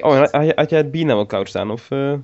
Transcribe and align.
Oh, 0.00 0.18
had, 0.18 0.54
had 0.54 0.70
jij 0.70 0.78
het 0.78 0.90
bier 0.90 1.04
nou 1.04 1.16
wel 1.16 1.26
koud 1.26 1.48
staan? 1.48 1.70
Of, 1.70 1.90
uh... 1.90 2.14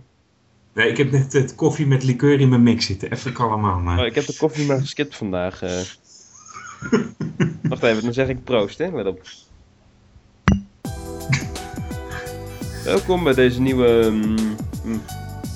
Nee, 0.75 0.89
ik 0.89 0.97
heb 0.97 1.11
net 1.11 1.33
het 1.33 1.55
koffie 1.55 1.87
met 1.87 2.03
liqueur 2.03 2.41
in 2.41 2.49
mijn 2.49 2.63
mix 2.63 2.87
zitten. 2.87 3.13
Even 3.13 3.33
kalm 3.33 3.65
aan. 3.65 3.83
Maar... 3.83 3.99
Oh, 3.99 4.07
ik 4.07 4.15
heb 4.15 4.27
de 4.27 4.37
koffie 4.37 4.67
maar 4.67 4.79
geskipt 4.79 5.17
vandaag. 5.17 5.63
Uh... 5.63 5.71
Wacht 7.71 7.83
even, 7.83 8.03
dan 8.03 8.13
zeg 8.13 8.29
ik 8.29 8.45
proost, 8.45 8.79
hè? 8.79 8.91
Let 8.91 9.07
op. 9.07 9.23
Welkom 12.85 13.25
bij 13.25 13.35
deze 13.35 13.61
nieuwe... 13.61 13.87
Um, 13.87 14.37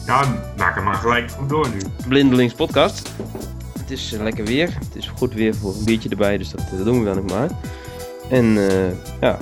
ja, 0.06 0.42
maak 0.56 0.74
hem 0.74 0.84
maar 0.84 0.94
gelijk 0.94 1.30
door 1.48 1.68
nu. 1.68 1.78
Blindelings 2.08 2.54
podcast. 2.54 3.12
Het 3.78 3.90
is 3.90 4.12
uh, 4.12 4.22
lekker 4.22 4.44
weer. 4.44 4.74
Het 4.78 4.96
is 4.96 5.06
goed 5.06 5.34
weer 5.34 5.54
voor 5.54 5.74
een 5.74 5.84
biertje 5.84 6.08
erbij, 6.08 6.38
dus 6.38 6.50
dat, 6.50 6.60
dat 6.76 6.84
doen 6.84 6.98
we 6.98 7.04
dan 7.04 7.18
ook 7.18 7.30
maar. 7.30 7.50
En 8.30 8.44
uh, 8.44 8.90
ja, 9.20 9.38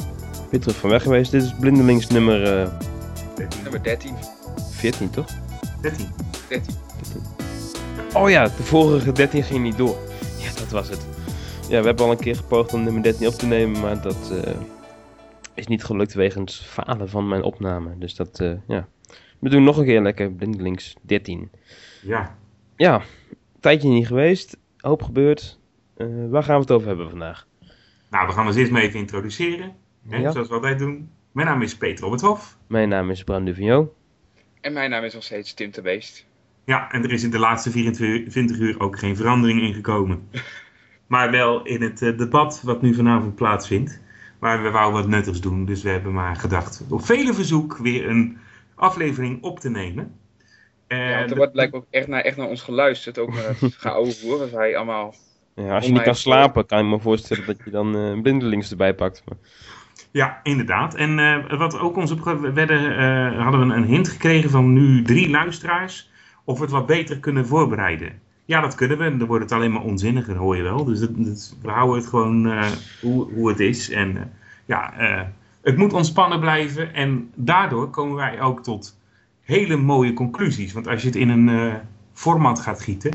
weer 0.52 0.60
terug 0.60 0.76
van 0.76 0.90
weg 0.90 1.02
geweest. 1.02 1.30
Dit 1.30 1.42
is 1.42 1.54
Blindelings 1.60 2.06
nummer... 2.06 2.62
Uh... 2.62 2.68
13. 3.36 3.62
Nummer 3.62 3.82
13. 3.82 4.14
14, 4.70 5.10
toch? 5.10 5.26
13. 5.80 6.06
13. 6.48 6.74
Oh 8.14 8.30
ja, 8.30 8.44
de 8.44 8.62
vorige 8.62 9.12
13 9.12 9.42
ging 9.42 9.62
niet 9.62 9.76
door. 9.76 9.96
Ja, 10.38 10.52
dat 10.54 10.70
was 10.70 10.88
het. 10.88 11.06
Ja, 11.68 11.80
we 11.80 11.86
hebben 11.86 12.04
al 12.04 12.10
een 12.10 12.18
keer 12.18 12.36
gepoogd 12.36 12.72
om 12.72 12.82
nummer 12.82 13.02
13 13.02 13.26
op 13.26 13.32
te 13.32 13.46
nemen, 13.46 13.80
maar 13.80 14.02
dat 14.02 14.32
uh, 14.32 14.54
is 15.54 15.66
niet 15.66 15.84
gelukt 15.84 16.14
wegens 16.14 16.60
falen 16.60 17.08
van 17.08 17.28
mijn 17.28 17.42
opname. 17.42 17.98
Dus 17.98 18.14
dat, 18.14 18.40
uh, 18.40 18.52
ja. 18.66 18.88
We 19.38 19.48
doen 19.48 19.64
nog 19.64 19.76
een 19.76 19.84
keer 19.84 20.02
lekker 20.02 20.32
Blindelings 20.32 20.96
13. 21.02 21.50
Ja. 22.02 22.36
Ja, 22.76 23.02
tijdje 23.60 23.88
niet 23.88 24.06
geweest, 24.06 24.56
hoop 24.76 25.02
gebeurd. 25.02 25.58
Uh, 25.96 26.30
waar 26.30 26.42
gaan 26.42 26.54
we 26.54 26.60
het 26.60 26.70
over 26.70 26.88
hebben 26.88 27.10
vandaag? 27.10 27.46
Nou, 28.10 28.26
we 28.26 28.32
gaan 28.32 28.46
ons 28.46 28.56
eerst 28.56 28.72
maar 28.72 28.82
even 28.82 28.98
introduceren. 28.98 29.74
Hè, 30.08 30.16
ja. 30.16 30.30
Zoals 30.30 30.48
we 30.48 30.54
altijd 30.54 30.78
doen. 30.78 31.10
Mijn 31.32 31.46
naam 31.46 31.62
is 31.62 31.76
Peter 31.76 32.04
Robert 32.04 32.56
Mijn 32.66 32.88
naam 32.88 33.10
is 33.10 33.24
Bram 33.24 33.44
Duvigno. 33.44 33.94
En 34.60 34.72
mijn 34.72 34.90
naam 34.90 35.04
is 35.04 35.14
nog 35.14 35.22
steeds 35.22 35.54
Tim 35.54 35.70
de 35.70 35.82
Beest. 35.82 36.26
Ja, 36.64 36.90
en 36.90 37.02
er 37.02 37.12
is 37.12 37.22
in 37.22 37.30
de 37.30 37.38
laatste 37.38 37.70
24 37.70 38.58
uur 38.58 38.80
ook 38.80 38.98
geen 38.98 39.16
verandering 39.16 39.60
ingekomen. 39.60 40.28
maar 41.06 41.30
wel 41.30 41.64
in 41.64 41.82
het 41.82 42.02
uh, 42.02 42.18
debat 42.18 42.62
wat 42.62 42.82
nu 42.82 42.94
vanavond 42.94 43.34
plaatsvindt. 43.34 44.00
Maar 44.38 44.62
we 44.62 44.70
wouden 44.70 45.00
wat 45.00 45.10
nuttigs 45.10 45.40
doen, 45.40 45.64
dus 45.64 45.82
we 45.82 45.88
hebben 45.88 46.12
maar 46.12 46.36
gedacht 46.36 46.84
op 46.88 47.04
vele 47.04 47.34
verzoek 47.34 47.76
weer 47.76 48.08
een 48.08 48.38
aflevering 48.74 49.42
op 49.42 49.60
te 49.60 49.70
nemen. 49.70 50.18
En 50.86 50.98
ja, 50.98 51.26
er 51.26 51.36
wordt 51.36 51.52
blijkbaar 51.52 51.80
ook 51.80 51.86
echt 51.90 52.06
naar, 52.06 52.20
echt 52.20 52.36
naar 52.36 52.48
ons 52.48 52.62
geluisterd, 52.62 53.18
ook 53.18 53.34
naar 53.34 53.56
het 53.60 53.74
geouwe 53.74 54.48
hij 54.52 54.76
allemaal... 54.76 55.14
Ja, 55.54 55.74
als 55.74 55.86
je 55.86 55.92
niet 55.92 56.02
kan 56.02 56.14
slapen, 56.14 56.66
kan 56.66 56.78
je 56.78 56.90
me 56.90 57.00
voorstellen 57.00 57.46
dat 57.46 57.56
je 57.64 57.70
dan 57.70 57.96
uh, 57.96 58.20
blindelings 58.20 58.70
erbij 58.70 58.94
pakt. 58.94 59.22
Maar... 59.28 59.38
Ja, 60.12 60.40
inderdaad. 60.42 60.94
En 60.94 61.18
uh, 61.18 61.58
wat 61.58 61.78
ook 61.78 61.96
ons 61.96 62.14
werden, 62.54 62.82
uh, 62.82 63.42
hadden 63.42 63.68
we 63.68 63.74
een 63.74 63.84
hint 63.84 64.08
gekregen 64.08 64.50
van 64.50 64.72
nu 64.72 65.02
drie 65.02 65.30
luisteraars 65.30 66.10
of 66.44 66.56
we 66.56 66.62
het 66.62 66.72
wat 66.72 66.86
beter 66.86 67.18
kunnen 67.18 67.46
voorbereiden. 67.46 68.20
Ja, 68.44 68.60
dat 68.60 68.74
kunnen 68.74 68.98
we. 68.98 69.16
Dan 69.16 69.28
wordt 69.28 69.42
het 69.42 69.52
alleen 69.52 69.72
maar 69.72 69.82
onzinniger, 69.82 70.36
hoor 70.36 70.56
je 70.56 70.62
wel. 70.62 70.84
Dus 70.84 71.00
we 71.62 71.70
houden 71.70 71.96
het 71.96 72.06
gewoon 72.06 72.46
uh, 72.46 72.64
hoe, 73.00 73.32
hoe 73.32 73.48
het 73.48 73.60
is. 73.60 73.90
En 73.90 74.32
ja, 74.64 74.92
het 75.62 75.76
moet 75.76 75.92
ontspannen 75.92 76.40
blijven. 76.40 76.94
En 76.94 77.30
daardoor 77.34 77.90
komen 77.90 78.16
wij 78.16 78.40
ook 78.40 78.62
tot 78.62 78.98
hele 79.42 79.76
mooie 79.76 80.12
conclusies. 80.12 80.72
Want 80.72 80.88
als 80.88 81.00
je 81.00 81.06
het 81.06 81.16
in 81.16 81.28
een 81.28 81.78
format 82.12 82.60
gaat 82.60 82.80
gieten, 82.80 83.12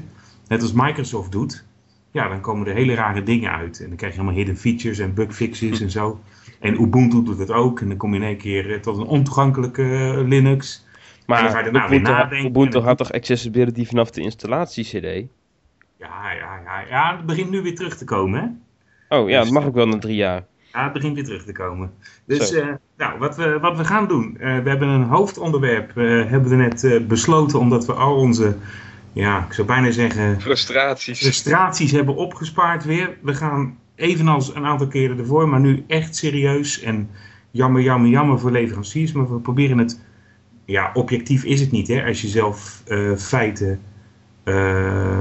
net 0.47 0.61
als 0.61 0.73
Microsoft 0.73 1.31
doet, 1.31 1.66
ja, 2.11 2.27
dan 2.27 2.41
komen 2.41 2.67
er 2.67 2.73
hele 2.73 2.93
rare 2.93 3.23
dingen 3.23 3.51
uit. 3.51 3.79
En 3.79 3.87
dan 3.87 3.97
krijg 3.97 4.13
je 4.13 4.19
allemaal 4.19 4.37
hidden 4.37 4.57
features 4.57 4.99
en 4.99 5.13
bugfixes 5.13 5.81
en 5.81 5.89
zo. 5.89 6.19
En 6.59 6.81
Ubuntu 6.81 7.23
doet 7.23 7.39
het 7.39 7.51
ook. 7.51 7.79
En 7.79 7.87
dan 7.87 7.97
kom 7.97 8.13
je 8.13 8.19
in 8.19 8.25
één 8.25 8.37
keer 8.37 8.73
eh, 8.73 8.79
tot 8.79 8.97
een 8.97 9.05
ontoegankelijke 9.05 9.83
eh, 9.83 10.27
Linux. 10.27 10.85
Maar 11.25 11.37
en 11.37 11.43
dan 11.43 11.53
ga 11.53 11.59
je 11.59 11.69
Ubuntu, 11.69 11.99
nadenken. 11.99 12.49
Ubuntu 12.49 12.79
had 12.79 12.97
toch 12.97 13.11
accessibility 13.11 13.85
vanaf 13.85 14.11
de 14.11 14.21
installatie-cd? 14.21 15.27
Ja, 15.97 16.31
ja, 16.31 16.59
ja, 16.65 16.79
ja, 16.89 17.15
het 17.15 17.25
begint 17.25 17.49
nu 17.49 17.61
weer 17.61 17.75
terug 17.75 17.97
te 17.97 18.05
komen, 18.05 18.39
hè? 18.39 18.47
Oh 19.17 19.29
ja, 19.29 19.37
dus, 19.37 19.49
dat 19.49 19.59
mag 19.59 19.65
ook 19.65 19.75
wel 19.75 19.87
na 19.87 19.97
drie 19.97 20.15
jaar. 20.15 20.45
Ja, 20.73 20.83
het 20.83 20.93
begint 20.93 21.15
weer 21.15 21.23
terug 21.23 21.43
te 21.43 21.51
komen. 21.51 21.91
Dus 22.25 22.51
uh, 22.51 22.67
nou, 22.97 23.19
wat, 23.19 23.35
we, 23.35 23.59
wat 23.59 23.77
we 23.77 23.85
gaan 23.85 24.07
doen. 24.07 24.37
Uh, 24.39 24.39
we 24.39 24.69
hebben 24.69 24.87
een 24.87 25.03
hoofdonderwerp, 25.03 25.91
uh, 25.95 26.29
hebben 26.29 26.49
we 26.49 26.55
net 26.55 27.07
besloten, 27.07 27.59
omdat 27.59 27.85
we 27.85 27.93
al 27.93 28.15
onze, 28.15 28.55
ja, 29.17 29.45
ik 29.45 29.53
zou 29.53 29.67
bijna 29.67 29.91
zeggen... 29.91 30.41
Frustraties. 30.41 31.19
Frustraties 31.19 31.91
hebben 31.91 32.15
opgespaard 32.15 32.85
weer. 32.85 33.17
We 33.21 33.33
gaan 33.33 33.77
evenals 33.95 34.55
een 34.55 34.65
aantal 34.65 34.87
keren 34.87 35.17
ervoor, 35.17 35.49
maar 35.49 35.59
nu 35.59 35.83
echt 35.87 36.15
serieus. 36.15 36.81
En 36.81 37.09
jammer, 37.51 37.81
jammer, 37.81 38.09
jammer 38.09 38.39
voor 38.39 38.51
leveranciers. 38.51 39.11
Maar 39.11 39.33
we 39.33 39.39
proberen 39.39 39.77
het, 39.77 39.99
ja, 40.65 40.91
objectief 40.93 41.43
is 41.43 41.59
het 41.59 41.71
niet, 41.71 41.87
hè, 41.87 42.05
als 42.05 42.21
je 42.21 42.27
zelf 42.27 42.83
uh, 42.87 43.15
feiten. 43.15 43.81
Uh, 44.43 44.55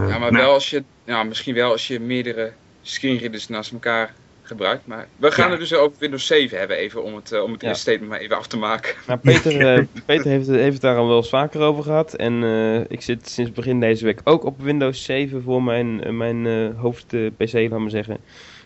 ja, 0.08 0.18
maar 0.18 0.32
nou, 0.32 0.36
wel 0.36 0.52
als 0.52 0.70
je, 0.70 0.84
ja, 1.04 1.22
misschien 1.22 1.54
wel 1.54 1.70
als 1.70 1.86
je 1.86 2.00
meerdere 2.00 2.52
screenreaders 2.82 3.48
naast 3.48 3.72
elkaar 3.72 4.14
gebruikt. 4.46 4.86
Maar 4.86 5.06
we 5.16 5.30
gaan 5.30 5.44
ja. 5.44 5.50
het 5.50 5.60
dus 5.60 5.74
over 5.74 5.96
Windows 5.98 6.26
7 6.26 6.58
hebben, 6.58 6.76
even 6.76 7.02
om 7.02 7.14
het, 7.14 7.32
uh, 7.32 7.42
om 7.42 7.52
het 7.52 7.62
ja. 7.62 7.74
statement 7.74 8.10
maar 8.10 8.20
even 8.20 8.36
af 8.36 8.46
te 8.46 8.56
maken. 8.56 8.94
Nou, 9.06 9.18
Peter, 9.18 9.78
uh, 9.78 9.84
Peter 10.06 10.30
heeft, 10.30 10.46
heeft 10.46 10.72
het 10.72 10.80
daar 10.80 10.96
al 10.96 11.06
wel 11.06 11.16
eens 11.16 11.28
vaker 11.28 11.60
over 11.60 11.82
gehad. 11.82 12.14
En 12.14 12.42
uh, 12.42 12.80
ik 12.88 13.02
zit 13.02 13.28
sinds 13.28 13.52
begin 13.52 13.80
deze 13.80 14.04
week 14.04 14.20
ook 14.24 14.44
op 14.44 14.62
Windows 14.62 15.04
7 15.04 15.42
voor 15.42 15.62
mijn, 15.62 16.16
mijn 16.16 16.72
hoofd-PC, 16.76 17.52
laat 17.52 17.78
maar 17.78 17.90
zeggen. 17.90 18.18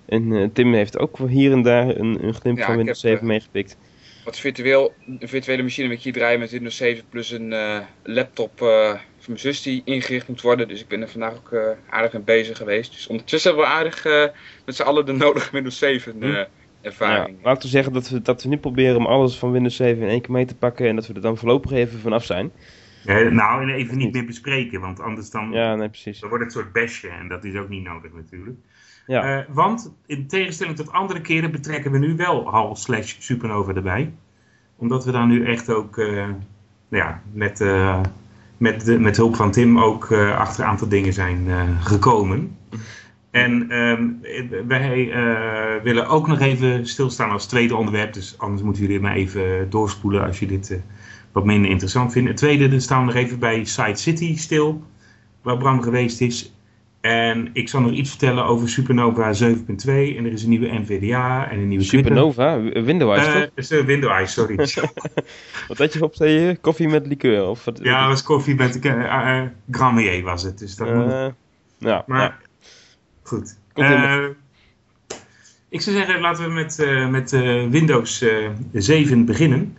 En 0.06 0.50
Tim 0.52 0.74
heeft 0.74 0.98
ook 0.98 1.18
hier 1.28 1.52
en 1.52 1.62
daar 1.62 1.88
een, 1.88 2.24
een 2.24 2.34
glimp 2.34 2.58
ja, 2.58 2.66
van 2.66 2.76
Windows 2.76 3.00
7 3.00 3.20
uh, 3.20 3.28
meegepikt. 3.28 3.76
Wat 4.24 4.38
virtueel, 4.38 4.92
een 5.18 5.28
virtuele 5.28 5.62
machine 5.62 5.88
met 5.88 6.02
je 6.02 6.12
draaien 6.12 6.38
met 6.38 6.50
Windows 6.50 6.76
7 6.76 7.04
plus 7.10 7.30
een 7.30 7.54
laptop 8.02 8.60
van 9.20 9.32
mijn 9.32 9.38
zus 9.38 9.62
die 9.62 9.82
ingericht 9.84 10.28
moet 10.28 10.40
worden. 10.40 10.68
Dus 10.68 10.80
ik 10.80 10.88
ben 10.88 11.00
er 11.00 11.08
vandaag 11.08 11.34
ook 11.34 11.78
aardig 11.90 12.12
mee 12.12 12.22
bezig 12.22 12.56
geweest. 12.56 12.92
Dus 12.92 13.06
ondertussen 13.06 13.50
hebben 13.50 13.68
we 13.68 13.74
aardig 13.74 14.04
met 14.64 14.74
z'n 14.76 14.82
allen 14.82 15.06
de 15.06 15.12
nodige 15.12 15.52
Windows 15.52 15.78
7 15.78 16.16
hm. 16.20 16.44
ervaring. 16.80 17.36
Ja, 17.36 17.44
laten 17.44 17.62
we 17.62 17.68
zeggen 17.68 17.92
dat 17.92 18.08
we, 18.08 18.22
dat 18.22 18.42
we 18.42 18.48
nu 18.48 18.56
proberen 18.56 18.96
om 18.96 19.06
alles 19.06 19.38
van 19.38 19.52
Windows 19.52 19.76
7 19.76 20.02
in 20.02 20.08
één 20.08 20.20
keer 20.20 20.32
mee 20.32 20.44
te 20.44 20.56
pakken 20.56 20.88
en 20.88 20.94
dat 20.94 21.06
we 21.06 21.14
er 21.14 21.20
dan 21.20 21.36
voorlopig 21.36 21.70
even 21.70 22.00
vanaf 22.00 22.24
zijn. 22.24 22.52
Ja, 23.02 23.22
nou, 23.22 23.72
even 23.72 23.98
niet 23.98 24.12
meer 24.12 24.24
bespreken, 24.24 24.80
want 24.80 25.00
anders 25.00 25.30
dan, 25.30 25.52
ja, 25.52 25.74
nee, 25.74 25.88
precies. 25.88 26.20
dan 26.20 26.28
wordt 26.28 26.44
het 26.44 26.54
een 26.54 26.60
soort 26.60 26.72
besje 26.72 27.08
en 27.08 27.28
dat 27.28 27.44
is 27.44 27.56
ook 27.56 27.68
niet 27.68 27.84
nodig 27.84 28.12
natuurlijk. 28.12 28.56
Ja. 29.06 29.38
Uh, 29.38 29.44
want 29.48 29.94
in 30.06 30.26
tegenstelling 30.26 30.76
tot 30.76 30.92
andere 30.92 31.20
keren 31.20 31.50
betrekken 31.50 31.92
we 31.92 31.98
nu 31.98 32.16
wel 32.16 32.50
HAL 32.50 32.76
slash 32.76 33.16
Supernova 33.18 33.74
erbij. 33.74 34.12
Omdat 34.76 35.04
we 35.04 35.12
daar 35.12 35.26
nu 35.26 35.44
echt 35.44 35.70
ook 35.70 35.96
uh, 35.96 36.26
nou 36.88 37.04
ja, 37.04 37.22
met, 37.32 37.60
uh, 37.60 38.00
met, 38.60 38.84
de, 38.84 38.98
met 38.98 39.16
hulp 39.16 39.36
van 39.36 39.50
Tim 39.50 39.78
ook 39.78 40.12
achter 40.12 40.64
een 40.64 40.70
aantal 40.70 40.88
dingen 40.88 41.12
zijn 41.12 41.46
gekomen. 41.80 42.56
En 43.30 43.70
ehm, 43.70 44.08
wij 44.66 45.12
willen 45.82 46.06
ook 46.06 46.26
nog 46.26 46.40
even 46.40 46.86
stilstaan 46.86 47.30
als 47.30 47.46
tweede 47.46 47.76
onderwerp. 47.76 48.12
Dus 48.12 48.34
anders 48.38 48.62
moeten 48.62 48.82
jullie 48.82 49.00
maar 49.00 49.14
even 49.14 49.70
doorspoelen 49.70 50.24
als 50.24 50.38
je 50.38 50.46
dit 50.46 50.80
wat 51.32 51.44
minder 51.44 51.70
interessant 51.70 52.12
vindt. 52.12 52.28
Het 52.28 52.36
tweede, 52.36 52.68
dan 52.68 52.80
staan 52.80 53.00
we 53.00 53.12
nog 53.12 53.22
even 53.22 53.38
bij 53.38 53.64
Side 53.64 53.96
City 53.96 54.36
stil. 54.36 54.82
Waar 55.42 55.56
Bram 55.56 55.82
geweest 55.82 56.20
is. 56.20 56.52
En 57.00 57.50
ik 57.52 57.68
zal 57.68 57.80
nog 57.80 57.92
iets 57.92 58.10
vertellen 58.10 58.44
over 58.44 58.68
Supernova 58.68 59.34
7.2. 59.34 59.46
En 59.86 60.24
er 60.24 60.32
is 60.32 60.42
een 60.42 60.48
nieuwe 60.48 60.78
NVDA 60.78 61.50
en 61.50 61.58
een 61.58 61.68
nieuwe 61.68 61.84
Supernova? 61.84 62.60
Windows 62.60 63.26
uh, 63.26 63.32
toch? 63.32 63.70
Uh, 63.70 63.84
Windows, 63.84 64.32
sorry. 64.32 64.56
wat 65.68 65.78
had 65.78 65.92
je 65.92 66.02
op, 66.02 66.14
zei 66.14 66.30
je? 66.30 66.56
Koffie 66.56 66.88
met 66.88 67.06
liqueur? 67.06 67.46
Of 67.46 67.64
wat, 67.64 67.78
ja, 67.82 68.00
het 68.00 68.08
was 68.08 68.22
koffie 68.22 68.54
met 68.54 68.84
uh, 68.84 70.24
was 70.24 70.42
het. 70.42 70.58
Dus 70.58 70.76
dat 70.76 70.94
moet... 70.94 71.32
Ja, 71.78 72.04
maar 72.06 72.20
ja. 72.20 72.36
goed. 73.22 73.56
ik 75.68 75.80
zou 75.80 75.96
zeggen, 75.96 76.20
laten 76.20 76.44
we 76.44 76.50
met, 76.50 76.86
met 77.10 77.30
Windows 77.70 78.24
7 78.72 79.24
beginnen. 79.24 79.76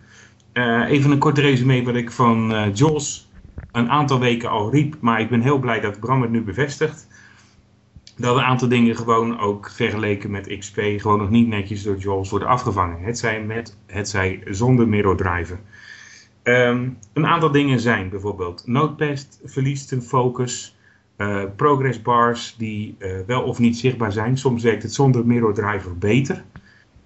even 0.88 1.10
een 1.10 1.18
kort 1.18 1.38
resume 1.38 1.82
wat 1.82 1.94
ik 1.94 2.10
van 2.10 2.70
Jos 2.74 3.30
een 3.72 3.90
aantal 3.90 4.20
weken 4.20 4.50
al 4.50 4.70
riep. 4.70 4.96
Maar 5.00 5.20
ik 5.20 5.28
ben 5.28 5.40
heel 5.40 5.58
blij 5.58 5.80
dat 5.80 6.00
Bram 6.00 6.22
het 6.22 6.30
nu 6.30 6.42
bevestigt 6.42 7.10
dat 8.22 8.36
een 8.36 8.42
aantal 8.42 8.68
dingen 8.68 8.96
gewoon 8.96 9.38
ook 9.38 9.70
vergeleken 9.70 10.30
met 10.30 10.58
XP 10.58 10.80
gewoon 10.96 11.18
nog 11.18 11.30
niet 11.30 11.48
netjes 11.48 11.82
door 11.82 11.96
Jaws 11.96 12.30
worden 12.30 12.48
afgevangen. 12.48 13.02
Het 13.02 13.18
zij 13.18 13.42
met, 13.42 13.76
het 13.86 14.08
zij 14.08 14.42
zonder 14.44 14.88
mirror 14.88 15.16
driver. 15.16 15.58
Um, 16.42 16.98
een 17.12 17.26
aantal 17.26 17.50
dingen 17.50 17.80
zijn 17.80 18.08
bijvoorbeeld 18.08 18.66
Notepad 18.66 19.40
verliest 19.44 19.92
een 19.92 20.02
focus. 20.02 20.76
Uh, 21.16 21.42
progress 21.56 22.02
bars 22.02 22.54
die 22.56 22.96
uh, 22.98 23.18
wel 23.26 23.42
of 23.42 23.58
niet 23.58 23.76
zichtbaar 23.76 24.12
zijn. 24.12 24.38
Soms 24.38 24.62
werkt 24.62 24.82
het 24.82 24.94
zonder 24.94 25.26
mirror 25.26 25.54
driver 25.54 25.98
beter. 25.98 26.44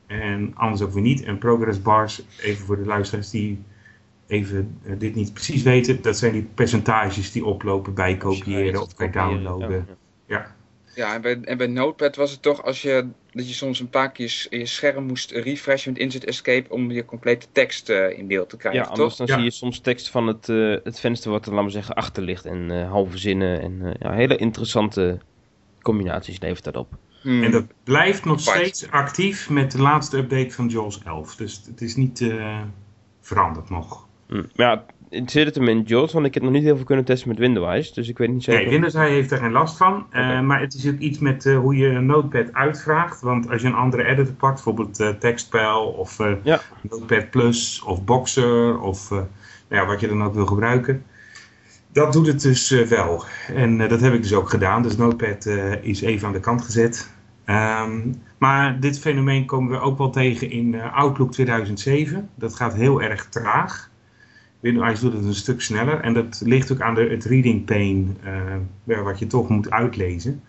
En 0.07 0.53
anders 0.55 0.83
ook 0.83 0.93
weer 0.93 1.03
niet. 1.03 1.23
En 1.23 1.39
progress 1.39 1.83
bars, 1.83 2.23
even 2.41 2.67
voor 2.67 2.77
de 2.77 2.87
luisteraars 2.87 3.31
die 3.31 3.63
even 4.27 4.79
uh, 4.85 4.93
dit 4.99 5.15
niet 5.15 5.33
precies 5.33 5.63
weten. 5.63 6.03
Dat 6.03 6.19
zijn 6.19 6.33
die 6.33 6.49
percentages 6.55 7.33
die 7.33 7.45
oplopen 7.45 7.95
bij 7.95 8.17
kopiëren 8.17 8.83
of 8.83 8.97
bij 8.97 9.11
downloaden. 9.11 9.87
Ja. 10.27 10.56
Ja. 10.97 11.15
En 11.15 11.21
bij, 11.21 11.41
en 11.41 11.57
bij 11.57 11.67
Notepad 11.67 12.17
was 12.17 12.31
het 12.31 12.43
toch 12.43 12.65
als 12.65 12.83
je, 12.83 13.09
dat 13.31 13.49
je 13.49 13.55
soms 13.55 13.81
een 13.81 13.91
paar 13.91 14.13
keer 14.13 14.47
je, 14.51 14.59
je 14.59 14.67
scherm 14.67 15.05
moest 15.05 15.31
refreshen 15.31 15.93
met 15.93 16.01
Insert 16.01 16.25
Escape 16.25 16.71
om 16.71 16.91
je 16.91 17.05
complete 17.05 17.47
tekst 17.53 17.89
uh, 17.89 18.19
in 18.19 18.27
beeld 18.27 18.49
te 18.49 18.57
krijgen, 18.57 18.83
ja, 18.83 18.89
anders 18.89 19.17
dan 19.17 19.29
zie 19.29 19.43
je 19.43 19.51
soms 19.51 19.81
tekst 19.81 20.11
van 20.11 20.27
het, 20.27 20.49
uh, 20.49 20.77
het 20.85 21.01
venster 21.01 21.31
wat 21.31 21.47
er, 21.47 21.53
laten 21.53 21.67
we 21.67 21.73
zeggen, 21.73 21.95
achter 21.95 22.23
ligt 22.23 22.45
en 22.45 22.71
uh, 22.71 22.91
halve 22.91 23.19
zinnen 23.19 23.61
en 23.61 23.97
ja, 23.99 24.13
hele 24.13 24.37
interessante 24.37 25.19
combinaties 25.83 26.41
levert 26.41 26.65
dat 26.65 26.77
op. 26.77 26.89
Hmm. 27.23 27.43
En 27.43 27.51
dat 27.51 27.65
blijft 27.85 28.25
nog 28.25 28.41
steeds 28.41 28.91
actief 28.91 29.51
met 29.51 29.71
de 29.71 29.81
laatste 29.81 30.17
update 30.17 30.51
van 30.51 30.69
JAWS 30.69 31.03
11, 31.05 31.37
dus 31.37 31.63
het 31.67 31.81
is 31.81 31.97
niet 31.97 32.35
veranderd 33.21 33.71
nog. 33.71 34.07
Hmm. 34.27 34.47
Ja, 34.53 34.85
zit 35.11 35.47
het 35.47 35.55
hem 35.55 35.69
in 35.69 35.83
JAWS, 35.83 36.13
want 36.13 36.27
ik 36.27 36.35
heb 36.35 36.43
nog 36.43 36.53
niet 36.53 36.63
heel 36.63 36.77
veel 36.77 36.85
kunnen 36.85 37.05
testen 37.05 37.29
met 37.29 37.39
Windows, 37.39 37.93
dus 37.93 38.09
ik 38.09 38.19
weet 38.19 38.31
niet 38.31 38.45
zeker. 38.45 38.61
Nee, 38.61 38.71
Windows 38.71 38.95
heeft 38.95 39.31
er 39.31 39.39
geen 39.39 39.53
last 39.53 39.77
van, 39.77 40.05
okay. 40.07 40.37
uh, 40.37 40.47
maar 40.47 40.61
het 40.61 40.75
is 40.75 40.89
ook 40.89 40.99
iets 40.99 41.19
met 41.19 41.45
uh, 41.45 41.59
hoe 41.59 41.77
je 41.77 41.87
een 41.87 42.07
Notepad 42.07 42.53
uitvraagt. 42.53 43.21
Want 43.21 43.51
als 43.51 43.63
je 43.63 43.67
een 43.67 43.75
andere 43.75 44.05
editor 44.05 44.35
pakt, 44.35 44.55
bijvoorbeeld 44.55 45.01
uh, 45.01 45.09
TextPal 45.09 45.87
of 45.87 46.19
ja. 46.43 46.61
Notepad 46.81 47.31
Plus 47.31 47.83
of 47.83 48.05
Boxer 48.05 48.81
of 48.81 49.11
nou 49.11 49.27
ja, 49.69 49.87
wat 49.87 50.01
je 50.01 50.09
dan 50.09 50.23
ook 50.23 50.35
wil 50.35 50.47
gebruiken. 50.47 51.05
Dat 51.93 52.13
doet 52.13 52.27
het 52.27 52.43
dus 52.43 52.71
wel. 52.71 53.25
En 53.55 53.89
dat 53.89 54.01
heb 54.01 54.13
ik 54.13 54.23
dus 54.23 54.35
ook 54.35 54.51
gedaan. 54.51 54.83
Dus 54.83 54.97
Notepad 54.97 55.47
is 55.83 56.01
even 56.01 56.27
aan 56.27 56.33
de 56.33 56.41
kant 56.41 56.63
gezet. 56.63 57.15
Um, 57.47 58.15
maar 58.39 58.81
dit 58.81 58.99
fenomeen 58.99 59.47
komen 59.47 59.71
we 59.71 59.79
ook 59.79 59.99
wel 59.99 60.11
tegen 60.11 60.51
in 60.51 60.81
Outlook 60.81 61.33
2007. 61.33 62.29
Dat 62.35 62.55
gaat 62.55 62.75
heel 62.75 63.03
erg 63.03 63.29
traag. 63.29 63.91
Windows 64.67 65.01
doet 65.01 65.13
het 65.13 65.25
een 65.25 65.35
stuk 65.35 65.61
sneller. 65.61 66.01
En 66.01 66.15
dat 66.15 66.43
ligt 66.45 66.73
ook 66.73 66.81
aan 66.81 66.95
de, 66.95 67.09
het 67.09 67.25
reading 67.25 67.65
pane, 67.65 68.05
uh, 68.85 69.03
wat 69.03 69.19
je 69.19 69.27
toch 69.27 69.49
moet 69.49 69.71
uitlezen. 69.71 70.43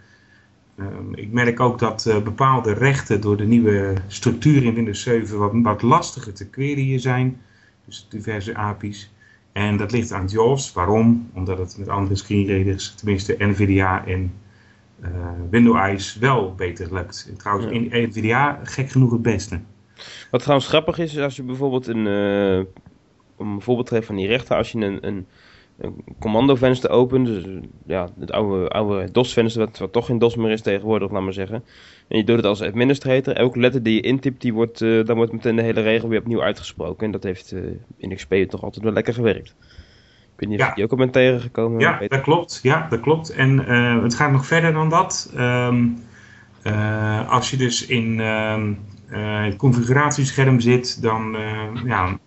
Uh, 0.76 0.86
ik 1.12 1.32
merk 1.32 1.60
ook 1.60 1.80
dat 1.80 2.06
uh, 2.08 2.22
bepaalde 2.22 2.74
rechten 2.74 3.22
door 3.22 3.38
de 3.38 3.46
nieuwe 3.46 3.94
structuur 4.08 4.64
in 4.64 4.74
Windows 4.74 5.02
7 5.02 5.38
wat, 5.38 5.52
wat 5.54 5.82
lastiger 5.82 6.34
te 6.34 6.50
queryen 6.50 7.00
zijn. 7.00 7.42
Dus 7.86 8.08
diverse 8.10 8.56
API's. 8.56 9.12
En 9.52 9.78
dat 9.78 9.92
ligt 9.92 10.12
aan 10.12 10.28
JAWS. 10.28 10.74
Waarom? 10.74 11.30
Omdat 11.34 11.58
het 11.58 11.76
met 11.78 11.88
andere 11.88 12.16
screenreaders, 12.16 12.94
tenminste 12.96 13.36
NVIDIA 13.40 14.06
en 14.06 14.34
Windows 15.50 16.18
wel 16.18 16.56
beter 16.56 16.94
lukt. 16.94 17.28
En 17.30 17.38
trouwens, 17.38 17.72
in 17.72 17.90
NVIDIA 17.92 18.60
gek 18.64 18.90
genoeg 18.90 19.12
het 19.12 19.22
beste. 19.22 19.60
Wat 20.32 20.42
trouwens 20.42 20.68
grappig 20.68 20.98
is, 20.98 21.16
is 21.16 21.22
als 21.22 21.36
je 21.36 21.44
bijvoorbeeld 21.44 21.88
een 21.88 22.06
om 23.38 23.54
een 23.54 23.62
voorbeeld 23.62 23.88
te 23.88 23.94
geven 23.94 24.08
van 24.08 24.16
die 24.16 24.28
rechten, 24.28 24.56
als 24.56 24.72
je 24.72 24.80
een, 24.80 25.08
een, 25.08 25.28
een 25.78 26.04
commandovenster 26.20 26.90
opent, 26.90 27.26
dus 27.26 27.44
ja, 27.86 28.10
het 28.20 28.32
oude, 28.32 28.70
oude 28.70 29.12
DOS-venster, 29.12 29.66
wat, 29.66 29.78
wat 29.78 29.94
toch 29.94 30.06
geen 30.06 30.18
DOS 30.18 30.36
meer 30.36 30.52
is 30.52 30.62
tegenwoordig, 30.62 31.12
laat 31.12 31.22
maar 31.22 31.34
zeggen. 31.34 31.64
En 32.08 32.18
je 32.18 32.24
doet 32.24 32.36
het 32.36 32.46
als 32.46 32.62
administrator, 32.62 33.36
elke 33.36 33.60
letter 33.60 33.84
die 33.84 33.94
je 33.94 34.02
intypt, 34.02 34.42
die 34.42 34.54
wordt, 34.54 34.82
uh, 34.82 35.06
dan 35.06 35.16
wordt 35.16 35.32
meteen 35.32 35.56
de 35.56 35.62
hele 35.62 35.82
regel 35.82 36.10
weer 36.10 36.20
opnieuw 36.20 36.42
uitgesproken. 36.42 37.06
En 37.06 37.12
dat 37.12 37.24
heeft 37.24 37.52
uh, 37.52 37.62
in 37.98 38.16
XP 38.16 38.34
toch 38.34 38.64
altijd 38.64 38.84
wel 38.84 38.94
lekker 38.94 39.14
gewerkt. 39.14 39.56
Ik 40.34 40.44
weet 40.44 40.50
niet 40.50 40.62
of 40.62 40.68
je 40.68 40.74
die 40.76 40.84
ook 40.84 40.92
al 40.92 40.98
bent 40.98 41.14
tegengekomen. 41.14 41.80
Ja, 41.80 42.00
dat 42.08 42.22
klopt. 42.22 42.60
Ja, 42.64 42.88
dat 42.90 43.00
klopt. 43.00 43.30
En 43.30 43.66
uh, 43.68 44.04
het 44.04 44.16
gaat 44.16 44.32
nog 44.32 44.46
verder 44.46 44.74
dan 44.74 44.90
dat. 44.90 45.34
Um, 45.38 45.98
als 47.28 47.52
je 47.52 47.58
dus 47.58 47.86
in 47.86 48.20
ehm, 48.20 48.74
het 49.10 49.56
configuratiescherm 49.56 50.60
zit, 50.60 51.02
dan 51.02 51.36
ja, 51.86 52.20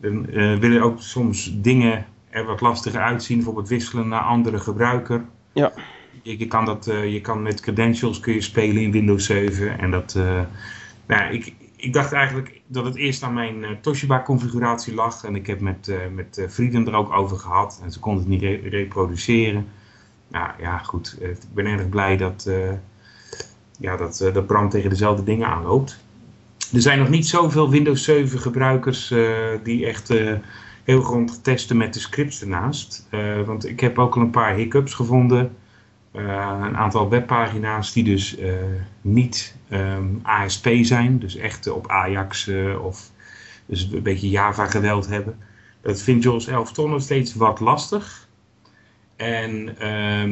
dan 0.00 0.26
uh, 0.30 0.58
willen 0.58 0.82
ook 0.82 1.00
soms 1.00 1.60
dingen 1.60 2.06
er 2.30 2.44
wat 2.44 2.60
lastiger 2.60 3.00
uitzien. 3.00 3.36
Bijvoorbeeld 3.36 3.68
wisselen 3.68 4.08
naar 4.08 4.20
andere 4.20 4.58
gebruiker. 4.58 5.24
Ja. 5.52 5.72
Je, 6.22 6.38
je 6.38 6.46
kan, 6.46 6.64
dat, 6.64 6.86
uh, 6.86 7.12
je 7.12 7.20
kan 7.20 7.42
met 7.42 7.60
credentials 7.60 8.20
kun 8.20 8.34
je 8.34 8.40
spelen 8.40 8.82
in 8.82 8.92
Windows 8.92 9.26
7. 9.26 9.78
En 9.78 9.90
dat, 9.90 10.14
uh, 10.16 10.40
nou, 11.06 11.32
ik, 11.32 11.54
ik 11.76 11.92
dacht 11.92 12.12
eigenlijk 12.12 12.60
dat 12.66 12.84
het 12.84 12.96
eerst 12.96 13.22
aan 13.22 13.34
mijn 13.34 13.80
Toshiba 13.80 14.22
configuratie 14.22 14.94
lag. 14.94 15.24
En 15.24 15.34
ik 15.34 15.46
heb 15.46 15.60
met, 15.60 15.94
met 16.14 16.46
vrienden 16.48 16.86
er 16.86 16.94
ook 16.94 17.12
over 17.12 17.38
gehad. 17.38 17.80
En 17.82 17.92
ze 17.92 18.00
konden 18.00 18.20
het 18.20 18.30
niet 18.30 18.42
re 18.42 18.68
reproduceren. 18.68 19.66
Nou 20.28 20.50
ja, 20.58 20.78
goed. 20.78 21.16
ik 21.20 21.38
ben 21.54 21.66
erg 21.66 21.88
blij 21.88 22.16
dat, 22.16 22.50
ja, 23.78 23.96
dat, 23.96 24.30
dat 24.32 24.46
Bram 24.46 24.68
tegen 24.68 24.90
dezelfde 24.90 25.24
dingen 25.24 25.48
aanloopt. 25.48 25.99
Er 26.72 26.80
zijn 26.80 26.98
nog 26.98 27.08
niet 27.08 27.26
zoveel 27.26 27.70
Windows 27.70 28.04
7 28.04 28.38
gebruikers 28.38 29.10
uh, 29.10 29.28
die 29.62 29.86
echt 29.86 30.10
uh, 30.10 30.32
heel 30.84 31.02
grondig 31.02 31.36
testen 31.42 31.76
met 31.76 31.94
de 31.94 32.00
scripts 32.00 32.40
ernaast. 32.40 33.08
Uh, 33.10 33.42
want 33.42 33.66
ik 33.66 33.80
heb 33.80 33.98
ook 33.98 34.16
al 34.16 34.22
een 34.22 34.30
paar 34.30 34.54
hiccups 34.54 34.94
gevonden. 34.94 35.56
een 36.12 36.76
aantal 36.76 37.08
webpagina's 37.08 37.92
die 37.92 38.04
dus 38.04 38.36
niet 39.00 39.56
um, 39.70 40.20
ASP 40.22 40.68
zijn. 40.82 41.18
Dus 41.18 41.36
echt 41.36 41.70
op 41.70 41.88
Ajax 41.88 42.50
of 42.80 43.10
dus 43.66 43.88
een 43.92 44.02
beetje 44.02 44.30
Java 44.30 44.66
geweld 44.66 45.08
hebben. 45.08 45.38
Dat 45.80 46.02
vindt 46.02 46.46
11 46.46 46.72
toch 46.72 46.88
nog 46.88 47.02
steeds 47.02 47.34
wat 47.34 47.60
lastig. 47.60 48.28
En 49.16 49.64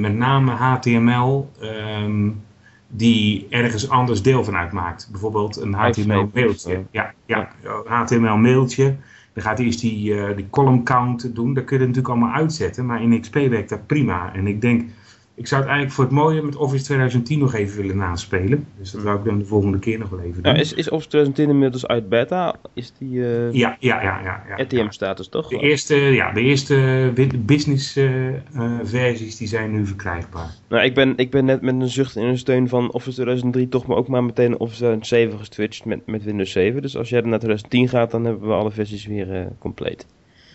met 0.00 0.14
name 0.14 0.50
HTML... 0.50 1.50
Um, 1.62 2.46
die 2.88 3.46
ergens 3.50 3.88
anders 3.88 4.22
deel 4.22 4.44
van 4.44 4.56
uitmaakt. 4.56 5.08
Bijvoorbeeld 5.10 5.56
een 5.56 5.72
HTML-mailtje. 5.72 6.84
Ja, 6.90 7.14
ja, 7.26 7.48
HTML-mailtje. 7.86 8.96
Dan 9.32 9.42
gaat 9.42 9.58
eerst 9.58 9.80
die, 9.80 10.14
uh, 10.14 10.36
die 10.36 10.50
column 10.50 10.84
count 10.84 11.34
doen. 11.34 11.54
Dat 11.54 11.64
kun 11.64 11.78
je 11.78 11.86
natuurlijk 11.86 12.14
allemaal 12.14 12.34
uitzetten. 12.34 12.86
Maar 12.86 13.02
in 13.02 13.20
XP 13.20 13.34
werkt 13.34 13.68
dat 13.68 13.86
prima. 13.86 14.34
En 14.34 14.46
ik 14.46 14.60
denk, 14.60 14.90
ik 15.38 15.46
zou 15.46 15.60
het 15.60 15.70
eigenlijk 15.70 15.92
voor 15.92 16.04
het 16.04 16.12
mooie 16.12 16.42
met 16.42 16.56
Office 16.56 16.84
2010 16.84 17.38
nog 17.38 17.54
even 17.54 17.80
willen 17.80 17.96
naspelen. 17.96 18.66
Dus 18.78 18.90
dat 18.90 19.02
zou 19.02 19.18
ik 19.18 19.24
dan 19.24 19.38
de 19.38 19.44
volgende 19.44 19.78
keer 19.78 19.98
nog 19.98 20.08
wel 20.08 20.20
even 20.20 20.42
doen. 20.42 20.54
Ja, 20.54 20.60
is, 20.60 20.72
is 20.72 20.90
Office 20.90 21.08
2010 21.08 21.48
inmiddels 21.48 21.86
uit 21.86 22.08
beta? 22.08 22.56
Is 22.74 22.92
die 22.98 23.18
uh, 23.18 23.52
ja, 23.52 23.76
ja, 23.80 24.02
ja, 24.02 24.20
ja, 24.22 24.42
ja, 24.48 24.64
RTM-status 24.64 25.28
toch? 25.28 25.48
De 25.48 25.58
eerste, 25.58 25.94
ja, 25.94 26.32
de 26.32 26.40
eerste 26.40 27.12
business 27.38 27.96
uh, 27.96 28.28
uh, 28.28 28.38
versies 28.82 29.36
die 29.36 29.48
zijn 29.48 29.72
nu 29.72 29.86
verkrijgbaar. 29.86 30.54
Nou, 30.68 30.84
ik 30.84 30.94
ben, 30.94 31.16
ik 31.16 31.30
ben 31.30 31.44
net 31.44 31.60
met 31.60 31.74
een 31.80 31.88
zucht 31.88 32.16
in 32.16 32.24
een 32.24 32.38
steun 32.38 32.68
van 32.68 32.92
Office 32.92 33.14
2003 33.14 33.68
toch 33.68 33.86
maar 33.86 33.96
ook 33.96 34.08
maar 34.08 34.24
meteen 34.24 34.58
Office 34.58 34.78
2007 34.78 35.38
geswitcht 35.38 35.84
met, 35.84 36.06
met 36.06 36.24
Windows 36.24 36.52
7. 36.52 36.82
Dus 36.82 36.96
als 36.96 37.08
jij 37.08 37.20
naar 37.20 37.38
2010 37.38 37.88
gaat, 37.88 38.10
dan 38.10 38.24
hebben 38.24 38.48
we 38.48 38.54
alle 38.54 38.70
versies 38.70 39.06
weer 39.06 39.48
compleet. 39.58 40.06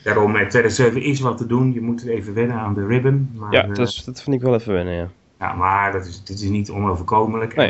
Daarom, 0.04 0.32
met 0.32 0.50
2007 0.50 1.02
is 1.02 1.20
wat 1.20 1.38
te 1.38 1.46
doen. 1.46 1.74
Je 1.74 1.82
moet 1.82 2.06
even 2.06 2.34
wennen 2.34 2.58
aan 2.58 2.74
de 2.74 2.86
ribbon. 2.86 3.30
Maar, 3.34 3.52
ja, 3.52 3.62
dat, 3.62 3.88
is, 3.88 4.04
dat 4.04 4.24
vind 4.24 4.36
ik 4.36 4.42
wel 4.42 4.54
even 4.56 4.74
wennen, 4.74 4.94
ja. 4.94 5.10
Ja, 5.40 5.54
maar 5.54 5.92
dat 5.92 6.06
is, 6.06 6.24
dit 6.24 6.40
is 6.40 6.50
niet 6.50 6.70
onoverkomelijk. 6.70 7.56
Nee. 7.56 7.68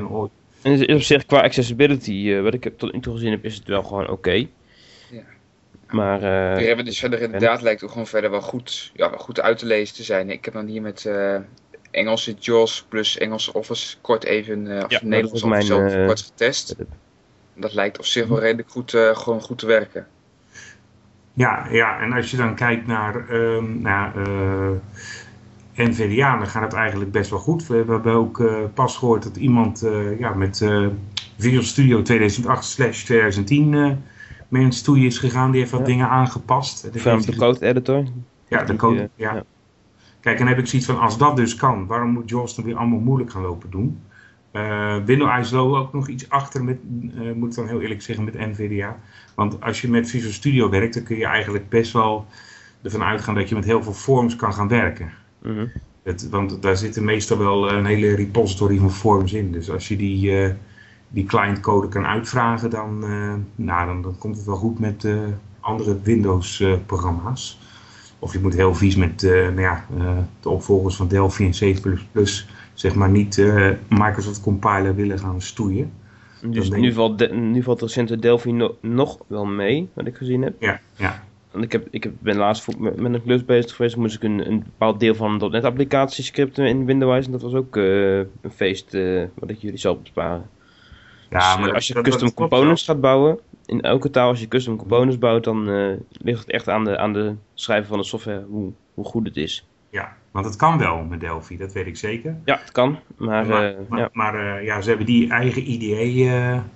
En, 0.62 0.88
en 0.88 0.96
op 0.96 1.02
zich, 1.02 1.26
qua 1.26 1.42
accessibility, 1.42 2.12
uh, 2.12 2.42
wat 2.42 2.54
ik 2.54 2.78
tot 2.78 2.94
nu 2.94 3.00
toe 3.00 3.14
gezien 3.14 3.32
heb, 3.32 3.46
is 3.46 3.56
het 3.56 3.68
wel 3.68 3.84
gewoon 3.84 4.04
oké. 4.04 4.12
Okay. 4.12 4.50
Ja. 5.12 5.24
Maar... 5.90 6.16
Uh, 6.16 6.58
we 6.58 6.66
hebben 6.66 6.86
dus 6.86 7.00
verder 7.00 7.22
inderdaad 7.22 7.62
lijkt 7.62 7.82
het 7.82 7.90
gewoon 7.90 8.08
verder 8.08 8.30
wel 8.30 8.42
goed, 8.42 8.92
ja, 8.94 9.10
wel 9.10 9.20
goed 9.20 9.42
uit 9.42 9.58
te 9.58 9.66
lezen 9.66 9.96
te 9.96 10.04
zijn. 10.04 10.30
Ik 10.30 10.46
heb 10.46 10.54
dan 10.54 10.66
hier 10.66 10.82
met 10.82 11.04
uh, 11.08 11.38
Engelse 11.92 12.36
JAWS 12.40 12.86
plus 12.90 13.18
Engelse 13.18 13.54
Office 13.54 13.98
kort 14.02 14.24
even, 14.24 14.66
uh, 14.66 14.84
of 14.84 14.92
ja, 14.92 15.00
Nederlands 15.04 15.44
Office 15.44 15.66
zelf 15.66 16.06
kort 16.06 16.22
getest. 16.22 16.76
Dat 17.56 17.74
lijkt 17.74 17.98
op 17.98 18.06
zich 18.06 18.28
wel 18.28 18.40
redelijk 18.40 18.70
goed, 18.70 18.92
gewoon 18.92 19.42
goed 19.42 19.58
te 19.58 19.66
werken. 19.66 20.08
Ja, 21.34 21.68
ja, 21.72 22.00
en 22.00 22.14
als 22.14 22.32
je 22.32 22.38
dan 22.38 22.56
kijkt 22.56 22.88
naar, 22.88 23.30
um, 23.30 23.82
naar 23.82 24.14
uh, 24.18 24.70
NVDA, 25.76 26.38
dan 26.38 26.48
gaat 26.48 26.64
het 26.64 26.74
eigenlijk 26.74 27.12
best 27.12 27.30
wel 27.30 27.40
goed. 27.40 27.68
We, 27.68 27.76
hebben 27.76 28.14
ook 28.14 28.40
uh, 28.40 28.54
pas 28.74 28.98
gehoord 28.98 29.24
dat 29.24 29.36
iemand 29.36 29.84
uh, 29.84 30.20
ja, 30.20 30.34
met 30.34 30.66
Visual 31.38 31.64
Studio 31.64 32.02
2008-2010 32.02 33.98
mensen 34.48 34.84
toe 34.84 35.00
is 35.00 35.18
gegaan. 35.18 35.52
Die 35.52 35.60
heeft 35.60 35.72
wat 35.72 35.80
ja. 35.80 35.86
dingen 35.86 36.10
aangepast. 36.10 36.90
Van 36.94 37.22
de 37.22 37.36
code 37.36 37.66
editor. 37.66 38.04
Ja, 38.48 38.64
de 38.64 38.76
code, 38.76 39.10
ja. 39.16 39.34
ja. 39.34 39.44
Kijk, 40.20 40.40
en 40.40 40.46
dan 40.46 40.54
heb 40.54 40.64
ik 40.64 40.68
zoiets 40.68 40.88
van, 40.88 41.00
als 41.00 41.18
dat 41.18 41.36
dus 41.36 41.56
kan, 41.56 41.86
waarom 41.88 42.10
moet 42.10 42.30
JAWS 42.30 42.56
dan 42.56 42.66
weer 42.66 42.76
allemaal 42.76 43.00
moeilijk 43.00 43.32
gaan 43.32 43.42
lopen 43.42 43.70
doen? 43.70 44.02
Uh, 44.54 44.96
Windows 45.06 45.40
ISO 45.40 45.78
ook 45.78 45.94
nog 45.94 46.08
iets 46.08 46.30
achter, 46.30 46.64
met, 46.64 46.78
uh, 47.02 47.32
moet 47.32 47.50
ik 47.50 47.56
dan 47.56 47.68
heel 47.68 47.82
eerlijk 47.82 48.02
zeggen, 48.02 48.26
met 48.26 48.34
NVDA. 48.34 49.00
Want 49.36 49.62
als 49.62 49.82
je 49.82 49.90
met 49.90 50.10
Visual 50.10 50.34
Studio 50.34 50.70
werkt, 50.70 50.94
dan 50.94 51.04
kun 51.04 51.18
je 51.18 51.26
eigenlijk 51.26 51.70
best 51.70 51.94
wel 51.94 52.26
ervan 52.82 53.04
uitgaan 53.04 53.36
dat 53.36 53.50
je 53.50 53.56
met 53.56 53.66
heel 53.66 53.84
veel 53.84 53.94
forms 53.94 54.36
kan 54.36 54.54
gaan 54.54 54.68
werken. 54.68 55.12
Mm 55.42 55.56
-hmm. 55.56 55.72
het, 56.04 56.30
want 56.30 56.62
daar 56.62 56.78
zitten 56.78 57.04
meestal 57.04 57.38
wel 57.38 57.72
een 57.72 57.86
hele 57.86 58.16
repository 58.16 58.78
van 58.78 58.92
forms 58.92 59.34
in. 59.34 59.52
Dus 59.52 59.70
als 59.72 59.88
je 59.88 59.96
die, 59.96 60.32
uh, 60.32 60.54
die 61.08 61.26
clientcode 61.26 61.88
kan 61.88 62.06
uitvragen, 62.06 62.70
dan, 62.70 63.00
nou, 63.56 63.86
dan, 63.88 64.02
dan, 64.02 64.18
komt 64.18 64.36
het 64.36 64.46
wel 64.46 64.56
goed 64.56 64.80
met 64.80 65.08
andere 65.60 66.02
Windows-programma's. 66.02 67.60
of 68.20 68.34
je 68.34 68.40
moet 68.40 68.54
heel 68.54 68.76
vies 68.76 68.96
met 68.96 69.22
nou 69.22 69.62
ja, 69.62 69.86
de 70.40 70.50
opvolgers 70.50 70.96
van 70.96 71.08
Delphi 71.08 71.46
en 71.46 71.52
C++ 71.52 71.80
zeg 72.74 72.96
maar 72.96 73.10
niet 73.10 73.38
uh, 73.38 73.70
Microsoft 73.90 74.42
Compiler 74.42 74.96
willen 74.96 75.20
gaan 75.20 75.42
stoeien. 75.42 75.92
Dus 76.46 76.70
nu 76.70 76.94
valt, 76.94 77.20
de, 77.20 77.28
nu 77.28 77.64
valt 77.64 77.82
recente 77.82 78.20
Delphi 78.20 78.52
no, 78.52 78.78
nog 78.82 79.18
wel 79.28 79.46
mee, 79.46 79.90
wat 79.94 80.08
ik 80.08 80.16
gezien 80.16 80.42
heb. 80.42 80.54
Ja, 80.60 80.80
ja. 80.96 81.24
Want 81.52 81.66
ik, 81.66 81.72
heb, 81.72 81.88
ik 81.92 82.04
heb, 82.04 82.14
ben 82.20 82.36
laatst 82.38 82.78
met, 82.80 83.02
met 83.02 83.14
een 83.14 83.24
klus 83.24 83.46
bezig 83.46 83.76
geweest. 83.76 83.96
Moest 83.96 84.16
ik 84.16 84.24
een, 84.24 84.48
een 84.48 84.60
bepaald 84.60 85.00
deel 85.00 85.16
van 85.16 85.42
een 85.42 85.52
.NET 85.52 85.64
applicatie 85.64 86.24
scripten 86.24 86.66
in 86.68 86.86
Windows. 86.86 87.26
En 87.26 87.32
dat 87.32 87.42
was 87.42 87.54
ook 87.54 87.78
eh, 87.78 88.18
een 88.18 88.52
feest 88.56 88.94
eh, 88.94 89.24
wat 89.36 89.50
ik 89.50 89.58
jullie 89.58 89.78
zal 89.78 89.98
besparen. 90.00 90.50
Ja, 91.30 91.38
Dus, 91.40 91.56
eh, 91.56 91.60
maar 91.62 91.74
als 91.74 91.88
je 91.88 91.94
dat- 91.94 92.04
custom 92.04 92.26
dat 92.28 92.34
components 92.34 92.86
gaat 92.86 93.02
bouwen, 93.02 93.40
in 93.66 93.82
elke 93.82 94.10
taal 94.10 94.30
als 94.30 94.40
je 94.40 94.48
custom 94.48 94.76
components 94.78 95.18
bouwt, 95.18 95.44
dan 95.44 95.70
eh, 95.70 95.92
ligt 96.12 96.40
het 96.40 96.50
echt 96.50 96.70
aan 96.70 96.84
de, 96.84 96.98
aan 96.98 97.14
de 97.14 97.34
schrijver 97.54 97.88
van 97.88 97.98
de 97.98 98.04
software 98.04 98.46
hoe, 98.50 98.72
hoe 98.94 99.06
goed 99.06 99.28
het 99.28 99.38
is. 99.38 99.68
Ja, 99.94 100.16
want 100.32 100.46
het 100.46 100.56
kan 100.56 100.78
wel 100.78 101.04
met 101.10 101.20
Delphi, 101.20 101.58
dat 101.58 101.74
weet 101.74 101.88
ik 101.88 101.98
zeker. 101.98 102.38
Ja, 102.46 102.60
het 102.60 102.72
kan, 102.72 103.00
maar, 103.18 103.48
maar 103.48 103.70
eh, 103.70 103.76
maar, 103.88 104.00
ja. 104.00 104.10
maar, 104.14 104.58
eh, 104.58 104.66
ja, 104.66 104.82
ze 104.82 104.88
hebben 104.90 105.06
die 105.06 105.30
eigen 105.30 105.72
IDE-engine 105.72 106.72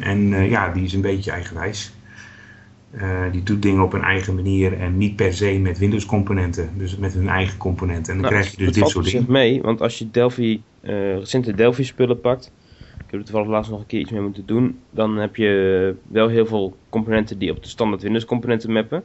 en 0.00 0.32
eh, 0.32 0.50
ja, 0.50 0.68
die 0.68 0.84
is 0.84 0.92
een 0.92 1.00
beetje 1.00 1.30
eigenwijs. 1.30 1.92
Die 3.32 3.42
doet 3.42 3.62
dingen 3.62 3.82
op 3.82 3.92
een 3.92 4.02
eigen 4.02 4.34
manier 4.34 4.78
en 4.78 4.96
niet 4.96 5.16
per 5.16 5.32
se 5.32 5.58
met 5.58 5.78
Windows-componenten, 5.78 6.70
dus 6.76 6.96
met 6.96 7.14
hun 7.14 7.28
eigen 7.28 7.58
componenten. 7.58 8.14
En 8.14 8.20
dan 8.20 8.30
Nou, 8.30 8.42
krijg 8.42 8.56
je 8.56 8.64
dus 8.64 8.74
dit 8.74 8.88
soort 8.88 9.04
dingen. 9.04 9.24
mee, 9.28 9.62
want 9.62 9.80
als 9.80 9.98
je 9.98 10.10
Delphi, 10.10 10.62
recente 10.82 11.54
Delphi 11.54 11.84
spullen 11.84 12.20
pakt, 12.20 12.52
ik 12.96 13.04
heb 13.10 13.20
er 13.20 13.24
toevallig 13.26 13.48
laatst 13.48 13.70
nog 13.70 13.80
een 13.80 13.86
keer 13.86 14.00
iets 14.00 14.10
mee 14.10 14.20
moeten 14.20 14.46
doen, 14.46 14.78
dan 14.90 15.16
heb 15.16 15.36
je 15.36 15.94
wel 16.08 16.28
heel 16.28 16.46
veel 16.46 16.76
componenten 16.88 17.38
die 17.38 17.50
op 17.50 17.62
de 17.62 17.68
standaard 17.68 18.02
Windows 18.02 18.24
componenten 18.24 18.72
mappen. 18.72 19.04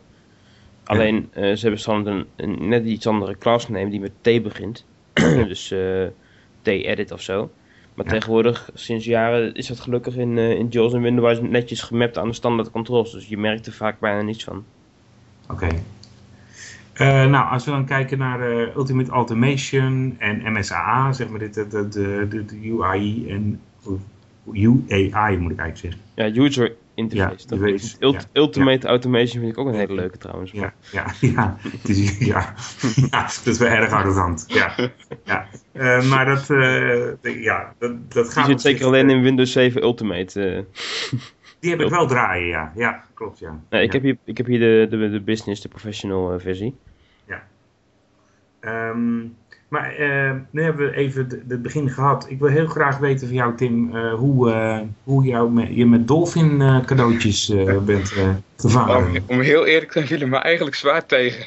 Alleen, 0.88 1.30
eh, 1.34 1.44
ze 1.44 1.62
hebben 1.62 1.80
standaard 1.80 2.18
een, 2.36 2.52
een 2.52 2.68
net 2.68 2.86
iets 2.86 3.08
andere 3.08 3.38
class 3.38 3.70
name 3.70 3.90
die 3.90 4.00
met 4.00 4.12
T 4.22 4.44
begint. 4.44 4.86
dus 5.48 5.72
eh, 5.72 6.06
T-edit 6.62 7.12
of 7.12 7.22
zo. 7.22 7.52
Maar 7.94 8.06
Ja. 8.06 8.12
tegenwoordig, 8.12 8.70
sinds 8.74 9.06
jaren, 9.06 9.54
is 9.54 9.68
dat 9.68 9.80
gelukkig 9.80 10.16
in, 10.16 10.38
eh, 10.38 10.52
in 10.52 10.68
JAWS 10.70 10.94
en 10.94 11.02
Windows 11.02 11.42
netjes 11.42 11.82
gemapt 11.82 12.18
aan 12.18 12.28
de 12.28 12.34
standaard 12.34 12.72
controls. 12.72 13.12
Dus 13.12 13.28
je 13.28 13.38
merkt 13.38 13.66
er 13.66 13.74
vaak 13.74 14.00
bijna 14.00 14.22
niets 14.22 14.44
van. 14.44 14.64
Oké. 15.50 15.68
Nou, 17.28 17.52
als 17.52 17.66
we 17.66 17.72
dan 17.72 17.86
kijken 17.86 18.18
naar 18.18 18.70
Ultimate 18.76 19.12
Automation 19.12 20.16
en 20.18 20.52
MSAA, 20.54 21.14
zeg 21.14 21.30
maar 21.30 21.40
dit, 21.40 21.54
de, 21.54 21.68
de, 21.68 21.88
de, 22.30 22.46
de, 22.46 22.74
UI 22.80 23.30
en 23.30 23.62
UAI 24.54 25.38
moet 25.38 25.52
ik 25.52 25.60
eigenlijk 25.60 25.78
zeggen. 25.78 26.02
Ja, 26.14 26.42
user 26.44 26.76
interface. 26.98 27.96
Ja, 28.00 28.08
Ult- 28.08 28.28
ja. 28.34 28.42
Ultimate 28.42 28.88
Automation 28.88 29.40
vind 29.42 29.52
ik 29.52 29.58
ook 29.58 29.68
een 29.68 29.74
hele 29.76 29.94
leuke 29.94 30.18
trouwens. 30.18 30.52
Ja, 30.52 30.74
ja, 30.92 31.06
ja. 31.36 31.56
Het 31.72 31.90
is, 31.90 32.18
ja. 32.18 32.54
ja, 33.12 33.22
dat 33.22 33.46
is 33.46 33.58
wel 33.58 33.70
erg 33.70 33.92
arrogant. 33.92 34.46
Ja, 34.48 34.76
ja. 35.24 35.48
Eh, 35.72 36.10
maar 36.10 36.26
dat, 36.26 36.40
eh, 36.42 36.48
de- 36.48 37.38
ja, 37.42 37.74
dat, 37.80 38.12
dat 38.14 38.24
Die 38.24 38.34
gaat 38.34 38.46
zit 38.46 38.54
op 38.54 38.60
zich- 38.60 38.72
zeker 38.72 38.86
alleen 38.86 39.10
in 39.10 39.22
Windows 39.22 39.52
7 39.52 39.84
Ultimate. 39.84 40.44
eh. 40.50 40.64
Die 41.60 41.70
heb 41.72 41.82
ik 41.82 41.90
wel 41.90 42.08
draaien, 42.08 42.48
ja. 42.48 42.72
Ja, 42.76 43.04
klopt, 43.14 43.40
ja. 43.40 43.60
Nee, 43.70 43.84
ik, 43.84 43.88
Ja. 43.88 43.94
heb 43.94 44.04
hier, 44.04 44.18
ik 44.24 44.38
heb 44.38 44.46
hier 44.46 44.60
de, 44.60 44.88
de, 44.98 45.10
de 45.10 45.22
business, 45.22 45.62
de 45.62 45.68
professional 45.70 46.34
eh, 46.34 46.40
versie. 46.40 46.76
Ehm, 48.60 49.20
maar 49.68 49.96
eh, 49.96 50.32
nu 50.50 50.62
hebben 50.62 50.90
we 50.90 50.96
even 50.96 51.44
het 51.48 51.62
begin 51.62 51.90
gehad. 51.90 52.30
Ik 52.30 52.40
wil 52.40 52.50
heel 52.50 52.68
graag 52.68 52.98
weten 52.98 53.28
van 53.28 53.36
jou, 53.36 53.56
Tim, 53.56 53.96
eh, 53.96 54.14
hoe, 54.14 54.52
eh, 54.52 54.80
hoe 55.04 55.24
jou 55.24 55.74
je 55.74 55.86
met 55.86 56.08
Dolphin 56.08 56.62
eh, 56.62 56.86
cadeautjes 56.86 57.54
bent 57.86 58.14
gevaren. 58.58 59.08
Om, 59.08 59.24
om 59.28 59.40
heel 59.40 59.66
eerlijk 59.66 59.92
te 59.92 59.94
zijn, 59.94 60.08
vielen 60.08 60.30
me 60.30 60.38
eigenlijk 60.38 60.76
zwaar 60.76 61.06
tegen. 61.06 61.46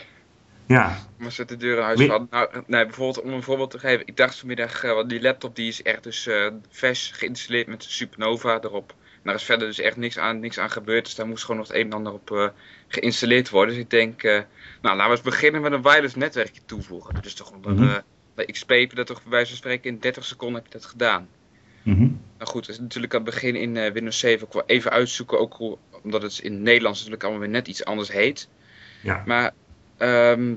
Ja, 0.66 0.98
Maar 1.16 1.32
ze 1.32 1.44
de 1.44 1.56
deur 1.56 1.76
in 1.76 1.82
huis 1.82 2.06
hadden. 2.06 2.26
Nou, 2.30 2.48
nee, 2.66 2.84
bijvoorbeeld 2.84 3.24
om 3.24 3.32
een 3.32 3.42
voorbeeld 3.42 3.70
te 3.70 3.78
geven. 3.78 4.06
Ik 4.06 4.16
dacht 4.16 4.38
vanmiddag, 4.38 4.82
want 4.82 5.08
die 5.08 5.22
laptop 5.22 5.56
die 5.56 5.68
is 5.68 5.82
echt 5.82 6.02
dus 6.02 6.28
vers 6.70 7.10
geïnstalleerd 7.14 7.66
met 7.66 7.82
Supernova 7.82 8.58
erop. 8.60 8.94
En 9.12 9.20
daar 9.22 9.34
is 9.34 9.42
verder 9.42 9.66
dus 9.66 9.80
echt 9.80 9.96
niks 9.96 10.18
aan, 10.18 10.40
niks 10.40 10.58
aan 10.58 10.70
gebeurd. 10.70 11.04
Dus 11.04 11.14
daar 11.14 11.26
moest 11.26 11.44
gewoon 11.44 11.60
nog 11.60 11.68
het 11.68 11.76
een 11.76 11.84
en 11.84 11.92
ander 11.92 12.12
op 12.12 12.52
geïnstalleerd 12.88 13.50
worden. 13.50 13.74
Dus 13.74 13.82
ik 13.82 13.90
denk, 13.90 14.44
nou 14.80 14.96
laten 14.96 15.04
we 15.04 15.10
eens 15.10 15.20
beginnen 15.20 15.60
met 15.62 15.72
een 15.72 15.82
wireless 15.82 16.14
netwerkje 16.14 16.60
toevoegen. 16.66 17.22
Dus 17.22 17.34
toch 17.34 17.52
onder 17.52 17.82
eh, 17.82 17.96
bij 18.34 18.44
XP 18.44 18.96
dat 18.96 19.06
toch 19.06 19.22
bij 19.22 19.30
wijze 19.30 19.48
van 19.48 19.56
spreken 19.56 19.90
in 19.90 19.98
30 19.98 20.24
seconden 20.24 20.62
heb 20.62 20.72
je 20.72 20.78
dat 20.78 20.86
gedaan. 20.86 21.28
Mhm. 21.82 22.08
Nou 22.38 22.50
goed, 22.50 22.66
dat 22.66 22.74
is 22.74 22.80
natuurlijk 22.80 23.14
aan 23.14 23.24
het 23.24 23.30
begin 23.30 23.56
in 23.56 23.76
eh, 23.76 23.92
Windows 23.92 24.18
7 24.18 24.46
ook 24.46 24.52
wel 24.52 24.62
even 24.66 24.90
uitzoeken. 24.90 25.38
Ook 25.38 25.78
omdat 26.02 26.22
het 26.22 26.38
in 26.38 26.52
het 26.52 26.60
Nederlands 26.60 26.98
natuurlijk 26.98 27.24
allemaal 27.24 27.42
weer 27.42 27.52
net 27.52 27.68
iets 27.68 27.84
anders 27.84 28.12
heet. 28.12 28.48
Ja. 29.02 29.22
Maar 29.26 29.52
ehm, 29.96 30.54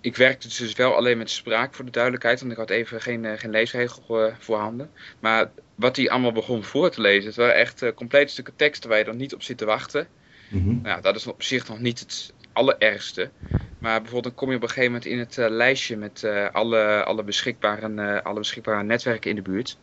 ik 0.00 0.16
werkte 0.16 0.48
dus 0.48 0.74
wel 0.74 0.96
alleen 0.96 1.18
met 1.18 1.30
spraak 1.30 1.74
voor 1.74 1.84
de 1.84 1.90
duidelijkheid. 1.90 2.40
Want 2.40 2.52
ik 2.52 2.58
had 2.58 2.70
even 2.70 3.00
geen, 3.00 3.24
eh, 3.24 3.38
geen 3.38 3.50
leesregel 3.50 4.26
eh, 4.26 4.34
voorhanden. 4.38 4.90
Maar 5.20 5.50
wat 5.74 5.96
hij 5.96 6.10
allemaal 6.10 6.32
begon 6.32 6.64
voor 6.64 6.90
te 6.90 7.00
lezen. 7.00 7.26
Het 7.26 7.36
waren 7.36 7.54
echt 7.54 7.94
complete 7.94 8.32
stukken 8.32 8.56
teksten 8.56 8.88
waar 8.88 8.98
je 8.98 9.04
dan 9.04 9.16
niet 9.16 9.34
op 9.34 9.42
zit 9.42 9.58
te 9.58 9.64
wachten. 9.64 10.08
Mhm. 10.48 10.68
Nou, 10.68 10.88
ja, 10.88 11.00
dat 11.00 11.16
is 11.16 11.26
op 11.26 11.42
zich 11.42 11.68
nog 11.68 11.78
niet 11.78 11.98
het 11.98 12.32
allerergste. 12.52 13.30
Maar 13.78 13.92
bijvoorbeeld 14.00 14.24
dan 14.24 14.34
kom 14.34 14.50
je 14.50 14.56
op 14.56 14.62
een 14.62 14.68
gegeven 14.68 14.92
moment 14.92 15.10
in 15.10 15.18
het 15.18 15.38
eh, 15.38 15.50
lijstje 15.50 15.96
met 15.96 16.22
eh, 16.22 16.48
alle, 16.52 17.04
alle, 17.04 17.24
beschikbare, 17.24 17.94
eh, 17.94 18.22
alle 18.24 18.38
beschikbare 18.38 18.82
netwerken 18.82 19.30
in 19.30 19.36
de 19.36 19.42
buurt. 19.42 19.78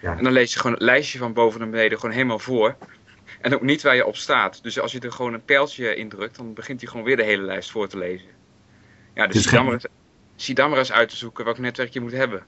Ja. 0.00 0.16
En 0.16 0.24
dan 0.24 0.32
lees 0.32 0.52
je 0.52 0.58
gewoon 0.58 0.72
het 0.76 0.82
lijstje 0.82 1.18
van 1.18 1.32
boven 1.32 1.60
naar 1.60 1.70
beneden 1.70 1.98
gewoon 1.98 2.14
helemaal 2.14 2.38
voor. 2.38 2.76
En 3.40 3.54
ook 3.54 3.62
niet 3.62 3.82
waar 3.82 3.96
je 3.96 4.06
op 4.06 4.16
staat. 4.16 4.62
Dus 4.62 4.80
als 4.80 4.92
je 4.92 5.00
er 5.00 5.12
gewoon 5.12 5.34
een 5.34 5.44
pijltje 5.44 5.94
indrukt, 5.94 6.36
dan 6.36 6.54
begint 6.54 6.80
hij 6.80 6.90
gewoon 6.90 7.04
weer 7.06 7.16
de 7.16 7.22
hele 7.24 7.42
lijst 7.42 7.70
voor 7.70 7.88
te 7.88 7.98
lezen. 7.98 8.28
Ja, 9.14 9.26
dus 9.26 9.34
Dus 9.34 9.42
zie, 9.42 9.52
dan 9.52 9.60
geen- 9.60 9.64
maar 9.64 9.74
eens, 9.74 9.86
zie 10.36 10.54
dan 10.54 10.70
maar 10.70 10.78
eens 10.78 10.92
uit 10.92 11.08
te 11.08 11.16
zoeken 11.16 11.44
welk 11.44 11.58
netwerk 11.58 11.92
je 11.92 12.00
moet 12.00 12.12
hebben. 12.12 12.46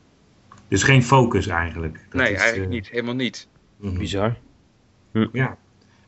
Dus 0.68 0.82
geen 0.82 1.02
focus 1.02 1.46
eigenlijk. 1.46 2.06
Dat 2.08 2.20
nee, 2.22 2.32
is, 2.32 2.40
eigenlijk 2.40 2.70
niet. 2.70 2.88
Helemaal 2.88 3.14
niet. 3.14 3.48
mhm. 3.76 3.98
Bizar. 3.98 4.36
Ja, 5.32 5.58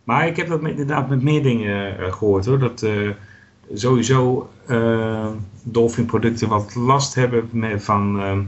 maar 0.04 0.26
ik 0.26 0.36
heb 0.36 0.46
dat 0.48 0.60
met, 0.60 0.70
inderdaad 0.70 1.08
met 1.08 1.22
meer 1.22 1.42
dingen 1.42 1.98
eh, 1.98 2.12
gehoord 2.12 2.44
hoor. 2.46 2.58
Dat 2.58 2.82
eh, 2.82 3.10
sowieso 3.74 4.50
eh 4.66 5.30
Dolphin 5.62 6.06
producten 6.06 6.48
wat 6.48 6.74
last 6.74 7.14
hebben 7.14 7.48
met, 7.52 7.84
van 7.84 8.20
eh, 8.20 8.38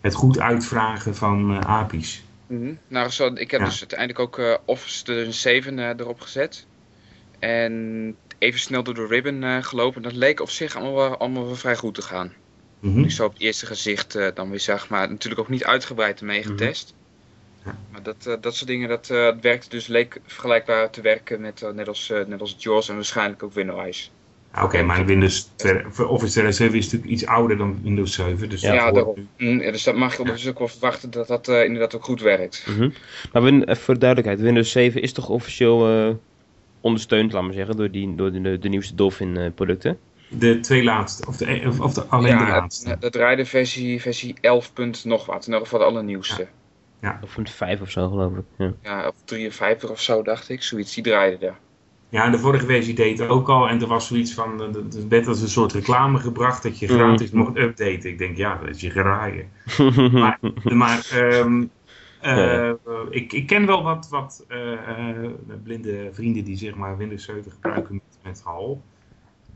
het 0.00 0.14
goed 0.14 0.40
uitvragen 0.40 1.14
van 1.16 1.54
eh 1.54 1.60
API's. 1.66 2.22
Mhm. 2.46 2.72
Nou, 2.88 3.10
zo, 3.10 3.26
ik 3.34 3.50
heb 3.50 3.60
Ja. 3.60 3.66
dus 3.66 3.80
uiteindelijk 3.80 4.18
ook 4.18 4.38
eh, 4.38 4.54
Office 4.64 5.02
2007 5.04 5.78
eh, 5.78 5.88
erop 5.88 6.20
gezet. 6.20 6.66
En 7.38 8.16
even 8.38 8.60
snel 8.60 8.82
door 8.82 8.94
de 8.94 9.06
ribbon 9.06 9.42
eh, 9.42 9.62
gelopen. 9.62 10.02
Dat 10.02 10.12
leek 10.12 10.40
op 10.40 10.50
zich 10.50 10.76
allemaal 10.76 10.94
wel, 10.94 11.16
allemaal 11.16 11.44
wel 11.46 11.54
vrij 11.54 11.76
goed 11.76 11.94
te 11.94 12.02
gaan. 12.02 12.32
Mhm. 12.80 12.98
Ik 13.02 13.10
zo 13.10 13.24
op 13.24 13.32
het 13.32 13.42
eerste 13.42 13.66
gezicht 13.66 14.14
eh, 14.14 14.26
dan 14.34 14.50
weer 14.50 14.60
zag, 14.60 14.88
maar 14.88 15.08
natuurlijk 15.10 15.40
ook 15.40 15.48
niet 15.48 15.64
uitgebreid 15.64 16.20
ermee 16.20 16.42
getest. 16.42 16.94
Ja. 17.64 17.78
Maar 17.90 18.02
dat, 18.02 18.26
eh, 18.26 18.34
dat 18.40 18.54
soort 18.54 18.70
dingen, 18.70 18.88
dat 18.88 19.10
eh, 19.10 19.28
werkte 19.40 19.68
dus 19.68 19.86
leek 19.86 20.20
vergelijkbaar 20.26 20.90
te 20.90 21.00
werken 21.00 21.40
met, 21.40 21.62
eh, 21.62 21.70
net, 21.70 21.88
als, 21.88 22.10
eh, 22.10 22.24
net 22.26 22.40
als 22.40 22.54
JAWS 22.58 22.88
en 22.88 22.94
waarschijnlijk 22.94 23.42
ook 23.42 23.52
Windows. 23.52 24.10
Ah, 24.54 24.64
Oké, 24.64 24.82
maar 24.82 25.06
Windows 25.06 25.50
2 25.56 25.74
voor 25.88 26.06
Office 26.08 26.30
2007 26.32 26.78
is 26.78 26.84
natuurlijk 26.84 27.12
iets 27.12 27.26
ouder 27.26 27.56
dan 27.56 27.80
Windows 27.82 28.14
7. 28.14 28.48
Dus 28.48 28.60
Ja, 28.60 28.90
daarom. 28.92 29.28
Mm, 29.38 29.60
ja, 29.62 29.70
dus 29.70 29.82
dat 29.84 29.94
mag 29.96 30.16
je 30.16 30.24
dus 30.24 30.48
ook 30.48 30.58
wel 30.58 30.68
verwachten 30.68 31.10
dat 31.10 31.26
dat 31.28 31.48
eh, 31.48 31.64
inderdaad 31.64 31.94
ook 31.96 32.04
goed 32.04 32.20
werkt. 32.20 32.66
Mhm. 32.68 32.90
Maar 33.32 33.42
Win- 33.42 33.62
even 33.62 33.82
voor 33.82 33.94
de 33.94 34.00
duidelijkheid, 34.00 34.44
Windows 34.44 34.70
7 34.70 35.02
is 35.02 35.12
toch 35.12 35.28
officieel 35.28 35.88
eh, 36.08 36.14
ondersteund, 36.80 37.32
laat 37.32 37.42
maar 37.42 37.52
zeggen, 37.52 37.76
door, 37.76 37.90
die, 37.90 38.14
door 38.14 38.32
de, 38.32 38.58
de 38.58 38.68
nieuwste 38.68 38.94
Dolphin 38.94 39.36
eh, 39.36 39.50
producten? 39.54 39.98
De 40.28 40.60
twee 40.60 40.82
laatste, 40.84 41.26
of, 41.26 41.36
de, 41.36 41.62
of, 41.66 41.80
of 41.80 41.94
de, 41.94 42.04
alleen 42.04 42.36
de 42.38 42.44
ja, 42.44 42.48
laatste. 42.48 42.88
het- 42.88 43.00
dat 43.00 43.12
draaide 43.12 43.44
versie, 43.44 44.00
versie 44.00 44.34
11. 44.40 44.72
punt 44.72 45.04
nog 45.04 45.26
wat. 45.26 45.46
In 45.46 45.52
ieder 45.52 45.60
geval 45.60 45.78
de 45.78 45.84
allernieuwste. 45.84 46.46
Of 47.22 47.36
een 47.36 47.46
5 47.48 47.80
of 47.80 47.90
zo, 47.90 48.08
geloof 48.08 48.32
ik. 48.36 48.44
Ja. 48.58 48.72
Ja, 48.82 49.06
of 49.08 49.14
53 49.24 49.90
of 49.90 50.00
zo, 50.00 50.22
dacht 50.22 50.48
ik. 50.48 50.62
Zoiets, 50.62 50.94
die 50.94 51.04
draaide 51.04 51.38
daar. 51.38 51.58
Ja, 52.12 52.30
de 52.30 52.38
vorige 52.38 52.66
versie 52.66 52.94
deed 52.94 53.18
het 53.18 53.28
ook 53.28 53.48
al. 53.48 53.68
En 53.68 53.80
er 53.80 53.86
was 53.86 54.06
zoiets 54.06 54.34
van, 54.34 54.76
is 54.88 55.04
net 55.08 55.26
als 55.26 55.40
een 55.40 55.48
soort 55.48 55.72
reclame 55.72 56.18
gebracht 56.18 56.62
dat 56.62 56.78
je 56.78 56.86
Mhm. 56.86 56.94
gratis 56.94 57.30
mocht 57.30 57.56
updaten. 57.56 58.10
Ik 58.10 58.18
denk, 58.18 58.36
ja, 58.36 58.56
dat 58.56 58.68
is 58.68 58.80
je 58.80 58.90
geraaien. 58.90 59.48
maar 60.12 60.38
maar 60.62 61.08
ehm, 61.12 61.64
eh, 62.20 62.72
ik, 63.10 63.32
ik 63.32 63.46
ken 63.46 63.66
wel 63.66 63.82
wat, 63.82 64.08
wat 64.08 64.44
eh, 64.48 64.72
eh, 64.72 65.30
blinde 65.62 66.08
vrienden 66.12 66.44
die 66.44 66.56
zeg 66.56 66.74
maar 66.74 66.96
Windows 66.96 67.24
7 67.24 67.52
gebruiken 67.52 67.94
met, 67.94 68.18
met 68.22 68.42
HAL. 68.44 68.82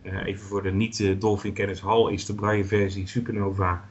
Even 0.02 0.46
voor 0.46 0.62
de 0.62 0.72
niet-Dolphin-kennis. 0.72 1.80
HAL 1.80 2.08
is 2.08 2.26
de 2.26 2.34
braille 2.34 2.64
versie. 2.64 3.06
Supernova 3.06 3.84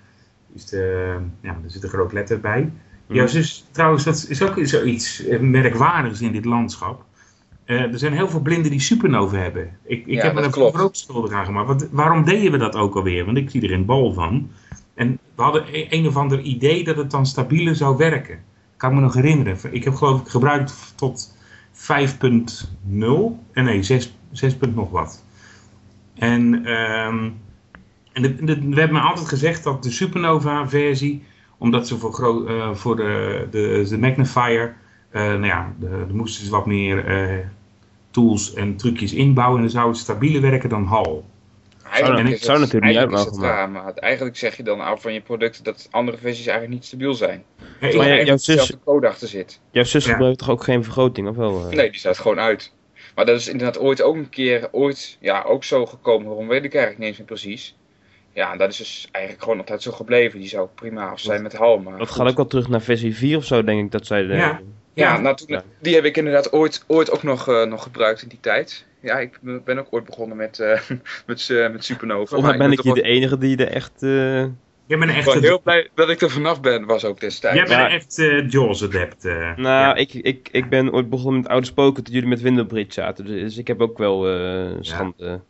is 0.54 0.66
de, 0.66 1.16
ja, 1.42 1.60
er 1.64 1.72
zit 1.72 1.84
een 1.84 1.90
groot 1.90 2.14
letter 2.14 2.40
bij. 2.40 2.72
Jouw 3.08 3.28
zus, 3.28 3.66
trouwens, 3.72 4.04
dat 4.04 4.26
is 4.30 4.42
ook 4.42 4.60
zoiets 4.62 5.24
merkwaardigs 5.40 6.22
in 6.22 6.32
dit 6.32 6.46
landschap. 6.46 7.06
Eh, 7.66 7.82
er 7.82 7.98
zijn 8.00 8.14
heel 8.14 8.30
veel 8.30 8.40
blinden 8.42 8.72
die 8.72 8.80
supernova 8.80 9.38
hebben. 9.38 9.78
Ik, 9.84 10.06
ik 10.06 10.14
Ja, 10.16 10.24
heb 10.24 10.34
me 10.34 10.42
daar 10.42 10.52
vroeger 10.52 10.82
ook 10.84 10.96
schuldig 10.96 11.32
aan 11.32 11.46
gemaakt. 11.46 11.68
Wat, 11.68 11.88
waarom 11.92 12.24
deden 12.24 12.52
we 12.52 12.58
dat 12.58 12.76
ook 12.76 12.96
alweer? 12.96 13.26
Want 13.26 13.38
ik 13.38 13.50
zie 13.50 13.62
er 13.62 13.72
een 13.72 13.86
bal 13.86 14.14
van. 14.14 14.50
En 14.94 15.20
we 15.36 15.42
hadden 15.42 15.64
e- 15.72 15.88
een 15.90 16.08
of 16.08 16.18
ander 16.18 16.40
idee 16.42 16.84
dat 16.84 16.98
het 16.98 17.12
dan 17.12 17.26
stabieler 17.26 17.76
zou 17.76 17.98
werken. 17.98 18.40
Kan 18.78 18.90
ik 18.90 18.96
me 18.96 19.02
nog 19.02 19.14
herinneren. 19.14 19.58
Ik 19.72 19.84
heb 19.84 19.96
geloof 19.96 20.22
ik 20.22 20.28
gebruikt 20.28 20.94
tot 20.96 21.38
5.0. 21.72 23.40
En 23.54 23.64
nee, 23.64 23.84
6, 23.84 24.18
6 24.32 24.56
punt 24.56 24.76
nog 24.76 24.90
wat. 24.92 25.24
En, 26.16 26.66
ehm, 26.66 27.30
en 28.14 28.22
de, 28.22 28.36
de- 28.44 28.70
we 28.70 28.80
hebben 28.80 28.94
me 28.98 29.00
altijd 29.04 29.28
gezegd 29.28 29.64
dat 29.64 29.84
de 29.84 29.92
Supernova 29.92 30.68
versie, 30.70 31.24
omdat 31.58 31.88
ze 31.88 31.98
voor, 31.98 32.14
gro- 32.14 32.46
eh, 32.46 32.74
voor 32.74 32.96
de, 32.96 33.48
de, 33.52 33.86
de 33.90 33.98
magnifier, 33.98 34.62
eh, 34.62 34.74
nou 35.22 35.46
ja, 35.46 35.74
de, 35.80 35.88
de 36.08 36.14
moesten 36.14 36.46
ze 36.46 36.52
wat 36.52 36.66
meer 36.66 37.06
eh, 37.06 37.38
tools 38.12 38.54
en 38.54 38.76
trucjes 38.76 39.14
inbouwen. 39.14 39.56
En 39.56 39.62
dan 39.64 39.72
zou 39.72 39.88
het 39.88 39.98
stabieler 39.98 40.42
werken 40.42 40.70
dan 40.70 40.86
HAL. 40.86 41.26
Eigenlijk 41.92 42.28
ik 42.30 42.44
zou 42.44 42.60
natuurlijk 42.60 42.86
niet 42.86 42.98
uit 42.98 43.10
mogen 43.10 43.96
eigenlijk 44.00 44.38
zeg 44.38 44.58
je 44.58 44.64
dan 44.64 44.80
af 44.82 45.02
van 45.02 45.14
je 45.14 45.22
product 45.22 45.64
dat 45.64 45.88
andere 45.92 46.18
versies 46.18 46.46
eigenlijk 46.46 46.78
niet 46.80 46.86
stabiel 46.86 47.14
zijn. 47.14 47.44
Hey, 47.80 47.96
Maar 47.96 48.08
er 48.08 48.26
jouw 48.26 48.38
zus- 48.38 48.78
code 48.86 49.08
achter 49.08 49.28
zit. 49.28 49.60
Jouw 49.72 49.84
zus 49.84 50.06
Ja. 50.06 50.12
gebruikt 50.12 50.38
toch 50.40 50.50
ook 50.50 50.64
geen 50.64 50.84
vergroting, 50.84 51.28
of 51.28 51.36
wel? 51.36 51.66
eh? 51.70 51.76
Nee, 51.76 51.90
die 51.90 52.00
staat 52.00 52.18
gewoon 52.18 52.40
uit. 52.40 52.74
Maar 53.16 53.26
dat 53.26 53.40
is 53.40 53.48
inderdaad 53.48 53.80
ooit 53.80 54.02
ook 54.02 54.16
een 54.16 54.30
keer, 54.30 54.68
ooit, 54.72 55.18
ja, 55.22 55.44
ook 55.48 55.64
zo 55.64 55.86
gekomen. 55.86 56.28
Waarom 56.28 56.48
weet 56.48 56.64
ik 56.64 56.74
eigenlijk 56.74 56.98
niet 57.00 57.08
eens 57.08 57.18
meer 57.18 57.28
precies. 57.28 57.76
Ja, 58.34 58.52
en 58.52 58.58
dat 58.58 58.70
is 58.72 58.78
dus 58.78 59.08
eigenlijk 59.12 59.44
gewoon 59.44 59.60
altijd 59.60 59.82
zo 59.82 59.92
gebleven. 59.92 60.40
Die 60.40 60.48
zou 60.50 60.68
prima 60.76 61.10
af 61.10 61.20
zijn 61.20 61.42
met 61.42 61.58
HAL. 61.58 61.78
Maar 61.80 61.98
Dat 61.98 62.08
goed. 62.08 62.18
gaat 62.18 62.28
ook 62.30 62.36
wel 62.38 62.48
terug 62.48 62.68
naar 62.68 62.82
versie 62.82 63.16
4 63.16 63.38
of 63.38 63.46
zo, 63.46 63.64
denk 63.64 63.84
ik, 63.86 63.92
dat 63.92 64.06
zij... 64.06 64.24
De, 64.28 64.34
Ja. 64.34 64.60
Ja, 64.96 65.14
Ja. 65.14 65.20
nou, 65.22 65.36
toen, 65.36 65.48
Ja. 65.50 65.64
die 65.82 65.96
heb 65.96 66.04
ik 66.06 66.18
inderdaad 66.18 66.52
ooit, 66.54 66.84
ooit 66.88 67.12
ook 67.12 67.24
nog, 67.24 67.48
eh, 67.48 67.64
nog 67.66 67.84
gebruikt 67.84 68.22
in 68.22 68.28
die 68.28 68.40
tijd. 68.42 68.86
Ja, 69.02 69.18
ik 69.20 69.40
ben 69.66 69.78
ook 69.80 69.88
ooit 69.90 70.06
begonnen 70.06 70.38
met, 70.38 70.60
eh, 70.60 70.80
met, 71.28 71.50
eh, 71.50 71.72
met 71.72 71.86
Supernova. 71.86 72.26
Volgens 72.26 72.50
mij 72.50 72.58
ben 72.58 72.72
ik 72.72 72.78
er 72.78 72.84
hier 72.84 72.94
de 72.94 73.02
enige 73.10 73.38
die 73.38 73.58
er 73.58 73.68
echt... 73.72 74.04
eh, 74.04 74.10
Jij 74.88 74.98
bent 74.98 75.12
wel 75.12 75.34
echt, 75.34 75.34
heel 75.34 75.62
blij 75.62 75.90
dat 75.94 76.10
ik 76.10 76.22
er 76.22 76.30
vanaf 76.30 76.62
ben, 76.62 76.86
was 76.86 77.06
ook 77.06 77.20
destijds. 77.20 77.58
jij 77.58 77.66
bent 77.68 77.80
Ja. 77.80 77.90
echt 77.90 78.20
eh 78.20 78.50
Jaws 78.50 78.84
adept. 78.84 79.26
eh. 79.26 79.34
Nou, 79.36 79.58
Ja. 79.58 79.96
ik, 79.96 80.14
ik, 80.14 80.50
ik 80.52 80.70
ben 80.70 80.94
ooit 80.94 81.10
begonnen 81.10 81.42
met 81.42 81.50
oude 81.50 81.66
spoken 81.66 82.04
toen 82.04 82.14
jullie 82.14 82.30
met 82.30 82.42
Windowbridge 82.42 82.94
zaten. 82.94 83.26
Dus, 83.26 83.42
dus 83.42 83.58
ik 83.58 83.68
heb 83.68 83.82
ook 83.82 83.98
wel 83.98 84.28
eh 84.30 84.72
schande. 84.80 85.42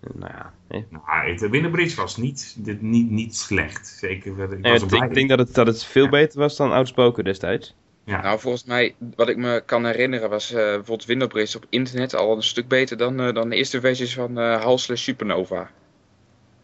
eh, 0.00 0.10
nou 0.14 0.32
ja, 0.34 0.52
nee. 0.68 0.86
Nou, 0.90 1.30
het 1.30 1.50
Winterbridge 1.50 1.96
was 1.96 2.16
niet, 2.16 2.54
dit, 2.58 2.82
niet, 2.82 3.10
niet 3.10 3.36
slecht. 3.36 3.86
Zeker, 3.86 4.32
ik 4.52 4.62
was 4.62 4.82
ik 4.82 5.14
denk 5.14 5.28
dat 5.28 5.38
het, 5.38 5.54
dat 5.54 5.66
het 5.66 5.84
veel 5.84 6.04
Ja. 6.04 6.10
beter 6.10 6.38
was 6.38 6.56
dan 6.56 6.72
oudspoken 6.72 7.24
destijds. 7.24 7.74
Ja. 8.08 8.22
Nou, 8.22 8.40
volgens 8.40 8.64
mij, 8.64 8.94
wat 9.16 9.28
ik 9.28 9.36
me 9.36 9.62
kan 9.66 9.86
herinneren, 9.86 10.30
was 10.30 10.50
eh, 10.50 10.56
bijvoorbeeld 10.56 11.04
Windowbridge 11.04 11.56
op 11.56 11.64
internet 11.68 12.14
al 12.14 12.36
een 12.36 12.42
stuk 12.42 12.68
beter 12.68 12.96
dan, 12.96 13.20
eh, 13.20 13.34
dan 13.34 13.48
de 13.48 13.56
eerste 13.56 13.80
versies 13.80 14.14
van 14.14 14.38
eh 14.38 14.76
slash 14.76 15.02
Supernova. 15.02 15.70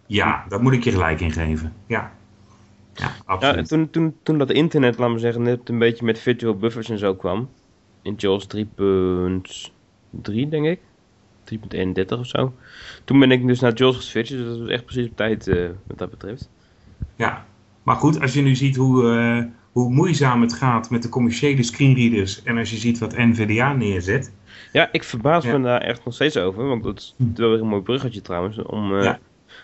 ja, 0.06 0.44
daar 0.48 0.62
moet 0.62 0.72
ik 0.72 0.84
je 0.84 0.90
gelijk 0.90 1.20
in 1.20 1.32
geven. 1.32 1.72
Ja, 1.86 2.12
ja 2.94 3.06
Ja, 3.06 3.12
absoluut. 3.24 3.68
toen, 3.68 3.90
toen, 3.90 4.16
toen 4.22 4.38
dat 4.38 4.50
internet, 4.50 4.98
laat 4.98 5.10
maar 5.10 5.18
zeggen, 5.18 5.42
net 5.42 5.68
een 5.68 5.78
beetje 5.78 6.04
met 6.04 6.18
virtual 6.18 6.56
buffers 6.56 6.88
en 6.90 6.98
zo 6.98 7.14
kwam. 7.14 7.48
In 8.02 8.14
JAWS 8.16 8.46
3.3 8.46 10.48
denk 10.48 10.66
ik. 10.66 10.80
3.31 11.44 12.18
of 12.18 12.26
zo. 12.26 12.54
Toen 13.04 13.18
ben 13.18 13.30
ik 13.30 13.46
dus 13.46 13.60
naar 13.60 13.74
JAWS 13.74 13.96
geswitcht, 13.96 14.32
dus 14.32 14.46
dat 14.46 14.58
was 14.58 14.68
echt 14.68 14.84
precies 14.84 15.08
op 15.10 15.16
tijd 15.16 15.48
eh, 15.48 15.68
wat 15.86 15.98
dat 15.98 16.10
betreft. 16.10 16.50
Ja, 17.16 17.44
maar 17.82 17.96
goed, 17.96 18.20
als 18.20 18.32
je 18.32 18.42
nu 18.42 18.54
ziet 18.54 18.76
hoe, 18.76 19.08
eh, 19.08 19.44
hoe 19.74 19.92
moeizaam 19.92 20.40
het 20.40 20.52
gaat 20.52 20.90
met 20.90 21.02
de 21.02 21.08
commerciële 21.08 21.62
screenreaders 21.62 22.42
en 22.42 22.58
als 22.58 22.70
je 22.70 22.76
ziet 22.76 22.98
wat 22.98 23.16
NVDA 23.16 23.72
neerzet. 23.72 24.32
Ja, 24.72 24.88
ik 24.92 25.02
verbaas 25.04 25.44
Ja. 25.44 25.58
me 25.58 25.64
daar 25.64 25.80
echt 25.80 26.04
nog 26.04 26.14
steeds 26.14 26.36
over. 26.36 26.68
Want 26.68 26.82
dat 26.84 26.98
is 26.98 27.14
wel 27.34 27.50
weer 27.50 27.60
een 27.60 27.66
mooi 27.66 27.82
bruggetje 27.82 28.20
trouwens. 28.20 28.62
Om 28.62 28.96
eh, 28.96 29.02
Ja. 29.02 29.18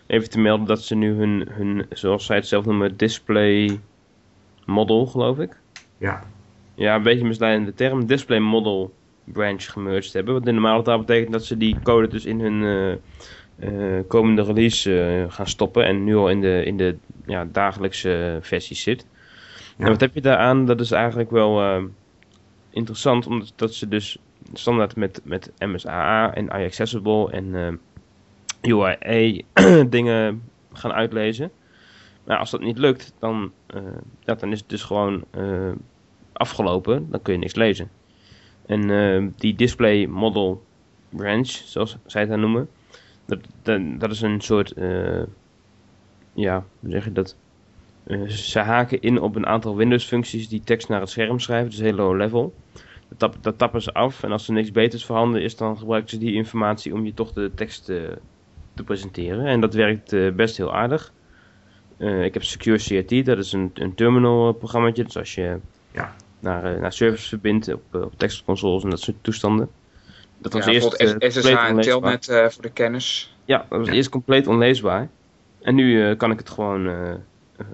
even 0.07 0.31
te 0.31 0.39
melden 0.39 0.67
dat 0.67 0.83
ze 0.83 0.95
nu 0.95 1.15
hun, 1.15 1.49
hun, 1.51 1.87
zoals 1.91 2.27
zij 2.27 2.37
het 2.37 2.47
zelf 2.47 2.65
noemen, 2.65 2.97
display 2.97 3.81
model, 4.65 5.07
geloof 5.07 5.39
ik. 5.39 5.63
Ja, 5.99 6.25
Ja, 6.75 6.95
een 6.95 7.03
beetje 7.03 7.25
misleidende 7.27 7.75
term. 7.75 8.07
Display 8.07 8.39
model 8.39 8.99
branch 9.25 9.65
gemerged 9.73 10.13
hebben. 10.13 10.35
Wat 10.35 10.47
in 10.47 10.55
normale 10.55 10.83
taal 10.83 10.99
betekent 10.99 11.33
dat 11.33 11.45
ze 11.45 11.57
die 11.57 11.81
code 11.83 12.07
dus 12.09 12.25
in 12.25 12.41
hun 12.41 12.63
eh, 13.57 13.99
eh, 13.99 14.05
komende 14.09 14.43
release 14.43 15.27
gaan 15.29 15.47
stoppen. 15.47 15.85
En 15.85 16.05
nu 16.05 16.17
al 16.17 16.31
in 16.31 16.41
de, 16.41 16.63
in 16.65 16.77
de 16.77 16.99
ja, 17.25 17.45
dagelijkse 17.45 18.39
versies 18.43 18.83
zit. 18.83 19.09
En 19.81 19.89
wat 19.89 20.01
heb 20.01 20.15
je 20.15 20.21
daaraan? 20.21 20.65
Dat 20.65 20.81
is 20.81 20.91
eigenlijk 20.91 21.31
wel 21.31 21.61
eh, 21.61 21.83
interessant. 22.71 23.27
Omdat 23.27 23.53
dat 23.57 23.75
ze 23.75 23.89
dus 23.89 24.19
standaard 24.53 24.97
met, 24.97 25.21
met 25.25 25.53
MSAA 25.59 26.35
en 26.35 26.61
iAccessible 26.61 27.31
en 27.31 27.55
eh 27.55 27.73
UIA 28.63 29.43
dingen 29.97 30.43
gaan 30.73 30.93
uitlezen. 30.93 31.51
Maar 32.25 32.39
als 32.39 32.51
dat 32.51 32.61
niet 32.61 32.79
lukt, 32.79 33.15
dan, 33.19 33.53
eh, 33.67 33.83
ja, 34.21 34.35
dan 34.35 34.53
is 34.53 34.61
het 34.61 34.69
dus 34.69 34.83
gewoon 34.83 35.25
eh, 35.31 35.73
afgelopen. 36.33 37.11
Dan 37.11 37.23
kun 37.23 37.33
je 37.33 37.39
niks 37.39 37.55
lezen. 37.55 37.91
En 38.67 38.91
eh, 38.91 39.27
die 39.37 39.55
display 39.55 40.07
model 40.07 40.63
branch, 41.09 41.49
zoals 41.49 41.97
zij 42.07 42.27
het 42.27 42.41
noemen, 42.41 42.69
dat, 43.25 43.39
dat, 43.63 43.81
dat 44.01 44.11
is 44.11 44.21
een 44.21 44.41
soort, 44.41 44.73
eh, 44.73 45.23
ja, 46.33 46.65
hoe 46.81 46.91
zeg 46.91 47.05
je 47.05 47.13
dat? 47.13 47.37
Eh, 48.11 48.29
ze 48.29 48.59
haken 48.59 49.01
in 49.01 49.21
op 49.21 49.37
een 49.37 49.47
aantal 49.47 49.77
Windows 49.77 50.05
functies 50.05 50.49
die 50.49 50.61
tekst 50.65 50.89
naar 50.89 51.01
het 51.01 51.11
scherm 51.11 51.39
schrijven, 51.39 51.71
dus 51.71 51.79
heel 51.81 51.93
low 51.93 52.17
level. 52.17 52.55
Dat, 53.09 53.19
tap- 53.19 53.43
dat 53.43 53.59
tappen 53.59 53.83
ze 53.83 53.93
af 53.93 54.23
en 54.23 54.33
als 54.33 54.49
er 54.49 54.55
niks 54.55 54.71
beters 54.71 55.05
voorhanden 55.05 55.43
is, 55.43 55.57
dan 55.57 55.79
gebruiken 55.79 56.11
ze 56.11 56.19
die 56.19 56.33
informatie 56.35 56.95
om 56.95 57.05
je 57.05 57.15
toch 57.15 57.33
de 57.33 57.51
tekst 57.55 57.89
eh, 57.89 57.97
te 58.75 58.83
presenteren. 58.85 59.47
En 59.47 59.61
dat 59.61 59.75
werkt 59.75 60.13
eh, 60.13 60.31
best 60.33 60.57
heel 60.57 60.75
aardig. 60.75 61.13
Ik 61.99 62.35
heb 62.35 62.43
Secure 62.45 62.77
CRT, 62.79 63.27
dat 63.27 63.39
is 63.39 63.53
een, 63.53 63.71
een 63.75 63.95
terminal. 63.95 64.59
Dus 64.95 65.17
als 65.17 65.35
je 65.35 65.57
Ja. 65.93 66.15
naar, 66.39 66.75
eh, 66.75 66.81
naar 66.81 66.93
servers 66.93 67.29
verbindt 67.29 67.73
op, 67.73 67.83
op 67.95 68.13
tekstconsoles 68.17 68.83
en 68.85 68.91
dat 68.91 69.01
soort 69.01 69.17
toestanden. 69.21 69.69
Dat 70.39 70.53
was 70.53 70.65
ja, 70.65 70.71
eerst 70.73 70.95
SSH 70.97 71.11
compleet 71.11 71.59
en 71.59 71.71
onleesbaar. 71.71 72.19
Telnet 72.19 72.55
voor 72.55 72.63
de 72.63 72.71
kennis. 72.73 73.37
Ja, 73.45 73.67
dat 73.69 73.79
was 73.79 73.89
Ja. 73.89 73.93
eerst 73.95 74.09
compleet 74.09 74.47
onleesbaar. 74.47 75.09
En 75.61 75.75
nu 75.75 76.15
kan 76.15 76.31
ik 76.31 76.39
het 76.39 76.51
gewoon 76.51 76.87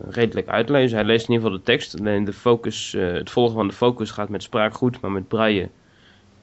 redelijk 0.08 0.48
uitlezen. 0.48 0.96
Hij 0.98 1.06
leest 1.06 1.28
in 1.28 1.32
ieder 1.34 1.46
geval 1.46 1.64
de 1.64 1.70
tekst. 1.72 1.98
Alleen 2.00 2.24
de 2.24 2.32
focus, 2.32 2.94
eh, 2.94 3.12
het 3.12 3.30
volgen 3.30 3.54
van 3.54 3.68
de 3.68 3.74
focus 3.74 4.10
gaat 4.10 4.28
met 4.28 4.42
spraak 4.42 4.74
goed, 4.74 5.00
maar 5.00 5.10
met 5.10 5.28
braille 5.28 5.68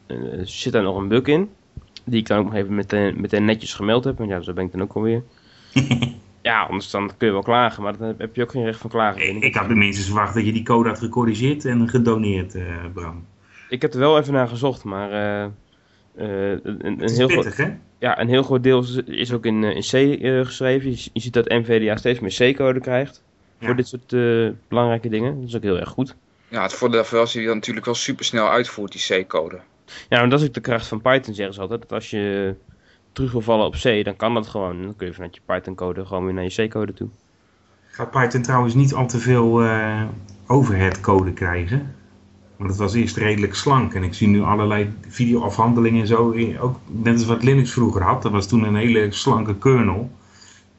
eh, 0.08 0.17
zit 0.43 0.73
daar 0.73 0.84
nog 0.84 0.97
een 0.97 1.08
bug 1.08 1.25
in. 1.25 1.49
Die 2.06 2.19
ik 2.19 2.27
dan 2.27 2.38
ook 2.38 2.45
nog 2.45 2.53
even 2.53 2.75
meteen, 2.75 3.21
meteen 3.21 3.45
netjes 3.45 3.73
gemeld 3.73 4.03
heb. 4.03 4.17
Want 4.17 4.29
ja, 4.29 4.41
zo 4.41 4.53
ben 4.53 4.65
ik 4.65 4.71
dan 4.71 4.82
ook 4.82 4.93
alweer. 4.93 5.23
ja, 6.41 6.62
anders 6.63 6.91
dan 6.91 7.12
kun 7.17 7.27
je 7.27 7.34
wel 7.34 7.41
klagen, 7.43 7.84
maar 7.84 7.97
dan 7.97 8.15
heb- 8.17 8.36
je 8.36 8.41
ook 8.41 8.51
geen 8.51 8.65
recht 8.65 8.79
van 8.79 8.89
klagen. 8.89 9.36
ik, 9.36 9.43
ik 9.43 9.56
had 9.56 9.67
minstens 9.67 10.08
verwacht 10.08 10.34
dat 10.34 10.45
je 10.45 10.51
die 10.51 10.63
code 10.63 10.89
had 10.89 10.99
gecorrigeerd 10.99 11.65
en 11.65 11.89
gedoneerd, 11.89 12.56
eh, 12.56 12.86
Bram. 12.93 13.25
Ik 13.69 13.82
heb 13.82 13.93
er 13.93 13.99
wel 13.99 14.19
even 14.19 14.34
naar 14.34 14.47
gezocht, 14.47 14.84
maar 14.84 15.12
eh, 15.12 15.43
eh, 16.15 16.60
een, 16.63 16.86
een, 17.03 17.10
heel 17.10 17.27
groot, 17.27 17.58
hè? 17.58 17.69
ja, 17.99 18.19
een 18.19 18.27
heel 18.27 18.43
groot 18.43 18.63
deel 18.63 18.79
is, 18.79 18.95
is 18.95 19.34
ook 19.34 19.45
in, 19.45 19.63
eh, 19.63 19.75
in 19.75 19.82
C 19.82 20.21
eh, 20.21 20.45
geschreven. 20.45 20.89
Je, 20.89 21.10
je 21.13 21.19
ziet 21.19 21.34
dat 21.34 21.49
NVDA 21.49 21.95
steeds 21.95 22.19
meer 22.19 22.53
C-code 22.53 22.79
krijgt 22.79 23.23
Ja. 23.63 23.69
voor 23.69 23.78
dit 23.78 23.88
soort 23.88 24.13
eh, 24.13 24.49
belangrijke 24.67 25.10
dingen. 25.10 25.36
Dat 25.39 25.49
is 25.49 25.56
ook 25.56 25.63
heel 25.63 25.80
erg 25.80 25.89
goed. 25.89 26.15
Ja, 26.47 26.62
het 26.62 26.73
voordeel 26.73 26.97
daarvan 26.97 27.21
is 27.21 27.34
dat 27.34 27.43
hij 27.43 27.54
natuurlijk 27.54 27.86
wel 27.86 27.95
super 27.95 28.26
snel 28.26 28.49
uitvoert, 28.49 28.91
die 28.91 29.23
C-code. 29.23 29.60
Ja, 30.10 30.19
maar 30.19 30.30
dat 30.30 30.41
is 30.41 30.47
ook 30.47 30.54
de 30.54 30.62
kracht 30.62 30.88
van 30.88 31.02
Python, 31.02 31.34
zeggen 31.34 31.54
ze 31.54 31.62
altijd. 31.62 31.82
Dat 31.82 31.91
als 31.91 32.10
je 32.10 32.56
terug 33.12 33.32
wil 33.32 33.41
vallen 33.41 33.65
op 33.65 33.76
C, 33.76 34.04
dan 34.04 34.15
kan 34.15 34.34
dat 34.34 34.47
gewoon. 34.47 34.82
Dan 34.82 34.95
kun 34.95 35.08
je 35.08 35.13
vanuit 35.13 35.36
je 35.36 35.41
Python-code 35.45 36.06
gewoon 36.06 36.26
weer 36.26 36.34
naar 36.34 36.43
je 36.43 36.67
C-code 36.67 36.93
toe. 36.93 37.10
Gaat 37.88 38.12
Python 38.12 38.41
trouwens 38.41 38.73
niet 38.73 38.93
al 38.93 39.08
te 39.08 39.19
veel 39.19 39.63
eh, 39.63 40.04
overhead 40.47 40.99
code 40.99 41.34
krijgen? 41.34 41.95
Want 42.58 42.69
het 42.69 42.80
was 42.80 42.93
eerst 42.93 43.17
redelijk 43.17 43.56
slank 43.56 43.93
en 43.93 44.04
ik 44.04 44.13
zie 44.13 44.28
nu 44.28 44.41
allerlei 44.41 44.93
videoafhandelingen 45.08 46.02
en 46.02 46.08
zo. 46.08 46.36
Ook 46.60 46.80
net 46.86 47.13
als 47.13 47.26
wat 47.26 47.43
Linux 47.43 47.71
vroeger 47.71 48.02
had. 48.02 48.21
Dat 48.21 48.32
was 48.32 48.47
toen 48.47 48.63
een 48.63 48.76
hele 48.76 49.12
slanke 49.12 49.56
kernel. 49.58 50.12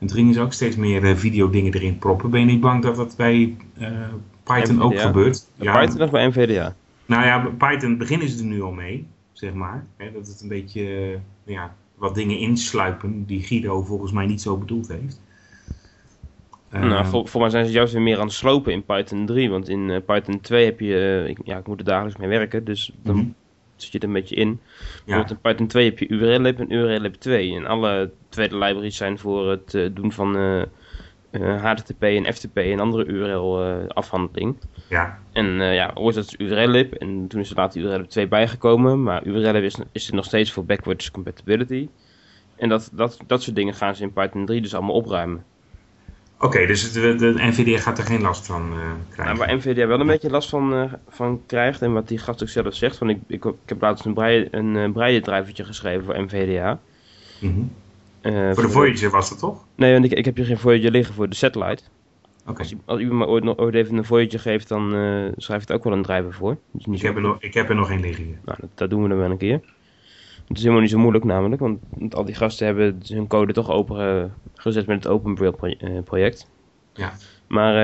En 0.04 0.10
toen 0.10 0.18
gingen 0.18 0.34
ze 0.34 0.40
ook 0.40 0.52
steeds 0.52 0.76
meer 0.76 1.04
eh, 1.04 1.16
videodingen 1.16 1.72
erin 1.72 1.98
proppen. 1.98 2.30
Ben 2.30 2.40
je 2.40 2.46
niet 2.46 2.60
bang 2.60 2.82
dat 2.82 2.96
dat 2.96 3.16
bij 3.16 3.56
eh, 3.78 3.88
Python 4.42 4.82
ook 4.82 4.98
gebeurt? 4.98 5.48
Bij 5.56 5.72
Python 5.72 6.02
of 6.02 6.10
bij 6.10 6.26
NVDA? 6.26 6.74
Nou 7.06 7.24
ja, 7.24 7.42
bij 7.42 7.70
Python 7.70 7.98
beginnen 7.98 8.28
ze 8.28 8.38
er 8.38 8.44
nu 8.44 8.62
al 8.62 8.72
mee, 8.72 9.06
zeg 9.32 9.52
maar. 9.52 9.86
Hè, 9.96 10.12
dat 10.12 10.26
het 10.26 10.40
een 10.40 10.48
beetje 10.48 10.82
eh, 11.44 11.54
ja, 11.54 11.74
wat 11.94 12.14
dingen 12.14 12.38
insluipen 12.38 13.24
die 13.26 13.42
Guido 13.42 13.82
volgens 13.82 14.12
mij 14.12 14.26
niet 14.26 14.40
zo 14.40 14.56
bedoeld 14.56 14.88
heeft. 14.88 15.20
nou, 16.70 16.92
Ehm, 16.92 17.04
vol, 17.04 17.26
volgens 17.26 17.32
mij 17.32 17.50
zijn 17.50 17.66
ze 17.66 17.72
juist 17.72 17.92
weer 17.92 18.02
meer 18.02 18.18
aan 18.18 18.26
het 18.26 18.34
slopen 18.34 18.72
in 18.72 18.84
Python 18.84 19.26
3. 19.26 19.50
Want 19.50 19.68
in 19.68 20.02
Python 20.06 20.40
2 20.40 20.64
heb 20.64 20.80
je... 20.80 21.24
ik, 21.28 21.38
ja, 21.44 21.58
ik 21.58 21.66
moet 21.66 21.78
er 21.78 21.84
dagelijks 21.84 22.18
mee 22.18 22.28
werken, 22.28 22.64
dus 22.64 22.92
dan 23.02 23.16
mhm. 23.16 23.26
Zit 23.84 23.92
je 23.92 23.98
er 23.98 24.06
een 24.06 24.12
beetje 24.12 24.34
in. 24.34 24.60
Bijvoorbeeld 25.04 25.30
in 25.30 25.40
Python 25.40 25.66
2 25.66 25.84
heb 25.84 25.98
je 25.98 26.08
URL-lib 26.08 26.58
en 26.58 26.72
URL-lib 26.72 27.14
2. 27.14 27.54
En 27.54 27.66
alle 27.66 28.10
tweede 28.28 28.58
libraries 28.58 28.96
zijn 28.96 29.18
voor 29.18 29.50
het 29.50 29.74
eh, 29.74 29.88
doen 29.92 30.12
van 30.12 30.36
eh, 30.36 30.62
eh, 31.34 31.62
HTTP 31.62 32.02
en 32.02 32.34
FTP 32.34 32.56
en 32.56 32.80
andere 32.80 33.04
URL-afhandeling. 33.04 34.56
ja, 34.88 35.18
En 35.32 35.60
eh, 35.60 35.74
ja, 35.74 35.90
ooit 35.94 36.14
was 36.14 36.30
het 36.30 36.40
URL-lib 36.40 36.92
en 36.92 37.26
toen 37.28 37.40
is 37.40 37.50
er 37.50 37.56
later 37.56 37.80
URL-lib 37.80 38.08
2 38.08 38.28
bijgekomen. 38.28 39.02
Maar 39.02 39.26
URL-lib 39.26 39.62
is, 39.62 39.78
is 39.92 40.08
er 40.08 40.14
nog 40.14 40.24
steeds 40.24 40.52
voor 40.52 40.64
backwards 40.64 41.10
compatibility. 41.10 41.88
En 42.56 42.68
dat, 42.68 42.90
dat, 42.92 43.18
dat 43.26 43.42
soort 43.42 43.56
dingen 43.56 43.74
gaan 43.74 43.96
ze 43.96 44.02
in 44.02 44.12
Python 44.12 44.46
3 44.46 44.60
dus 44.60 44.74
allemaal 44.74 44.94
opruimen. 44.94 45.44
Oké, 46.40 46.66
dus 46.66 46.92
de, 46.92 47.14
de 47.14 47.34
NVIDIA 47.36 47.78
gaat 47.78 47.98
er 47.98 48.04
geen 48.04 48.20
last 48.20 48.46
van 48.46 48.62
eh, 48.72 48.78
krijgen. 49.10 49.36
Nou, 49.36 49.46
waar 49.46 49.56
NVIDIA 49.56 49.86
wel 49.86 50.00
een 50.00 50.06
beetje 50.06 50.30
last 50.30 50.48
van, 50.48 50.74
eh, 50.74 50.92
van 51.08 51.40
krijgt 51.46 51.82
en 51.82 51.92
wat 51.92 52.08
die 52.08 52.18
gast 52.18 52.42
ook 52.42 52.48
zelf 52.48 52.74
zegt. 52.74 52.98
Want 52.98 53.10
ik, 53.10 53.18
ik, 53.26 53.44
ik 53.44 53.54
heb 53.66 53.80
laatst 53.80 54.04
een 54.04 54.14
braille, 54.14 54.48
een 54.50 54.94
eh, 54.96 55.64
geschreven 55.66 56.04
voor 56.04 56.22
NVIDIA. 56.22 56.78
Mhm. 57.40 57.60
Eh, 58.20 58.52
Voor 58.52 58.62
de 58.62 58.68
Voyager 58.68 59.10
was 59.10 59.28
dat 59.28 59.38
toch? 59.38 59.64
Nee, 59.74 59.92
want 59.92 60.04
ik, 60.04 60.12
ik 60.12 60.24
heb 60.24 60.36
hier 60.36 60.44
geen 60.46 60.58
Voyager 60.58 60.90
liggen 60.90 61.14
voor 61.14 61.28
de 61.28 61.34
satellite. 61.36 61.82
Oké. 62.46 62.58
Als, 62.58 62.74
als 62.84 63.00
iemand 63.00 63.18
me 63.18 63.26
ooit, 63.26 63.44
nog- 63.44 63.56
ooit 63.56 63.74
even 63.74 63.96
een 63.96 64.04
Voyager 64.04 64.40
geeft, 64.40 64.68
dan 64.68 64.90
schrijf 65.36 65.62
ik 65.62 65.70
ook 65.70 65.84
wel 65.84 65.92
een 65.92 66.02
driver 66.02 66.32
voor. 66.32 66.56
Dus 66.70 66.84
niet 66.86 66.98
Ik, 66.98 67.02
heb 67.06 67.14
er 67.16 67.22
nog, 67.22 67.36
ik 67.40 67.54
heb 67.54 67.68
er 67.68 67.74
nog 67.74 67.90
één 67.90 68.00
liggen 68.00 68.24
hier. 68.24 68.38
Nou, 68.44 68.58
dat, 68.60 68.70
dat 68.74 68.90
doen 68.90 69.02
we 69.02 69.08
dan 69.08 69.18
wel 69.18 69.30
een 69.30 69.36
keer. 69.36 69.60
Het 70.46 70.56
is 70.56 70.62
helemaal 70.62 70.80
niet 70.80 70.90
zo 70.90 70.98
moeilijk 70.98 71.24
namelijk, 71.24 71.60
want, 71.60 71.80
al 72.14 72.24
die 72.24 72.34
gasten 72.34 72.66
hebben 72.66 73.00
hun 73.06 73.26
code 73.26 73.52
toch 73.52 73.70
open 73.70 74.22
eh, 74.22 74.30
gezet 74.54 74.86
met 74.86 75.04
het 75.04 75.12
Open 75.12 75.34
Braille 75.34 75.56
pro- 75.56 75.86
eh, 75.88 76.02
project. 76.02 76.50
Ja. 76.92 77.12
Maar 77.48 77.76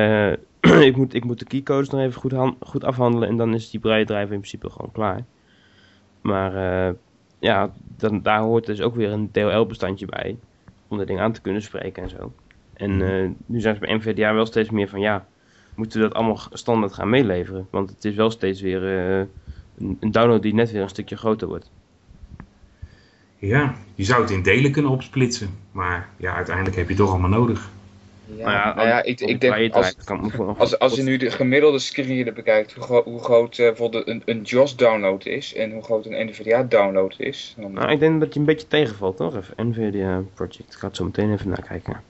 eh, 0.61 0.81
ik, 0.89 0.97
moet, 0.97 1.15
ik 1.15 1.25
moet 1.25 1.39
de 1.39 1.45
keycodes 1.45 1.89
nog 1.89 2.01
even 2.01 2.21
goed, 2.21 2.55
goed 2.61 2.85
afhandelen 2.85 3.29
en 3.29 3.37
dan 3.37 3.55
is 3.55 3.71
die 3.71 3.81
braille 3.81 4.05
driver 4.05 4.33
in 4.33 4.41
principe 4.41 4.71
gewoon 4.71 4.93
klaar. 4.93 5.27
Maar 6.21 6.53
ja, 7.39 7.75
dan, 7.97 8.23
daar 8.23 8.41
hoort 8.41 8.67
dus 8.67 8.81
ook 8.81 8.95
weer 8.95 9.11
een 9.13 9.31
DLL-bestandje 9.31 10.07
bij 10.07 10.39
om 10.89 10.99
dat 10.99 11.07
ding 11.07 11.21
aan 11.21 11.33
te 11.33 11.41
kunnen 11.41 11.63
spreken 11.63 12.03
en 12.03 12.09
zo. 12.09 12.33
En 12.73 13.03
eh, 13.03 13.31
nu 13.47 13.61
zijn 13.61 13.75
ze 13.75 13.81
bij 13.81 13.95
NVDA 13.95 14.35
wel 14.35 14.47
steeds 14.47 14.71
meer 14.71 14.89
van 14.89 15.01
ja, 15.01 15.29
moeten 15.75 16.01
we 16.01 16.07
dat 16.07 16.17
allemaal 16.17 16.41
standaard 16.53 16.93
gaan 16.93 17.11
meeleveren? 17.11 17.69
Want 17.71 17.91
het 17.91 18.05
is 18.05 18.15
wel 18.15 18.31
steeds 18.31 18.61
weer 18.61 18.83
een, 18.83 19.97
een 20.01 20.11
download 20.11 20.43
die 20.43 20.55
net 20.55 20.71
weer 20.71 20.83
een 20.83 20.89
stukje 20.89 21.17
groter 21.17 21.49
wordt. 21.49 21.73
Ja, 23.41 23.75
je 23.95 24.05
zou 24.05 24.23
het 24.23 24.31
in 24.31 24.43
delen 24.43 24.73
kunnen 24.73 24.91
opsplitsen. 24.91 25.59
Maar 25.73 26.09
ja, 26.17 26.35
uiteindelijk 26.35 26.77
heb 26.77 26.85
je 26.85 26.93
het 26.93 27.03
toch 27.03 27.11
allemaal 27.11 27.39
nodig. 27.39 27.71
Ja, 28.37 28.45
Nou 28.45 28.53
ja, 28.53 28.75
nou 28.75 28.89
ja, 28.89 29.03
ik, 29.03 29.21
ik 29.21 29.41
denk, 29.41 29.75
als, 29.75 29.95
als, 30.59 30.79
als 30.79 30.95
je 30.95 31.03
nu 31.03 31.17
de 31.17 31.31
gemiddelde 31.31 31.79
screen 31.79 32.35
bekijkt, 32.35 32.73
hoe, 32.73 33.03
hoe 33.03 33.23
groot 33.23 33.59
eh, 33.59 33.67
bijvoorbeeld 33.67 34.09
een, 34.09 34.23
een 34.25 34.43
JOS 34.43 34.77
download 34.77 35.27
is 35.27 35.55
en 35.55 35.73
hoe 35.73 35.83
groot 35.83 36.07
een 36.07 36.27
NVDA 36.27 36.63
download 36.63 37.15
is, 37.17 37.55
dan, 37.59 37.73
Nou, 37.73 37.91
ik 37.91 38.01
denk 38.01 38.21
dat 38.21 38.35
je 38.35 38.41
een 38.41 38.47
beetje 38.47 38.67
tegenvalt, 38.67 39.17
toch? 39.17 39.37
Even 39.37 39.69
NVIDIA 39.69 40.23
Project. 40.35 40.59
Ik 40.73 40.79
ga 40.79 40.87
het 40.87 40.97
zo 40.97 41.05
meteen 41.05 41.33
even 41.33 41.49
nakijken. 41.49 42.03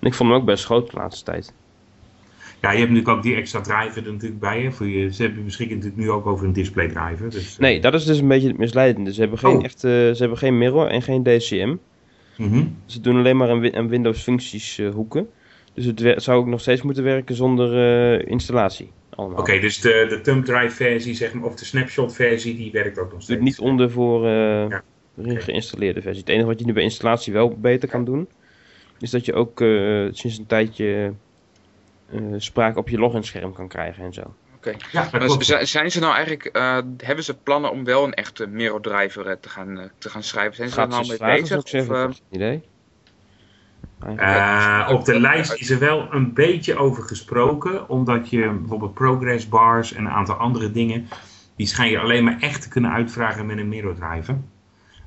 En 0.00 0.06
ik 0.06 0.14
vond 0.14 0.30
hem 0.30 0.38
ook 0.38 0.44
best 0.44 0.64
groot 0.64 0.90
de 0.90 0.96
laatste 0.96 1.24
tijd. 1.24 1.52
Ja, 2.60 2.70
je 2.70 2.78
hebt 2.78 2.90
natuurlijk 2.90 3.16
ook 3.16 3.22
die 3.22 3.34
extra 3.34 3.60
driver 3.60 4.06
er 4.06 4.12
natuurlijk 4.12 4.40
bij. 4.40 4.62
Hè, 4.62 4.72
voor 4.72 4.86
je, 4.88 5.12
ze 5.12 5.22
hebben 5.22 5.44
beschikken 5.44 5.76
natuurlijk 5.76 6.02
nu 6.02 6.10
ook 6.10 6.26
over 6.26 6.46
een 6.46 6.52
display 6.52 6.88
driver. 6.88 7.30
Dus, 7.30 7.52
eh, 7.54 7.58
Nee, 7.60 7.80
dat 7.80 7.94
is 7.94 8.04
dus 8.04 8.18
een 8.18 8.28
beetje 8.28 8.48
het 8.48 8.58
misleidende. 8.58 9.12
Ze 9.14 9.20
hebben 9.20 9.38
geen, 9.38 9.56
Oh. 9.56 9.64
echt, 9.64 9.84
eh, 9.84 9.90
ze 9.90 10.16
hebben 10.18 10.38
geen 10.38 10.58
mirror 10.58 10.86
en 10.86 11.02
geen 11.02 11.22
DCM. 11.22 11.76
mhm. 12.36 12.64
Ze 12.86 13.00
doen 13.00 13.16
alleen 13.16 13.36
maar 13.36 13.48
een, 13.50 13.60
Win- 13.60 13.76
een 13.76 13.88
Windows 13.88 14.22
functies 14.22 14.78
eh, 14.78 14.88
hoeken. 14.90 15.28
Dus 15.74 15.84
het 15.84 16.22
zou 16.22 16.38
ook 16.40 16.46
nog 16.46 16.60
steeds 16.60 16.82
moeten 16.82 17.04
werken 17.04 17.34
zonder 17.34 17.76
eh, 18.18 18.26
installatie. 18.30 18.90
Allemaal. 19.10 19.38
Oké, 19.38 19.58
dus 19.60 19.80
de, 19.80 20.06
de 20.08 20.20
thumb 20.20 20.44
drive 20.44 20.74
versie, 20.74 21.14
zeg 21.14 21.32
maar, 21.34 21.44
of 21.44 21.54
de 21.54 21.64
snapshot 21.64 22.14
versie, 22.14 22.56
die 22.56 22.72
werkt 22.72 22.98
ook 22.98 23.12
nog 23.12 23.22
steeds. 23.22 23.40
niet 23.42 23.58
onder 23.58 23.90
voor 23.90 24.26
Ja. 24.26 24.82
de 25.14 25.40
geïnstalleerde 25.40 26.00
versie. 26.02 26.20
Het 26.20 26.28
enige 26.30 26.46
wat 26.46 26.58
je 26.60 26.66
nu 26.66 26.72
bij 26.72 26.82
installatie 26.82 27.32
wel 27.32 27.56
beter 27.58 27.88
kan 27.88 28.04
doen, 28.04 28.28
is 29.00 29.10
dat 29.10 29.24
je 29.24 29.32
ook 29.34 29.58
sinds 30.12 30.38
een 30.38 30.46
tijdje 30.46 31.12
spraak 32.36 32.76
op 32.76 32.88
je 32.88 32.98
loginscherm 32.98 33.52
kan 33.52 33.68
krijgen 33.68 34.04
en 34.04 34.12
zo. 34.12 34.34
Oké. 34.56 34.74
Ja, 34.92 35.08
Maar 35.12 35.66
zijn 35.66 35.90
ze 35.90 36.00
nou 36.00 36.14
eigenlijk, 36.14 36.44
eh, 36.44 36.78
hebben 36.96 37.24
ze 37.24 37.34
plannen 37.34 37.70
om 37.70 37.84
wel 37.84 38.04
een 38.04 38.14
echte 38.14 38.46
mirror 38.46 38.80
driver 38.80 39.26
eh, 39.26 39.36
te 39.40 39.48
gaan, 39.48 39.78
eh, 39.78 39.88
te 39.98 40.10
gaan 40.10 40.22
schrijven? 40.22 40.56
Zijn 40.56 40.68
ze 40.68 40.76
daar 40.76 40.88
nou 40.88 41.06
mee 41.06 41.18
bezig? 41.18 41.88
Of, 41.90 42.20
idee. 42.30 42.62
Eh, 44.00 44.88
op 44.92 45.04
de 45.04 45.20
lijst 45.20 45.52
is 45.52 45.70
er 45.70 45.78
wel 45.78 46.06
een 46.10 46.34
beetje 46.34 46.76
over 46.76 47.02
gesproken, 47.02 47.88
omdat 47.88 48.30
je 48.30 48.50
bijvoorbeeld 48.50 48.94
progress 48.94 49.48
bars 49.48 49.92
en 49.92 50.04
een 50.04 50.10
aantal 50.10 50.34
andere 50.34 50.72
dingen, 50.72 51.08
die 51.56 51.66
schijn 51.66 51.90
je 51.90 51.98
alleen 51.98 52.24
maar 52.24 52.36
echt 52.40 52.62
te 52.62 52.68
kunnen 52.68 52.90
uitvragen 52.90 53.46
met 53.46 53.58
een 53.58 53.68
mirror 53.68 53.94
driver. 53.94 54.36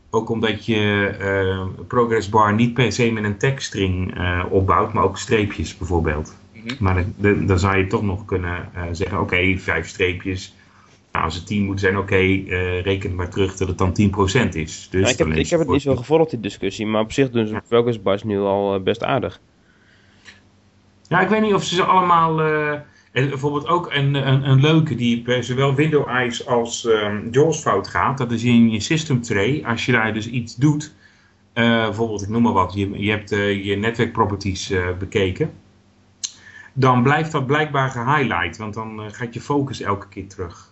Ook 0.10 0.30
omdat 0.30 0.66
je 0.66 1.08
eh, 1.20 1.86
progress 1.88 2.30
bar 2.30 2.54
niet 2.54 2.74
per 2.74 2.92
se 2.92 3.12
met 3.12 3.24
een 3.24 3.38
tekststring 3.38 4.18
eh, 4.18 4.46
opbouwt, 4.50 4.94
maar 4.94 5.04
ook 5.04 5.18
streepjes 5.18 5.78
bijvoorbeeld. 5.78 6.36
Mhm. 6.64 6.76
Maar 6.80 7.06
dan- 7.18 7.60
zou 7.60 7.78
je 7.78 7.88
toch 7.88 8.04
nog 8.04 8.26
kunnen 8.26 8.70
eh, 8.74 8.84
zeggen, 8.92 9.20
oké, 9.20 9.58
vijf 9.58 9.88
streepjes. 9.88 10.56
Nou, 11.12 11.26
als 11.26 11.36
het 11.36 11.48
10 11.48 11.64
moet 11.66 11.80
zijn, 11.80 11.98
oké, 11.98 12.16
eh, 12.16 12.82
reken 12.82 13.16
maar 13.16 13.30
terug 13.30 13.56
dat 13.56 13.68
het 13.68 13.78
dan 13.78 13.94
10% 13.94 14.56
is. 14.56 14.88
Dus 14.92 15.02
Ja, 15.02 15.08
ik, 15.08 15.18
heb, 15.18 15.28
ik 15.28 15.50
heb 15.50 15.60
het 15.60 15.70
niet 15.70 15.82
zo 15.82 15.96
gevolgd, 15.96 16.30
die 16.30 16.40
discussie, 16.40 16.86
maar 16.86 17.02
op 17.02 17.12
zich 17.12 17.30
doen 17.30 17.48
ze 17.48 17.62
Progress 17.68 18.02
Bars 18.02 18.24
nu 18.24 18.40
al 18.40 18.76
eh, 18.76 18.82
best 18.82 19.04
aardig. 19.04 19.40
Ja, 21.08 21.22
ik 21.22 21.28
weet 21.28 21.42
niet 21.42 21.54
of 21.54 21.64
ze 21.64 21.76
ze 21.76 21.84
allemaal. 21.84 22.42
en 23.12 23.30
bijvoorbeeld 23.30 23.68
ook 23.68 23.94
een, 23.94 24.14
een, 24.14 24.50
een 24.50 24.62
leuke 24.62 24.96
die 24.96 25.22
bij 25.22 25.42
zowel 25.42 25.76
Windows 25.76 26.08
Eyes 26.08 26.48
als 26.48 26.88
ehm 26.88 27.28
JAWS 27.32 27.60
fout 27.60 27.88
gaat. 27.88 28.18
Dat 28.18 28.32
is 28.32 28.44
in 28.44 28.72
je 28.72 28.80
system 28.80 29.22
tray. 29.22 29.64
Als 29.66 29.86
je 29.86 29.92
daar 29.92 30.14
dus 30.14 30.30
iets 30.30 30.56
doet. 30.56 30.94
bijvoorbeeld, 31.54 32.22
ik 32.22 32.30
noem 32.30 32.42
maar 32.42 32.54
wat. 32.54 32.74
Je, 32.74 32.90
je 33.04 33.12
hebt 33.12 33.30
je 33.64 33.76
netwerk 33.80 34.12
properties 34.12 34.74
bekeken. 35.00 35.52
Dan 36.74 37.04
blijft 37.04 37.32
dat 37.32 37.46
blijkbaar 37.46 37.90
gehighlight. 37.90 38.58
Want 38.58 38.74
dan 38.74 39.02
eh, 39.02 39.12
gaat 39.12 39.34
je 39.34 39.42
focus 39.42 39.82
elke 39.82 40.08
keer 40.08 40.28
terug. 40.28 40.72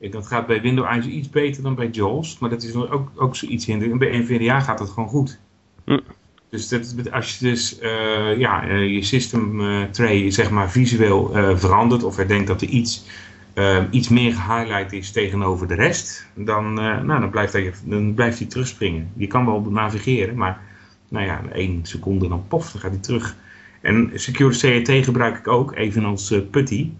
En 0.00 0.10
dat 0.10 0.26
gaat 0.26 0.46
bij 0.46 0.60
Windows 0.60 1.06
iets 1.06 1.30
beter 1.30 1.62
dan 1.62 1.74
bij 1.74 1.88
JAWS. 1.88 2.38
Maar 2.38 2.50
dat 2.50 2.62
is 2.62 2.74
ook, 2.74 3.10
ook 3.16 3.36
zoiets 3.36 3.68
in. 3.68 3.82
En 3.82 3.98
bij 3.98 4.18
NVDA 4.18 4.60
gaat 4.60 4.78
het 4.78 4.90
gewoon 4.90 5.08
goed. 5.08 5.38
Hm. 5.84 5.98
Dus 6.48 6.68
dat, 6.68 7.10
als 7.10 7.38
je 7.38 7.44
dus 7.44 7.78
eh, 7.78 8.38
ja, 8.38 8.68
eh, 8.68 8.88
je 8.88 9.02
system 9.02 9.62
tray 9.90 10.30
zeg 10.30 10.50
maar 10.50 10.70
visueel 10.70 11.30
verandert 11.56 12.02
of 12.02 12.18
er 12.18 12.28
denkt 12.28 12.46
dat 12.46 12.62
er 12.62 12.68
iets, 12.68 13.06
iets 13.90 14.08
meer 14.08 14.34
gehighlight 14.34 14.92
is 14.92 15.10
tegenover 15.10 15.66
de 15.66 15.74
rest, 15.74 16.26
dan, 16.34 16.72
nou, 16.74 17.20
dan, 17.20 17.30
blijft 17.30 17.52
hij, 17.52 17.72
dan 17.84 18.14
blijft 18.14 18.38
hij 18.38 18.46
terugspringen. 18.46 19.12
Je 19.16 19.26
kan 19.26 19.46
wel 19.46 19.60
navigeren, 19.60 20.36
maar 20.36 20.60
nou 21.08 21.26
ja, 21.26 21.40
één 21.52 21.80
seconde 21.82 22.28
dan 22.28 22.44
pof, 22.48 22.72
dan 22.72 22.80
gaat 22.80 22.90
hij 22.90 23.00
terug. 23.00 23.36
En 23.84 24.10
Secure 24.14 24.50
CRT 24.82 25.04
gebruik 25.04 25.38
ik 25.38 25.48
ook, 25.48 25.74
evenals 25.76 26.30
eh 26.30 26.40
Putty. 26.50 26.90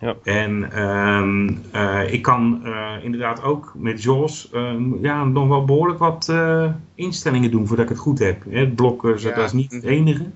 Ja. 0.00 0.16
En 0.24 0.72
ehm, 0.72 1.48
eh, 1.72 2.12
ik 2.12 2.22
kan 2.22 2.60
eh, 2.64 2.92
inderdaad 3.02 3.42
ook 3.42 3.72
met 3.76 4.02
JAWS 4.02 4.50
ehm, 4.52 5.02
ja, 5.04 5.24
nog 5.24 5.48
wel 5.48 5.64
behoorlijk 5.64 5.98
wat 5.98 6.28
eh, 6.28 6.70
instellingen 6.94 7.50
doen 7.50 7.66
voordat 7.66 7.84
ik 7.84 7.90
het 7.90 8.00
goed 8.00 8.18
heb. 8.18 8.44
Hè, 8.48 8.58
Het 8.58 8.74
blokken, 8.74 9.20
Ja. 9.20 9.34
dat 9.34 9.44
is 9.44 9.52
niet 9.52 9.72
het 9.72 9.84
enige. 9.84 10.30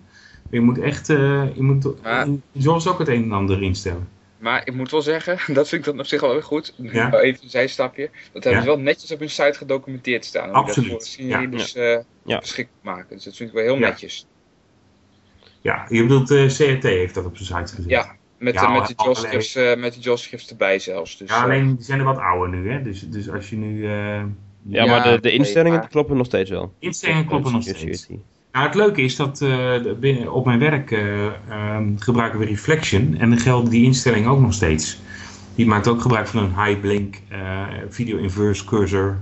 Je 0.50 0.60
moet 0.60 0.78
echt 0.78 1.08
eh, 1.08 1.42
je 1.54 1.62
moet 1.62 1.88
Ja. 2.02 2.24
in 2.24 2.42
JAWS 2.52 2.86
ook 2.88 2.98
het 2.98 3.08
een 3.08 3.22
en 3.22 3.32
ander 3.32 3.62
instellen. 3.62 4.08
Maar 4.38 4.62
ik 4.66 4.74
moet 4.74 4.90
wel 4.90 5.02
zeggen, 5.02 5.38
dat 5.54 5.68
vind 5.68 5.86
ik 5.86 5.90
dan 5.90 6.00
op 6.00 6.06
zich 6.06 6.20
wel 6.20 6.32
weer 6.32 6.42
goed. 6.42 6.74
Ja. 6.76 7.12
Even 7.20 7.42
een 7.44 7.50
zijstapje. 7.50 8.10
Dat 8.32 8.44
hebben 8.44 8.52
Ja. 8.52 8.60
ze 8.60 8.74
wel 8.74 8.78
netjes 8.84 9.12
op 9.12 9.18
hun 9.18 9.30
site 9.30 9.58
gedocumenteerd 9.58 10.24
staan. 10.24 10.52
Absoluut, 10.52 10.90
dat 10.90 11.08
voor 11.08 11.82
eh 11.82 11.98
Ja. 12.24 12.38
beschikbaar 12.38 12.94
maken. 12.94 13.16
Dus 13.16 13.24
dat 13.24 13.36
vind 13.36 13.48
ik 13.48 13.54
wel 13.54 13.64
heel 13.64 13.78
Ja. 13.78 13.88
netjes. 13.88 14.26
Ja, 15.68 15.86
je 15.88 16.02
bedoelt 16.02 16.30
eh, 16.30 16.46
CRT 16.46 16.82
heeft 16.82 17.14
dat 17.14 17.24
op 17.24 17.36
zijn 17.36 17.58
site 17.66 17.74
gezet. 17.76 17.90
Ja, 17.90 18.14
met, 18.38 18.54
Ja, 18.54 18.68
met, 18.70 18.86
de 18.86 18.94
JOS-scripts, 19.04 19.54
eh, 19.54 19.76
met 19.76 19.94
de 19.94 20.00
JOS-scripts 20.00 20.50
erbij 20.50 20.78
zelfs. 20.78 21.16
Dus, 21.16 21.28
Ja, 21.28 21.36
eh, 21.36 21.42
alleen 21.42 21.74
die 21.76 21.84
zijn 21.84 21.98
er 21.98 22.04
wat 22.04 22.18
ouder 22.18 22.48
nu, 22.58 22.70
hè? 22.72 22.82
Dus, 22.82 23.00
dus 23.08 23.30
als 23.30 23.50
je 23.50 23.56
nu. 23.56 23.84
eh, 23.84 23.90
Ja, 23.90 24.24
Ja, 24.84 24.86
maar 24.86 25.02
de, 25.12 25.20
de 25.20 25.30
instellingen 25.32 25.78
maar- 25.78 25.88
kloppen 25.88 26.16
nog 26.16 26.26
steeds 26.26 26.50
wel. 26.50 26.72
Instellingen 26.78 27.26
kloppen 27.26 27.52
nog 27.52 27.62
steeds. 27.62 28.08
Nou, 28.52 28.66
het 28.66 28.74
leuke 28.74 29.02
is 29.02 29.16
dat 29.16 29.40
eh, 29.40 29.74
binnen- 30.00 30.32
op 30.32 30.44
mijn 30.44 30.58
werk 30.58 30.90
eh, 30.90 31.24
ehm, 31.48 31.96
gebruiken 31.98 32.38
we 32.38 32.44
Reflection 32.44 33.16
en 33.18 33.28
dan 33.30 33.38
gelden 33.38 33.70
die 33.70 33.84
instellingen 33.84 34.30
ook 34.30 34.40
nog 34.40 34.52
steeds. 34.54 35.00
Die 35.54 35.66
maakt 35.66 35.88
ook 35.88 36.00
gebruik 36.00 36.26
van 36.28 36.42
een 36.42 36.64
high 36.64 36.80
blink 36.80 37.16
eh, 37.28 37.66
video 37.88 38.16
inverse 38.18 38.64
cursor 38.64 39.18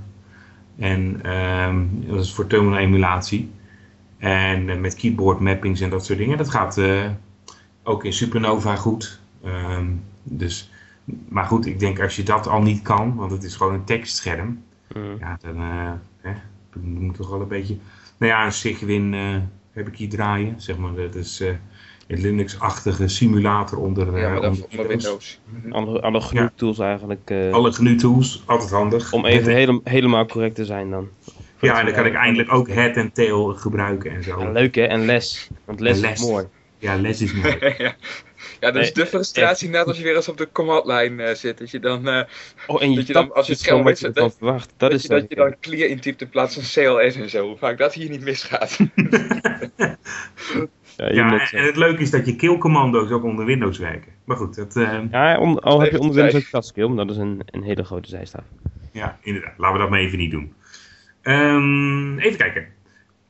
en 0.78 1.18
ehm, 1.22 1.76
dat 2.06 2.24
is 2.24 2.32
voor 2.34 2.46
terminal 2.46 2.78
emulatie 2.78 3.50
en 4.18 4.68
eh, 4.70 4.76
met 4.76 4.94
keyboard 4.94 5.40
mappings 5.40 5.80
en 5.80 5.90
dat 5.90 6.04
soort 6.04 6.18
dingen. 6.18 6.38
Dat 6.38 6.50
gaat 6.50 6.78
eh, 6.78 7.10
ook 7.82 8.04
in 8.04 8.12
Supernova 8.12 8.76
goed. 8.76 9.20
Ehm, 9.44 9.86
dus, 10.22 10.70
maar 11.28 11.44
goed, 11.44 11.66
ik 11.66 11.78
denk 11.78 12.00
als 12.00 12.16
je 12.16 12.22
dat 12.22 12.46
al 12.46 12.62
niet 12.62 12.82
kan, 12.82 13.14
want 13.14 13.30
het 13.30 13.44
is 13.44 13.56
gewoon 13.56 13.74
een 13.74 13.84
tekstscherm, 13.84 14.64
Mm. 14.94 15.16
ja, 15.18 15.38
dan 15.40 15.56
eh, 15.56 15.92
hè, 16.20 16.32
dan 16.72 16.82
moet 16.82 17.16
toch 17.16 17.30
wel 17.30 17.40
een 17.40 17.48
beetje. 17.48 17.76
Nou 18.16 18.32
ja, 18.32 18.44
een 18.44 18.52
Sigwin 18.52 19.12
heb 19.72 19.88
ik 19.88 19.96
hier 19.96 20.08
draaien. 20.08 20.54
Zeg 20.60 20.76
maar, 20.76 20.94
dat 20.94 21.14
is 21.14 21.40
een 22.06 22.20
Linux-achtige 22.20 23.08
simulator 23.08 23.78
onder, 23.78 24.18
ja, 24.18 24.36
onder 24.36 24.86
Windows. 24.86 25.40
Alle, 25.70 26.00
alle 26.00 26.20
genoeg 26.20 26.50
tools 26.54 26.78
eigenlijk. 26.78 27.30
Alle 27.52 27.72
GNU-tools, 27.72 28.42
altijd 28.46 28.70
handig. 28.70 29.12
om 29.12 29.24
even 29.24 29.52
hele, 29.60 29.80
helemaal 29.84 30.26
correct 30.26 30.54
te 30.54 30.64
zijn 30.64 30.90
dan. 30.90 31.08
Ja, 31.60 31.78
en 31.78 31.84
dan 31.84 31.94
kan 31.94 32.06
ik 32.06 32.14
eindelijk 32.14 32.52
ook 32.52 32.68
head 32.68 32.96
en 32.96 33.12
tail 33.12 33.44
gebruiken 33.54 34.10
en 34.10 34.22
zo. 34.22 34.40
Ja, 34.40 34.50
leuk 34.50 34.74
hè, 34.74 34.82
en 34.84 35.04
les. 35.04 35.48
Want 35.64 35.80
les, 35.80 36.00
is 36.00 36.20
mooi. 36.20 36.46
Ja, 36.78 36.96
les 36.96 37.20
is 37.22 37.32
mooi. 37.32 37.56
ja. 37.78 37.94
ja, 38.60 38.70
dat 38.70 38.76
is 38.76 38.92
Nee, 38.92 39.04
de 39.04 39.06
frustratie 39.06 39.68
net 39.68 39.86
als 39.86 39.96
je 39.96 40.02
weer 40.02 40.16
eens 40.16 40.28
op 40.28 40.36
de 40.36 40.48
command-line 40.52 41.22
eh, 41.22 41.34
zit. 41.34 41.58
Dat 41.58 41.70
je 41.70 41.78
dan, 41.80 42.08
eh, 42.08 42.22
Oh, 42.66 42.82
en 42.82 42.90
je, 42.90 42.96
Dat 42.96 43.06
je 43.06 43.12
dan- 43.12 43.32
als 43.32 43.46
je 43.46 43.52
het 43.52 43.60
scherm 43.60 43.82
wat 43.82 43.98
je 43.98 44.06
wit 44.06 44.16
ervan 44.16 44.30
zet, 44.30 44.38
verwacht. 44.38 44.68
Dat, 44.76 44.90
dat, 44.90 44.92
is 44.92 45.02
je, 45.02 45.08
dat 45.08 45.24
je 45.28 45.34
dan 45.34 45.56
clear 45.60 45.88
intypt 45.88 46.20
in 46.20 46.28
plaats 46.28 46.54
van 46.54 46.62
CLS 46.62 47.14
en 47.16 47.30
zo. 47.30 47.46
Hoe 47.46 47.56
vaak 47.56 47.78
dat 47.78 47.94
hier 47.94 48.10
niet 48.10 48.22
misgaat. 48.22 48.78
Ja, 50.96 51.32
en, 51.32 51.40
eh, 51.40 51.64
het 51.66 51.76
leuke 51.76 52.02
is 52.02 52.10
dat 52.10 52.26
je 52.26 52.36
kill-commando's 52.36 53.10
ook 53.10 53.24
onder 53.24 53.44
Windows 53.44 53.78
werken. 53.78 54.12
Maar 54.24 54.36
goed, 54.36 54.54
dat, 54.54 54.76
eh, 54.76 54.98
ja, 55.10 55.38
on- 55.38 55.60
al 55.60 55.80
heb 55.80 55.90
je 55.90 55.98
onder 55.98 56.14
Windows 56.14 56.74
ook 56.78 56.88
maar 56.88 57.06
dat 57.06 57.16
is 57.16 57.22
een, 57.22 57.40
een 57.46 57.62
hele 57.62 57.84
grote 57.84 58.08
zijstap. 58.08 58.42
Ja, 58.92 59.18
inderdaad. 59.22 59.52
Laten 59.56 59.76
we 59.76 59.82
dat 59.82 59.90
maar 59.90 60.00
even 60.00 60.18
niet 60.18 60.30
doen. 60.30 60.54
Ehm, 61.26 62.18
even 62.18 62.38
kijken. 62.38 62.66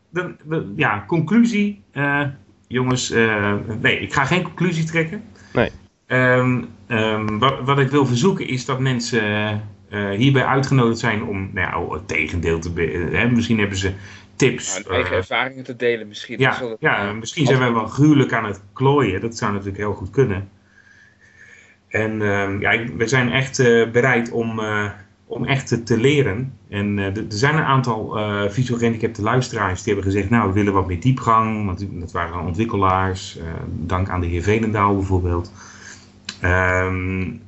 De, 0.09 0.35
de- 0.45 0.73
ja, 0.77 1.05
conclusie. 1.07 1.83
eh, 1.93 2.23
jongens, 2.69 3.11
eh, 3.11 3.55
nee, 3.81 3.99
ik 3.99 4.13
ga 4.13 4.25
geen 4.25 4.43
conclusie 4.43 4.85
trekken. 4.85 5.25
Nee. 5.53 5.71
Ehm, 6.07 6.63
ehm, 6.87 7.39
wat, 7.39 7.61
wat 7.65 7.79
ik 7.79 7.91
wil 7.91 8.07
verzoeken 8.07 8.47
is 8.47 8.65
dat 8.65 8.81
mensen 8.81 9.23
eh, 9.89 10.11
hierbij 10.11 10.45
uitgenodigd 10.45 10.99
zijn 10.99 11.25
om 11.25 11.51
nou 11.53 11.89
ja, 11.89 11.95
het 11.95 12.09
tegendeel 12.09 12.59
te... 12.59 12.71
Hè, 13.13 13.31
misschien 13.31 13.59
hebben 13.59 13.79
ze 13.79 13.93
tips. 14.37 14.83
Nou, 14.83 14.95
eigen 14.95 15.17
ervaringen 15.17 15.65
te 15.65 15.77
delen 15.77 16.09
misschien. 16.09 16.39
Ja, 16.39 16.77
ja 16.81 17.13
misschien 17.13 17.47
zijn 17.47 17.59
wij 17.59 17.73
wel 17.73 17.87
gruwelijk 17.87 18.33
aan 18.33 18.45
het 18.45 18.63
klooien. 18.73 19.21
Dat 19.21 19.37
zou 19.37 19.53
natuurlijk 19.53 19.79
heel 19.79 19.95
goed 19.95 20.11
kunnen. 20.11 20.49
En 21.89 22.21
uh, 22.21 22.61
ja, 22.61 22.85
we 22.97 23.07
zijn 23.07 23.33
echt 23.33 23.57
bereid 23.93 24.31
om 24.31 24.61
om 25.27 25.45
echt 25.45 25.87
te, 25.87 25.99
leren. 25.99 26.53
En 26.69 26.99
uh, 26.99 27.17
er 27.17 27.25
zijn 27.29 27.57
een 27.57 27.65
aantal 27.65 28.19
uh, 28.19 28.49
visueel 28.49 28.79
gehandicapte 28.79 29.23
luisteraars 29.23 29.83
die 29.83 29.93
hebben 29.95 30.13
gezegd, 30.13 30.31
nou 30.31 30.49
we 30.49 30.55
willen 30.55 30.73
wat 30.73 30.87
meer 30.87 31.01
diepgang, 31.01 31.67
want 31.67 31.87
dat 32.01 32.13
waren 32.13 32.41
ontwikkelaars, 32.41 33.39
uh, 33.39 33.43
dank 33.69 34.09
aan 34.09 34.21
de 34.21 34.27
heer 34.27 34.43
Velendaal 34.43 34.95
bijvoorbeeld. 34.95 35.53
Um, 36.45 37.41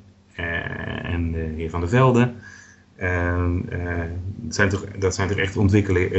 en 1.03 1.33
de 1.33 1.53
heer 1.57 1.71
Van 1.71 1.81
der 1.81 1.89
Velde. 1.89 2.33
Ehm, 2.97 3.61
dat, 4.37 4.55
zijn 4.55 4.69
toch, 4.69 4.85
dat 4.99 5.15
zijn 5.15 5.29
toch 5.29 5.39
echt 5.39 5.57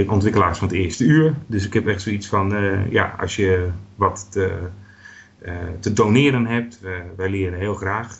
ontwikkelaars 0.07 0.57
van 0.57 0.67
het 0.67 0.77
eerste 0.77 1.03
uur. 1.03 1.35
Dus 1.45 1.65
ik 1.65 1.73
heb 1.73 1.87
echt 1.87 2.01
zoiets 2.01 2.27
van, 2.27 2.55
ja, 2.89 3.15
als 3.19 3.35
je 3.35 3.69
wat 3.95 4.27
te, 4.31 4.59
te 5.79 5.93
doneren 5.93 6.45
hebt, 6.45 6.79
wij 7.15 7.29
leren 7.29 7.59
heel 7.59 7.75
graag 7.75 8.19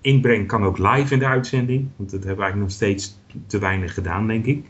inbreng 0.00 0.46
kan 0.46 0.64
ook 0.64 0.78
live 0.78 1.12
in 1.12 1.18
de 1.18 1.26
uitzending. 1.26 1.88
Want 1.96 2.10
dat 2.10 2.24
hebben 2.24 2.36
we 2.36 2.42
eigenlijk 2.42 2.56
nog 2.56 2.70
steeds 2.70 3.18
te 3.46 3.58
weinig 3.58 3.94
gedaan, 3.94 4.26
denk 4.26 4.44
ik. 4.44 4.64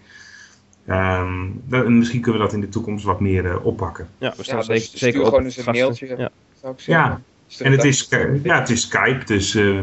Um, 0.89 1.63
misschien 1.99 2.21
kunnen 2.21 2.41
we 2.41 2.47
dat 2.47 2.55
in 2.55 2.61
de 2.61 2.69
toekomst 2.69 3.05
wat 3.05 3.21
meer 3.21 3.45
uh, 3.45 3.65
oppakken. 3.67 4.09
Ja, 4.19 4.35
we 4.37 4.43
staan 4.43 4.59
ja, 4.59 4.67
dus 4.67 4.83
zeker, 4.83 4.99
zeker 4.99 5.25
gewoon 5.25 5.45
eens 5.45 5.57
een 5.57 5.73
mailtje, 5.73 6.07
ja. 6.07 6.31
zou 6.61 6.73
ik 6.73 6.81
zeggen. 6.81 7.05
Ja, 7.05 7.21
en 7.65 7.73
het 7.73 7.85
is, 7.85 8.09
ja, 8.43 8.59
het 8.59 8.71
is 8.71 8.81
Skype, 8.81 9.25
dus... 9.25 9.55
Uh, 9.55 9.81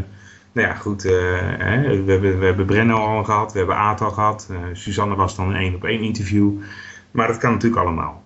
nou 0.52 0.68
ja, 0.68 0.74
goed. 0.74 1.06
Uh, 1.06 1.12
hè, 1.58 2.04
we, 2.04 2.12
hebben, 2.12 2.40
we 2.40 2.46
hebben 2.46 2.66
Brenno 2.66 2.96
al 2.96 3.24
gehad, 3.24 3.52
we 3.52 3.58
hebben 3.58 3.76
Aad 3.76 4.02
al 4.02 4.12
gehad. 4.12 4.52
Suzanne 4.74 5.16
was 5.16 5.36
dan 5.36 5.50
een 5.50 5.56
één 5.56 5.76
op 5.76 5.84
één 5.84 6.02
interview. 6.02 6.52
Maar 7.12 7.28
dat 7.28 7.38
kan 7.38 7.52
natuurlijk 7.52 7.82
allemaal. 7.82 8.23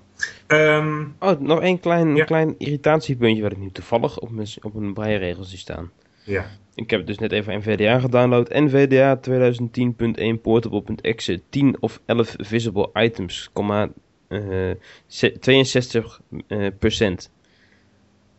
Um, 0.47 1.15
oh, 1.19 1.39
nog 1.39 1.61
één 1.61 1.79
klein, 1.79 2.15
ja. 2.15 2.23
klein 2.23 2.55
irritatiepuntje 2.57 3.41
wat 3.41 3.51
ik 3.51 3.57
nu 3.57 3.71
toevallig 3.71 4.19
op, 4.19 4.31
mijn, 4.31 4.47
op 4.61 4.75
een 4.75 4.93
breiregel 4.93 5.43
zie 5.43 5.57
staan. 5.57 5.91
Ja. 6.23 6.45
Ik 6.75 6.89
heb 6.89 7.05
dus 7.05 7.17
net 7.17 7.31
even 7.31 7.57
NVDA 7.57 7.99
gedownload. 7.99 8.49
NVDA 8.49 9.19
2010.1 10.35 10.41
portable.exe 10.41 11.41
10 11.49 11.77
of 11.79 12.01
11 12.05 12.35
visible 12.37 12.89
items, 12.93 13.51
uh, 14.29 14.71
62 15.39 16.21
uh, 16.47 16.67
procent. 16.79 17.31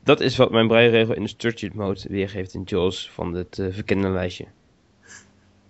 Dat 0.02 0.20
is 0.20 0.36
wat 0.36 0.50
mijn 0.50 0.68
breiregel 0.68 1.14
in 1.14 1.22
de 1.22 1.28
structured 1.28 1.74
mode 1.74 2.00
weergeeft 2.08 2.54
in 2.54 2.62
JAWS 2.64 3.10
van 3.10 3.34
het 3.34 3.58
uh, 3.58 3.66
verkende 3.72 4.08
lijstje. 4.08 4.46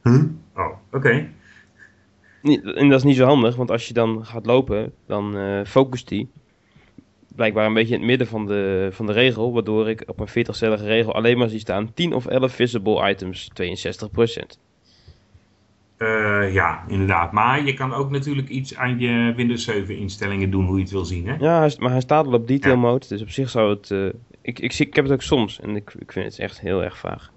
Hm? 0.03 0.27
Oh, 0.57 0.66
oké. 0.66 0.96
Okay. 0.96 1.31
En 2.56 2.88
dat 2.88 2.98
is 2.98 3.04
niet 3.04 3.16
zo 3.16 3.24
handig, 3.24 3.56
want 3.56 3.70
als 3.70 3.88
je 3.88 3.94
dan 3.94 4.26
gaat 4.26 4.46
lopen, 4.46 4.92
dan 5.06 5.37
uh, 5.37 5.64
focust 5.64 6.11
hij 6.11 6.26
blijkbaar 7.38 7.66
een 7.66 7.74
beetje 7.74 7.94
in 7.94 8.00
het 8.00 8.08
midden 8.08 8.26
van 8.26 8.46
de, 8.46 8.88
van 8.92 9.06
de 9.06 9.12
regel, 9.12 9.52
waardoor 9.52 9.88
ik 9.88 10.02
op 10.06 10.20
een 10.20 10.46
40-cellige 10.46 10.84
regel 10.84 11.14
alleen 11.14 11.38
maar 11.38 11.48
zie 11.48 11.58
staan 11.58 11.94
10 11.94 12.12
of 12.12 12.26
11 12.26 12.52
visible 12.52 13.11
items, 13.11 13.50
62%. 13.62 14.58
Uh, 15.98 16.52
ja, 16.52 16.84
inderdaad. 16.88 17.32
Maar 17.32 17.64
je 17.64 17.74
kan 17.74 17.92
ook 17.92 18.11
natuurlijk 18.11 18.48
iets 18.48 18.76
aan 18.76 18.98
je 18.98 19.32
Windows 19.37 19.64
7 19.64 19.96
instellingen 19.96 20.50
doen 20.50 20.66
hoe 20.66 20.76
je 20.76 20.82
het 20.82 20.90
wil 20.90 21.04
zien. 21.04 21.28
Hè? 21.28 21.34
Ja, 21.38 21.70
maar 21.78 21.90
hij 21.90 22.00
staat 22.00 22.26
al 22.26 22.32
op 22.32 22.48
detail 22.48 22.76
mode, 22.76 23.06
dus 23.08 23.22
op 23.22 23.30
zich 23.30 23.50
zou 23.50 23.70
het... 23.70 23.90
Uh, 23.90 24.08
ik, 24.42 24.58
ik, 24.58 24.78
ik 24.78 24.94
heb 24.94 25.04
het 25.04 25.12
ook 25.12 25.22
soms 25.22 25.61
en 25.61 25.76
ik, 25.76 25.94
ik 25.98 26.12
vind 26.12 26.24
het 26.24 26.38
echt 26.38 26.61
heel 26.61 26.84
erg 26.84 26.98
vaag. 26.98 27.32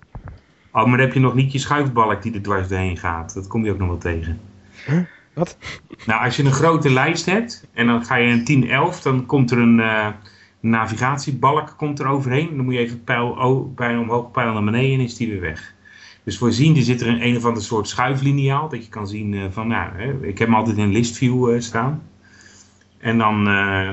Oh, 0.71 0.85
maar 0.85 0.97
dan 0.97 0.99
heb 0.99 1.13
je 1.13 1.19
nog 1.19 1.33
niet 1.33 1.51
je 1.51 1.59
schuifbalk 1.59 2.21
die 2.21 2.33
er 2.33 2.41
dwars 2.41 2.67
doorheen 2.67 2.97
gaat. 2.97 3.33
Dat 3.33 3.47
kom 3.47 3.65
je 3.65 3.71
ook 3.71 3.77
nog 3.77 3.87
wel 3.87 3.97
tegen. 3.97 4.39
Wat? 5.33 5.57
Nou, 6.05 6.23
als 6.23 6.35
je 6.35 6.43
een 6.43 6.51
grote 6.51 6.89
lijst 6.89 7.25
hebt 7.25 7.67
en 7.73 7.87
dan 7.87 8.05
ga 8.05 8.15
je 8.15 8.31
een 8.31 8.45
10, 8.45 8.69
11, 8.69 9.01
dan 9.01 9.25
komt 9.25 9.51
er 9.51 9.57
een 9.57 9.79
uh, 9.79 10.07
navigatiebalk 10.59 11.73
komt 11.77 11.99
er 11.99 12.07
overheen. 12.07 12.55
Dan 12.55 12.65
moet 12.65 12.73
je 12.73 12.79
even 12.79 13.03
pijl, 13.03 13.71
pijl 13.75 13.99
omhoog, 13.99 14.31
pijl 14.31 14.53
naar 14.53 14.63
beneden 14.63 14.99
en 14.99 15.05
is 15.05 15.15
die 15.15 15.29
weer 15.29 15.41
weg. 15.41 15.73
Dus 16.23 16.37
voorzien 16.37 16.83
zit 16.83 17.01
er 17.01 17.07
een, 17.07 17.25
een 17.25 17.37
of 17.37 17.45
ander 17.45 17.63
soort 17.63 17.87
schuifliniaal. 17.87 18.69
Dat 18.69 18.83
je 18.83 18.89
kan 18.89 19.07
zien 19.07 19.33
uh, 19.33 19.43
van, 19.49 19.67
nou, 19.67 19.91
hè, 19.95 20.27
ik 20.27 20.37
heb 20.37 20.47
hem 20.47 20.57
altijd 20.57 20.77
in 20.77 20.91
listview 20.91 21.53
uh, 21.53 21.59
staan. 21.59 22.03
En 22.97 23.17
dan, 23.17 23.43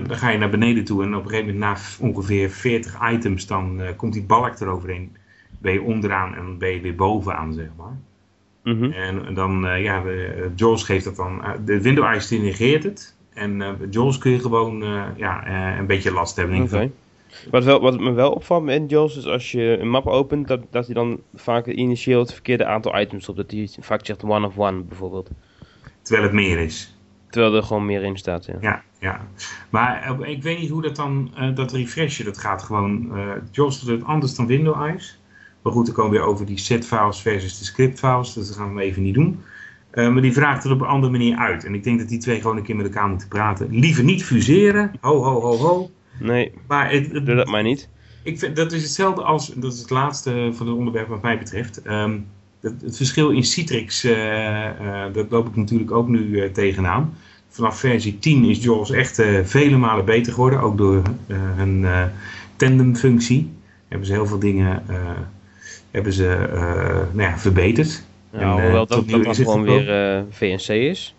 dan 0.06 0.16
ga 0.16 0.28
je 0.30 0.38
naar 0.38 0.50
beneden 0.50 0.84
toe 0.84 1.02
en 1.02 1.14
op 1.14 1.24
een 1.24 1.30
gegeven 1.30 1.54
moment 1.54 1.80
na 2.00 2.06
ongeveer 2.06 2.50
40 2.50 3.10
items, 3.12 3.46
dan 3.46 3.80
komt 3.96 4.12
die 4.12 4.22
balk 4.22 4.60
eroverheen. 4.60 5.16
Ben 5.58 5.72
je 5.72 5.82
onderaan 5.82 6.34
en 6.34 6.58
ben 6.58 6.70
je 6.70 6.80
weer 6.80 6.94
bovenaan, 6.94 7.52
zeg 7.52 7.68
maar. 7.76 7.96
Mhm. 8.68 8.92
En 8.92 9.34
dan, 9.34 9.64
uh, 9.66 9.82
ja, 9.82 10.02
Jaws 10.54 10.84
geeft 10.84 11.04
dat 11.04 11.16
dan, 11.16 11.40
uh, 11.44 11.50
de 11.64 11.82
window 11.82 12.14
ICT 12.14 12.30
negeert 12.30 12.82
het. 12.82 13.16
En 13.34 13.60
uh, 13.60 13.68
Jaws 13.90 14.18
kun 14.18 14.30
je 14.30 14.38
gewoon 14.38 14.84
ja, 15.16 15.48
een 15.78 15.86
beetje 15.86 16.12
last 16.12 16.36
hebben. 16.36 16.62
Okay. 16.62 16.90
Wat, 17.50 17.64
wel, 17.64 17.80
wat 17.80 18.00
me 18.00 18.12
wel 18.12 18.32
opvalt 18.32 18.68
in 18.68 18.86
Jaws 18.86 19.16
is 19.16 19.26
als 19.26 19.52
je 19.52 19.76
een 19.80 19.90
map 19.90 20.06
opent, 20.06 20.48
dat, 20.48 20.60
dat 20.70 20.84
hij 20.84 20.94
dan 20.94 21.20
vaak 21.34 21.66
initieel 21.66 22.20
het 22.20 22.32
verkeerde 22.32 22.64
aantal 22.64 23.00
items 23.00 23.28
op. 23.28 23.36
Dat 23.36 23.50
hij 23.50 23.68
vaak 23.80 24.06
zegt 24.06 24.24
one 24.24 24.46
of 24.46 24.58
one 24.58 24.82
bijvoorbeeld. 24.82 25.30
Terwijl 26.02 26.26
het 26.26 26.34
meer 26.34 26.58
is. 26.58 26.96
Terwijl 27.30 27.54
er 27.54 27.62
gewoon 27.62 27.86
meer 27.86 28.02
in 28.02 28.16
staat, 28.16 28.44
ja. 28.44 28.56
Ja, 28.60 28.82
ja. 28.98 29.26
Maar 29.70 30.20
ik 30.28 30.42
weet 30.42 30.58
niet 30.58 30.70
hoe 30.70 30.82
dat 30.82 30.96
dan, 30.96 31.30
dat 31.54 31.72
refreshen, 31.72 32.24
dat 32.24 32.38
gaat 32.38 32.62
gewoon, 32.62 33.12
Jaws 33.50 33.80
doet 33.80 33.98
het 33.98 34.04
anders 34.04 34.34
dan 34.34 34.46
Window 34.46 34.82
Eyes. 34.82 35.17
Maar 35.68 35.76
goed, 35.76 35.86
dan 35.86 35.94
komen 35.94 36.12
we 36.12 36.18
weer 36.18 36.26
over 36.26 36.46
die 36.46 36.58
set-files 36.58 37.20
versus 37.20 37.58
de 37.58 37.64
script-files. 37.64 38.32
Dus 38.32 38.46
dat 38.46 38.56
gaan 38.56 38.74
we 38.74 38.82
even 38.82 39.02
niet 39.02 39.14
doen. 39.14 39.40
Uh, 39.94 40.08
maar 40.12 40.22
die 40.22 40.32
vraagt 40.32 40.64
er 40.64 40.72
op 40.72 40.80
een 40.80 40.86
andere 40.86 41.12
manier 41.12 41.36
uit. 41.36 41.64
En 41.64 41.74
ik 41.74 41.84
denk 41.84 41.98
dat 41.98 42.08
die 42.08 42.18
twee 42.18 42.40
gewoon 42.40 42.56
een 42.56 42.62
keer 42.62 42.76
met 42.76 42.86
elkaar 42.86 43.08
moeten 43.08 43.28
praten. 43.28 43.68
Liever 43.70 44.04
niet 44.04 44.24
fuseren. 44.24 44.92
Ho, 45.00 45.22
ho, 45.22 45.40
ho, 45.40 45.56
ho. 45.56 45.90
Nee, 46.20 46.52
maar 46.66 46.90
het, 46.90 47.12
het, 47.12 47.26
doe 47.26 47.34
dat 47.34 47.46
maar 47.46 47.62
niet. 47.62 47.88
Ik 48.22 48.38
vind, 48.38 48.56
dat 48.56 48.72
is 48.72 48.82
hetzelfde 48.82 49.22
als, 49.22 49.52
dat 49.54 49.72
is 49.72 49.78
het 49.78 49.90
laatste 49.90 50.50
van 50.52 50.66
het 50.66 50.76
onderwerp 50.76 51.08
wat 51.08 51.22
mij 51.22 51.38
betreft. 51.38 51.86
Um, 51.86 52.26
het, 52.60 52.82
het, 52.82 52.96
verschil 52.96 53.30
in 53.30 53.44
Citrix, 53.44 54.04
uh, 54.04 54.64
uh, 54.64 55.04
dat 55.12 55.30
loop 55.30 55.48
ik 55.48 55.56
natuurlijk 55.56 55.92
ook 55.92 56.08
nu 56.08 56.50
tegenaan. 56.52 57.14
Vanaf 57.48 57.78
versie 57.78 58.18
10 58.18 58.44
is 58.44 58.62
JAWS 58.62 58.90
echt 58.90 59.22
vele 59.44 59.76
malen 59.76 60.04
beter 60.04 60.32
geworden. 60.32 60.60
Ook 60.60 60.78
door 60.78 61.02
hun 61.32 61.86
tandem 62.56 62.96
functie. 62.96 63.50
Hebben 63.88 64.06
ze 64.06 64.12
heel 64.12 64.26
veel 64.26 64.38
dingen 64.38 64.82
hebben 65.90 66.12
ze 66.12 66.48
uh, 66.52 66.62
nou 67.12 67.30
ja, 67.30 67.38
verbeterd. 67.38 68.02
En, 68.30 68.50
hoewel 68.50 68.86
dat, 68.86 69.08
dat 69.08 69.36
gewoon 69.36 69.62
weer 69.62 70.16
uh, 70.16 70.22
VNC 70.30 70.68
is. 70.68 71.14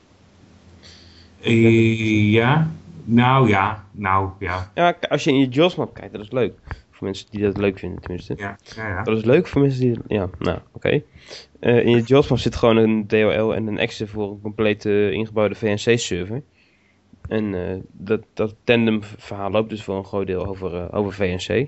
ja, 1.39 2.71
nou 3.03 3.47
ja, 3.47 3.84
nou 3.91 4.29
ja. 4.39 4.71
Ja, 4.75 4.95
als 5.10 5.23
je 5.23 5.29
in 5.29 5.39
je 5.39 5.47
JAWS 5.47 5.75
map 5.75 5.93
kijkt, 5.93 6.13
dat 6.13 6.21
is 6.21 6.32
leuk. 6.32 6.53
Voor 6.91 7.08
mensen 7.08 7.27
die 7.29 7.41
dat 7.41 7.58
leuk 7.58 7.79
vinden 7.79 8.01
tenminste. 8.01 8.34
Ja, 8.38 8.58
ja, 8.75 8.88
ja. 8.88 9.03
Dat 9.03 9.17
is 9.17 9.23
leuk 9.23 9.47
voor 9.47 9.62
mensen 9.62 9.82
die... 9.82 9.99
Ja, 10.08 10.29
nou, 10.39 10.58
oké. 10.58 10.65
Okay. 10.73 11.03
Uh, 11.60 11.86
in 11.86 11.89
je 11.89 12.01
JAWS 12.05 12.27
map 12.27 12.38
zit 12.38 12.55
gewoon 12.55 12.77
een 12.77 13.08
DLL 13.08 13.55
en 13.55 13.67
een 13.67 13.77
exe 13.77 14.08
voor 14.08 14.32
een 14.32 14.41
complete 14.41 15.12
ingebouwde 15.12 15.55
VNC-server. 15.55 16.41
En 17.27 17.53
uh, 17.53 17.75
dat, 17.91 18.21
dat 18.34 18.55
tandem 18.63 19.03
verhaal 19.03 19.51
loopt 19.51 19.69
dus 19.69 19.84
voor 19.84 19.95
een 19.95 20.05
groot 20.05 20.27
deel 20.27 20.45
over, 20.45 20.73
uh, 20.73 20.86
over 20.91 21.13
VNC. 21.13 21.67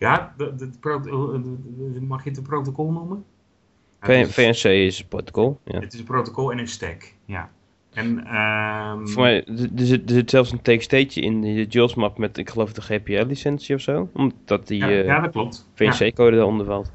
Ja, 0.00 0.34
de, 0.36 0.54
de, 0.54 0.70
de, 0.80 2.00
mag 2.00 2.24
je 2.24 2.28
het 2.28 2.38
een 2.38 2.44
protocol 2.44 2.92
noemen? 2.92 3.24
VNC 4.00 4.64
is 4.64 5.00
een 5.00 5.08
protocol. 5.08 5.60
Ja. 5.64 5.80
Het 5.80 5.92
is 5.92 5.98
een 5.98 6.04
protocol 6.04 6.52
en 6.52 6.58
een 6.58 6.68
stack, 6.68 7.14
ja. 7.24 7.50
En, 7.92 8.36
um... 8.36 9.08
Voor 9.08 9.22
mij, 9.22 9.44
er 9.44 9.68
zit, 9.74 10.08
er 10.08 10.14
zit 10.14 10.30
zelfs 10.30 10.52
een 10.52 10.62
TXT'tje 10.62 11.20
in 11.20 11.40
de 11.40 11.66
JAWS 11.68 11.94
map 11.94 12.18
met, 12.18 12.38
ik 12.38 12.50
geloof, 12.50 12.72
de 12.72 12.82
GPL-licentie 12.82 13.74
of 13.74 13.80
zo. 13.80 14.08
Omdat 14.12 14.66
die 14.66 14.78
ja, 14.78 14.88
ja, 14.88 15.20
dat 15.20 15.30
klopt. 15.30 15.68
VNC-code 15.74 16.36
eronder 16.36 16.66
valt. 16.66 16.92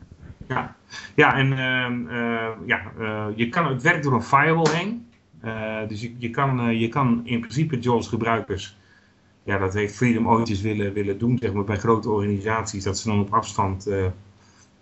Ja, 0.48 0.76
ja 1.15 1.36
en 1.36 1.52
uh, 1.52 2.15
uh, 2.18 2.48
ja, 2.65 2.91
uh, 3.00 3.26
je 3.36 3.50
kan, 3.50 3.68
het 3.68 3.82
werkt 3.82 4.04
door 4.04 4.13
een 4.13 4.24
firewall 4.24 4.74
heen. 4.74 5.08
dus 5.88 6.02
je, 6.02 6.15
je, 6.18 6.30
kan, 6.30 6.78
je 6.78 6.88
kan 6.88 7.22
in 7.24 7.39
principe 7.39 7.80
JAWS 7.80 8.08
gebruikers 8.08 8.78
ja, 9.45 9.58
dat 9.58 9.73
heeft 9.73 9.95
Freedom 9.95 10.27
ooit 10.27 10.62
willen, 10.62 10.93
willen 10.93 11.17
doen 11.17 11.38
zeg 11.41 11.53
maar, 11.53 11.63
bij 11.63 11.77
grote 11.77 12.10
organisaties. 12.10 12.84
Dat 12.84 12.97
ze 12.97 13.08
dan 13.08 13.19
op 13.19 13.34
afstand 13.34 13.88
uh, 13.88 14.05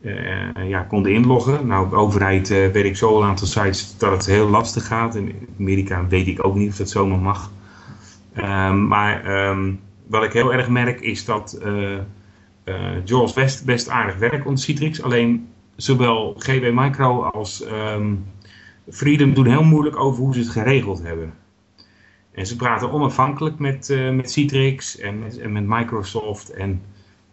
uh, 0.02 0.70
ja, 0.70 0.82
konden 0.84 1.14
inloggen. 1.14 1.68
Nou, 1.68 1.90
de 1.90 1.96
overheid 1.96 2.50
uh, 2.50 2.68
weet 2.68 2.86
ik 2.86 2.98
zo 2.98 3.18
een 3.18 3.28
aantal 3.28 3.48
sites 3.48 3.98
dat 3.98 4.12
het 4.12 4.26
heel 4.26 4.50
lastig 4.50 4.88
gaat. 4.88 5.16
In 5.16 5.48
Amerika 5.60 6.08
weet 6.08 6.28
ik 6.28 6.46
ook 6.46 6.56
niet 6.56 6.70
of 6.70 6.76
dat 6.76 6.90
zomaar 6.90 7.20
mag. 7.20 7.52
Um, 8.38 8.88
maar 8.88 9.48
um, 9.50 9.80
wat 10.08 10.24
ik 10.24 10.34
heel 10.34 10.54
erg 10.54 10.70
merk 10.70 11.02
is 11.02 11.26
dat 11.26 11.62
Jaws 13.04 13.34
best, 13.34 13.66
best 13.66 13.90
aardig 13.90 14.18
werkt 14.18 14.46
onder 14.46 14.64
Citrix. 14.64 15.02
Alleen 15.02 15.48
zowel 15.76 16.36
GW 16.38 16.72
Micro 16.72 17.22
als 17.22 17.66
um, 17.66 18.26
Freedom 18.90 19.34
doen 19.34 19.46
heel 19.46 19.64
moeilijk 19.64 20.00
over 20.00 20.24
hoe 20.24 20.34
ze 20.34 20.40
het 20.40 20.50
geregeld 20.50 21.04
hebben. 21.04 21.34
En 22.34 22.46
ze 22.48 22.56
praten 22.56 22.92
onafhankelijk 22.92 23.60
met, 23.60 23.90
uh, 23.90 24.10
met 24.10 24.32
Citrix 24.32 25.00
en 25.00 25.20
met, 25.20 25.38
en 25.38 25.52
met 25.52 25.64
Microsoft. 25.68 26.50
En 26.50 26.82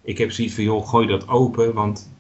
ik 0.03 0.19
heb 0.19 0.31
zoiets 0.31 0.55
van, 0.55 0.65
joh, 0.65 0.89
gooi 0.89 1.07
dat 1.07 1.29
open, 1.29 1.75
want 1.75 2.13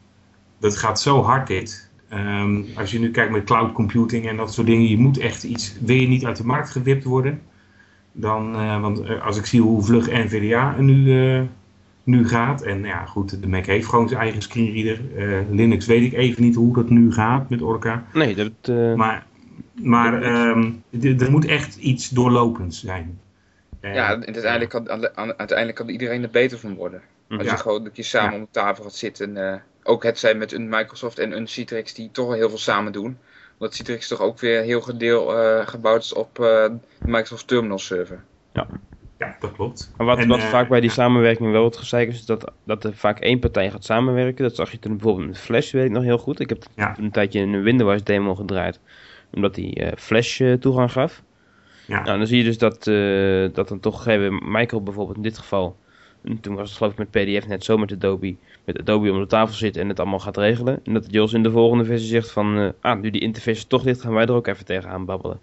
dat 0.58 0.76
gaat 0.76 1.00
zo 1.00 1.22
hard 1.22 1.46
dit. 1.46 1.90
Ehm, 2.08 2.62
als 2.76 2.90
je 2.90 2.98
nu 2.98 3.10
kijkt 3.10 3.32
met 3.32 3.44
cloud 3.44 3.72
computing 3.72 4.28
en 4.28 4.36
dat 4.36 4.52
soort 4.54 4.66
dingen, 4.66 4.88
je 4.88 4.98
moet 4.98 5.18
echt 5.18 5.42
iets, 5.44 5.76
wil 5.80 5.96
je 5.96 6.08
niet 6.08 6.24
uit 6.24 6.36
de 6.36 6.44
markt 6.46 6.70
gewipt 6.70 7.04
worden, 7.04 7.40
dan, 8.12 8.54
eh, 8.54 8.80
want 8.80 9.00
eh, 9.00 9.26
als 9.26 9.38
ik 9.38 9.46
zie 9.46 9.60
hoe 9.60 9.82
vlug 9.82 10.10
NVDA 10.10 10.74
nu, 10.78 11.20
eh, 11.36 11.42
nu 12.04 12.28
gaat, 12.28 12.62
en 12.62 12.82
ja 12.84 13.04
goed, 13.04 13.42
de 13.42 13.48
Mac 13.48 13.66
heeft 13.66 13.86
gewoon 13.88 14.08
zijn 14.08 14.20
eigen 14.20 14.42
screenreader, 14.42 15.00
Eh, 15.16 15.38
Linux 15.50 15.86
weet 15.86 16.02
ik 16.02 16.12
even 16.12 16.42
niet 16.42 16.54
hoe 16.54 16.74
dat 16.74 16.90
nu 16.90 17.12
gaat 17.12 17.48
met 17.50 17.62
Orca, 17.62 18.04
Nee, 18.12 18.34
dat... 18.34 18.52
eh, 18.62 18.94
maar, 18.94 19.26
maar 19.82 20.22
ehm, 20.22 20.70
d- 21.00 21.20
er 21.22 21.30
moet 21.30 21.46
echt 21.46 21.76
iets 21.76 22.08
doorlopends 22.08 22.80
zijn. 22.80 23.20
En- 23.80 23.94
Ja, 23.94 24.12
en 24.12 24.24
uiteindelijk 24.24 24.70
kan, 24.70 24.88
uiteindelijk 25.36 25.74
kan 25.76 25.88
iedereen 25.88 26.22
er 26.22 26.30
beter 26.30 26.58
van 26.58 26.74
worden. 26.74 27.02
Als 27.28 27.42
Ja. 27.44 27.50
je 27.50 27.56
gewoon 27.58 27.84
een 27.84 27.92
keer 27.92 28.04
samen 28.04 28.30
Ja. 28.32 28.36
om 28.38 28.42
de 28.42 28.48
tafel 28.50 28.82
gaat 28.84 28.94
zitten. 28.94 29.36
eh, 29.36 29.54
ook 29.82 30.02
het 30.02 30.18
zijn 30.18 30.38
met 30.38 30.52
een 30.52 30.68
Microsoft 30.68 31.18
en 31.18 31.36
een 31.36 31.46
Citrix 31.46 31.94
die 31.94 32.08
toch 32.12 32.26
wel 32.26 32.36
heel 32.36 32.48
veel 32.48 32.58
samen 32.58 32.92
doen. 32.92 33.18
Omdat 33.58 33.74
Citrix 33.74 34.08
toch 34.08 34.20
ook 34.20 34.38
weer 34.40 34.62
heel 34.62 34.80
gedeel 34.80 35.38
eh, 35.38 35.66
gebouwd 35.66 36.02
is 36.02 36.12
op 36.12 36.38
eh, 36.38 36.44
de 36.44 36.78
Microsoft 37.04 37.46
Terminal 37.46 37.78
Server. 37.78 38.22
Ja, 39.18 39.36
dat 39.40 39.52
klopt. 39.52 39.92
Maar 39.96 40.06
wat, 40.06 40.18
En, 40.18 40.28
wat 40.28 40.42
vaak 40.42 40.68
bij 40.68 40.80
die 40.80 40.90
samenwerking 40.90 41.50
wel 41.52 41.64
het 41.64 41.76
gezeik 41.76 42.08
is, 42.08 42.14
is 42.14 42.24
dat, 42.26 42.52
dat 42.64 42.84
er 42.84 42.94
vaak 42.94 43.18
één 43.18 43.38
partij 43.38 43.70
gaat 43.70 43.84
samenwerken. 43.84 44.42
Dat 44.44 44.54
zag 44.56 44.70
je 44.70 44.78
toen 44.78 44.92
bijvoorbeeld 44.96 45.26
met 45.26 45.38
Flash, 45.38 45.72
weet 45.72 45.84
ik 45.84 45.90
nog 45.90 46.02
heel 46.02 46.18
goed. 46.18 46.40
Ik 46.40 46.48
heb 46.48 46.64
Ja. 46.74 46.92
toen 46.92 47.04
een 47.04 47.10
tijdje 47.10 47.40
een 47.40 47.62
Windows 47.62 48.04
demo 48.04 48.34
gedraaid, 48.34 48.80
omdat 49.32 49.54
die 49.54 49.74
eh, 49.74 49.92
Flash 49.96 50.40
eh, 50.40 50.52
toegang 50.52 50.92
gaf. 50.92 51.22
Ja. 51.86 52.02
Nou, 52.02 52.18
dan 52.18 52.26
zie 52.26 52.38
je 52.38 52.44
dus 52.44 52.58
dat, 52.58 52.86
eh, 52.86 53.48
dat 53.52 53.68
dan 53.68 53.80
toch 53.80 54.02
gegeven 54.02 54.40
Micro 54.52 54.80
bijvoorbeeld 54.80 55.16
in 55.16 55.22
dit 55.22 55.38
geval, 55.38 55.76
en 56.24 56.40
toen 56.40 56.54
was 56.54 56.68
het 56.68 56.78
geloof 56.78 56.92
ik 56.92 56.98
met 56.98 57.10
PDF 57.10 57.46
net 57.46 57.64
zo 57.64 57.76
met 57.78 57.92
Adobe, 57.92 58.36
met 58.64 58.78
Adobe 58.78 59.12
om 59.12 59.20
de 59.20 59.26
tafel 59.26 59.54
zit 59.54 59.76
en 59.76 59.88
het 59.88 60.00
allemaal 60.00 60.18
gaat 60.18 60.36
regelen. 60.36 60.80
En 60.84 60.92
dat 60.92 61.06
Jos 61.10 61.32
in 61.32 61.42
de 61.42 61.50
volgende 61.50 61.84
versie 61.84 62.08
zegt 62.08 62.30
van, 62.30 62.72
ah, 62.80 63.00
nu 63.00 63.10
die 63.10 63.20
interface 63.20 63.66
toch 63.66 63.84
ligt, 63.84 64.00
gaan 64.00 64.14
wij 64.14 64.24
er 64.24 64.32
ook 64.32 64.46
even 64.46 64.64
tegenaan 64.64 65.04
babbelen. 65.04 65.40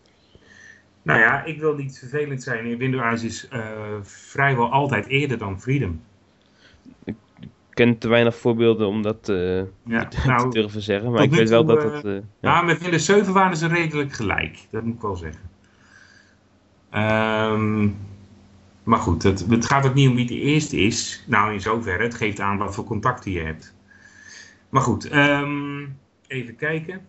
Nou 1.01 1.19
ja, 1.19 1.43
ik 1.43 1.59
wil 1.59 1.75
niet 1.75 1.99
vervelend 1.99 2.43
zijn. 2.43 2.77
Windows 2.77 3.23
is 3.23 3.47
vrijwel 4.01 4.71
altijd 4.71 5.07
eerder 5.07 5.37
dan 5.37 5.61
Freedom. 5.61 6.01
Ik 7.77 7.85
ken 7.85 7.97
te 7.97 8.07
weinig 8.07 8.35
voorbeelden 8.35 8.87
om 8.87 9.01
dat 9.01 9.29
eh, 9.29 9.57
Ja, 9.83 10.05
te 10.07 10.27
nou, 10.27 10.51
durven 10.51 10.81
zeggen, 10.81 11.11
maar 11.11 11.23
ik 11.23 11.31
weet 11.31 11.49
wel 11.49 11.65
toe, 11.65 11.75
dat 11.75 11.83
eh, 11.83 11.91
het... 11.93 12.05
eh, 12.05 12.11
ja. 12.13 12.21
ja, 12.39 12.61
met 12.61 12.81
Windows 12.81 13.05
7 13.05 13.33
waren 13.33 13.57
ze 13.57 13.67
redelijk 13.67 14.13
gelijk. 14.13 14.59
Dat 14.71 14.83
moet 14.83 14.95
ik 14.95 15.01
wel 15.01 15.15
zeggen. 15.15 15.41
Ehm, 16.89 17.89
maar 18.83 18.99
goed, 18.99 19.23
het, 19.23 19.45
het 19.49 19.65
gaat 19.65 19.85
ook 19.85 19.93
niet 19.93 20.09
om 20.09 20.15
wie 20.15 20.25
de 20.25 20.39
eerste 20.39 20.77
is. 20.77 21.23
Nou, 21.27 21.53
in 21.53 21.61
zoverre. 21.61 22.03
Het 22.03 22.15
geeft 22.15 22.39
aan 22.39 22.57
wat 22.57 22.75
voor 22.75 22.83
contacten 22.83 23.31
je 23.31 23.41
hebt. 23.41 23.75
Maar 24.69 24.81
goed, 24.81 25.09
ehm, 25.09 25.85
even 26.27 26.55
kijken. 26.55 27.07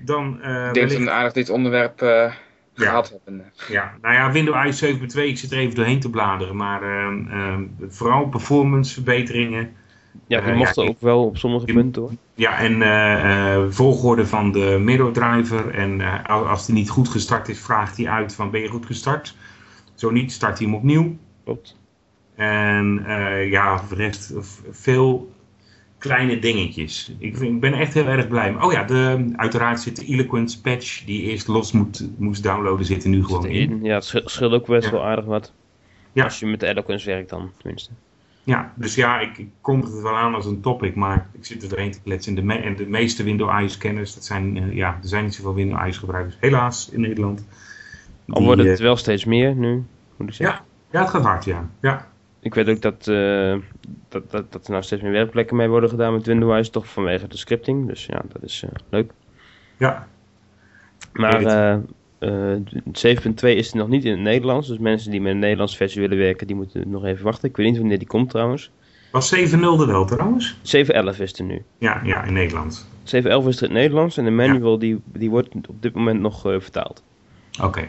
Dan, 0.00 0.42
eh, 0.42 0.66
ik 0.66 0.74
denk 0.74 0.90
dat 0.90 0.98
we 0.98 1.10
aardig 1.10 1.32
dit 1.32 1.50
onderwerp 1.50 2.02
eh. 2.02 2.34
Gehad 2.84 3.18
hebben. 3.24 3.52
Ja, 3.68 3.94
nou 4.02 4.14
ja, 4.14 4.32
Windows 4.32 4.84
7.2, 4.84 5.22
ik 5.24 5.38
zit 5.38 5.52
er 5.52 5.58
even 5.58 5.74
doorheen 5.74 6.00
te 6.00 6.10
bladeren, 6.10 6.56
maar 6.56 6.82
ehm, 6.82 7.26
ehm, 7.30 7.62
vooral 7.88 8.28
performance 8.28 8.94
verbeteringen. 8.94 9.72
Ja, 10.26 10.40
die 10.40 10.50
Eh, 10.50 10.56
mochten 10.56 10.82
ja, 10.82 10.88
ook 10.88 11.00
wel 11.00 11.24
op 11.24 11.36
sommige 11.36 11.66
punten 11.66 12.02
hoor. 12.02 12.12
Ja, 12.34 12.58
en 12.58 12.82
eh, 12.82 13.54
eh, 13.54 13.62
volgorde 13.68 14.26
van 14.26 14.52
de 14.52 14.78
mirror 14.80 15.12
driver. 15.12 15.70
En 15.74 16.00
eh, 16.00 16.24
al- 16.24 16.48
als 16.48 16.66
die 16.66 16.74
niet 16.74 16.90
goed 16.90 17.08
gestart 17.08 17.48
is, 17.48 17.60
vraagt 17.60 17.96
hij 17.96 18.08
uit 18.08 18.34
van 18.34 18.50
ben 18.50 18.60
je 18.60 18.68
goed 18.68 18.86
gestart? 18.86 19.36
Zo 19.94 20.10
niet, 20.10 20.32
start 20.32 20.58
hij 20.58 20.66
hem 20.66 20.76
opnieuw. 20.76 21.16
Klopt. 21.44 21.76
En 22.34 23.04
eh, 23.06 23.50
ja, 23.50 23.82
rest 23.90 24.32
veel 24.70 25.32
kleine 25.98 26.38
dingetjes. 26.38 27.12
Ik, 27.18 27.36
ik 27.38 27.60
ben 27.60 27.72
echt 27.72 27.94
heel 27.94 28.06
erg 28.06 28.28
blij. 28.28 28.54
Oh 28.60 28.72
ja, 28.72 28.84
de, 28.84 29.32
uiteraard 29.36 29.80
zit 29.80 29.96
de 29.96 30.04
Eloquence 30.04 30.60
patch 30.60 31.04
die 31.04 31.22
eerst 31.22 31.46
los 31.48 31.72
moet, 31.72 32.08
moest 32.18 32.42
downloaden, 32.42 32.86
zit 32.86 33.04
er 33.04 33.10
nu 33.10 33.24
gewoon 33.24 33.46
in. 33.46 33.78
Ja, 33.82 33.94
het 33.94 34.04
sch- 34.04 34.16
scheelt 34.24 34.52
ook 34.52 34.66
best 34.66 34.84
Ja. 34.84 34.90
wel 34.92 35.04
aardig 35.04 35.24
wat. 35.24 35.52
Ja. 36.12 36.24
Als 36.24 36.38
je 36.40 36.46
met 36.46 36.60
de 36.60 36.66
Eloquence 36.66 37.06
werkt 37.06 37.30
dan, 37.30 37.50
tenminste. 37.58 37.90
Ja, 38.44 38.72
dus 38.76 38.94
ja, 38.94 39.20
ik, 39.20 39.38
ik 39.38 39.48
kondig 39.60 39.90
het 39.92 40.02
wel 40.02 40.16
aan 40.16 40.34
als 40.34 40.46
een 40.46 40.60
topic, 40.60 40.94
maar 40.94 41.28
ik 41.32 41.44
zit 41.44 41.62
er 41.62 41.68
doorheen 41.68 41.90
te 41.90 42.00
kletsen. 42.04 42.32
En 42.36 42.40
de, 42.40 42.46
me- 42.46 42.58
en 42.62 42.76
de 42.76 42.86
meeste 42.86 43.22
Windows 43.22 43.62
IS 43.62 43.78
kenners, 43.78 44.14
dat 44.14 44.24
zijn, 44.24 44.56
eh, 44.56 44.72
ja, 44.74 44.98
er 45.02 45.08
zijn 45.08 45.24
niet 45.24 45.34
zoveel 45.34 45.54
Windows 45.54 45.96
gebruikers, 45.98 46.36
helaas, 46.40 46.88
in 46.90 47.00
Nederland. 47.00 47.46
Al 48.28 48.42
wordt 48.42 48.60
eh, 48.62 48.66
het 48.68 48.78
wel 48.78 48.96
steeds 48.96 49.24
meer 49.24 49.54
nu, 49.54 49.84
moet 50.16 50.28
ik 50.28 50.34
zeggen. 50.34 50.60
ja, 50.90 51.00
het 51.00 51.10
gaat 51.10 51.22
hard, 51.24 51.44
ja. 51.44 51.70
ja. 51.80 52.07
Ik 52.40 52.54
weet 52.54 52.68
ook 52.68 52.82
dat, 52.82 53.08
eh, 53.08 53.56
dat, 54.08 54.30
dat, 54.30 54.52
dat 54.52 54.64
er 54.64 54.70
nou 54.70 54.82
steeds 54.82 55.02
meer 55.02 55.12
werkplekken 55.12 55.56
mee 55.56 55.68
worden 55.68 55.90
gedaan 55.90 56.12
met 56.12 56.26
Windows, 56.26 56.70
toch 56.70 56.86
vanwege 56.86 57.28
de 57.28 57.36
scripting. 57.36 57.86
Dus 57.86 58.06
ja, 58.06 58.22
dat 58.32 58.42
is 58.42 58.62
eh, 58.62 58.70
leuk. 58.88 59.12
Ja, 59.76 60.06
Maar 61.12 61.38
weet 61.38 61.46
eh 61.46 61.76
7.2 62.18 63.34
is 63.40 63.70
er 63.70 63.76
nog 63.76 63.88
niet 63.88 64.04
in 64.04 64.10
het 64.10 64.20
Nederlands. 64.20 64.68
Dus 64.68 64.78
mensen 64.78 65.10
die 65.10 65.20
met 65.20 65.32
een 65.32 65.38
Nederlandse 65.38 65.76
versie 65.76 66.00
willen 66.00 66.18
werken, 66.18 66.46
die 66.46 66.56
moeten 66.56 66.90
nog 66.90 67.04
even 67.04 67.24
wachten. 67.24 67.48
Ik 67.48 67.56
weet 67.56 67.66
niet 67.66 67.78
wanneer 67.78 67.98
die 67.98 68.06
komt 68.06 68.30
trouwens. 68.30 68.70
was 69.12 69.36
7.0 69.36 69.40
er 69.60 69.86
wel 69.86 70.06
trouwens? 70.06 70.56
7.11 70.56 71.20
is 71.20 71.38
er 71.38 71.44
nu. 71.44 71.62
Ja, 71.78 72.00
ja, 72.04 72.24
in 72.24 72.32
Nederland. 72.32 72.88
7.11 73.04 73.04
is 73.04 73.22
er 73.22 73.44
in 73.46 73.52
het 73.58 73.70
Nederlands 73.70 74.16
en 74.16 74.24
de 74.24 74.30
manual 74.30 74.78
die, 74.78 75.00
die 75.04 75.30
wordt 75.30 75.54
op 75.68 75.82
dit 75.82 75.94
moment 75.94 76.20
nog 76.20 76.40
vertaald. 76.40 77.02
Oké. 77.62 77.88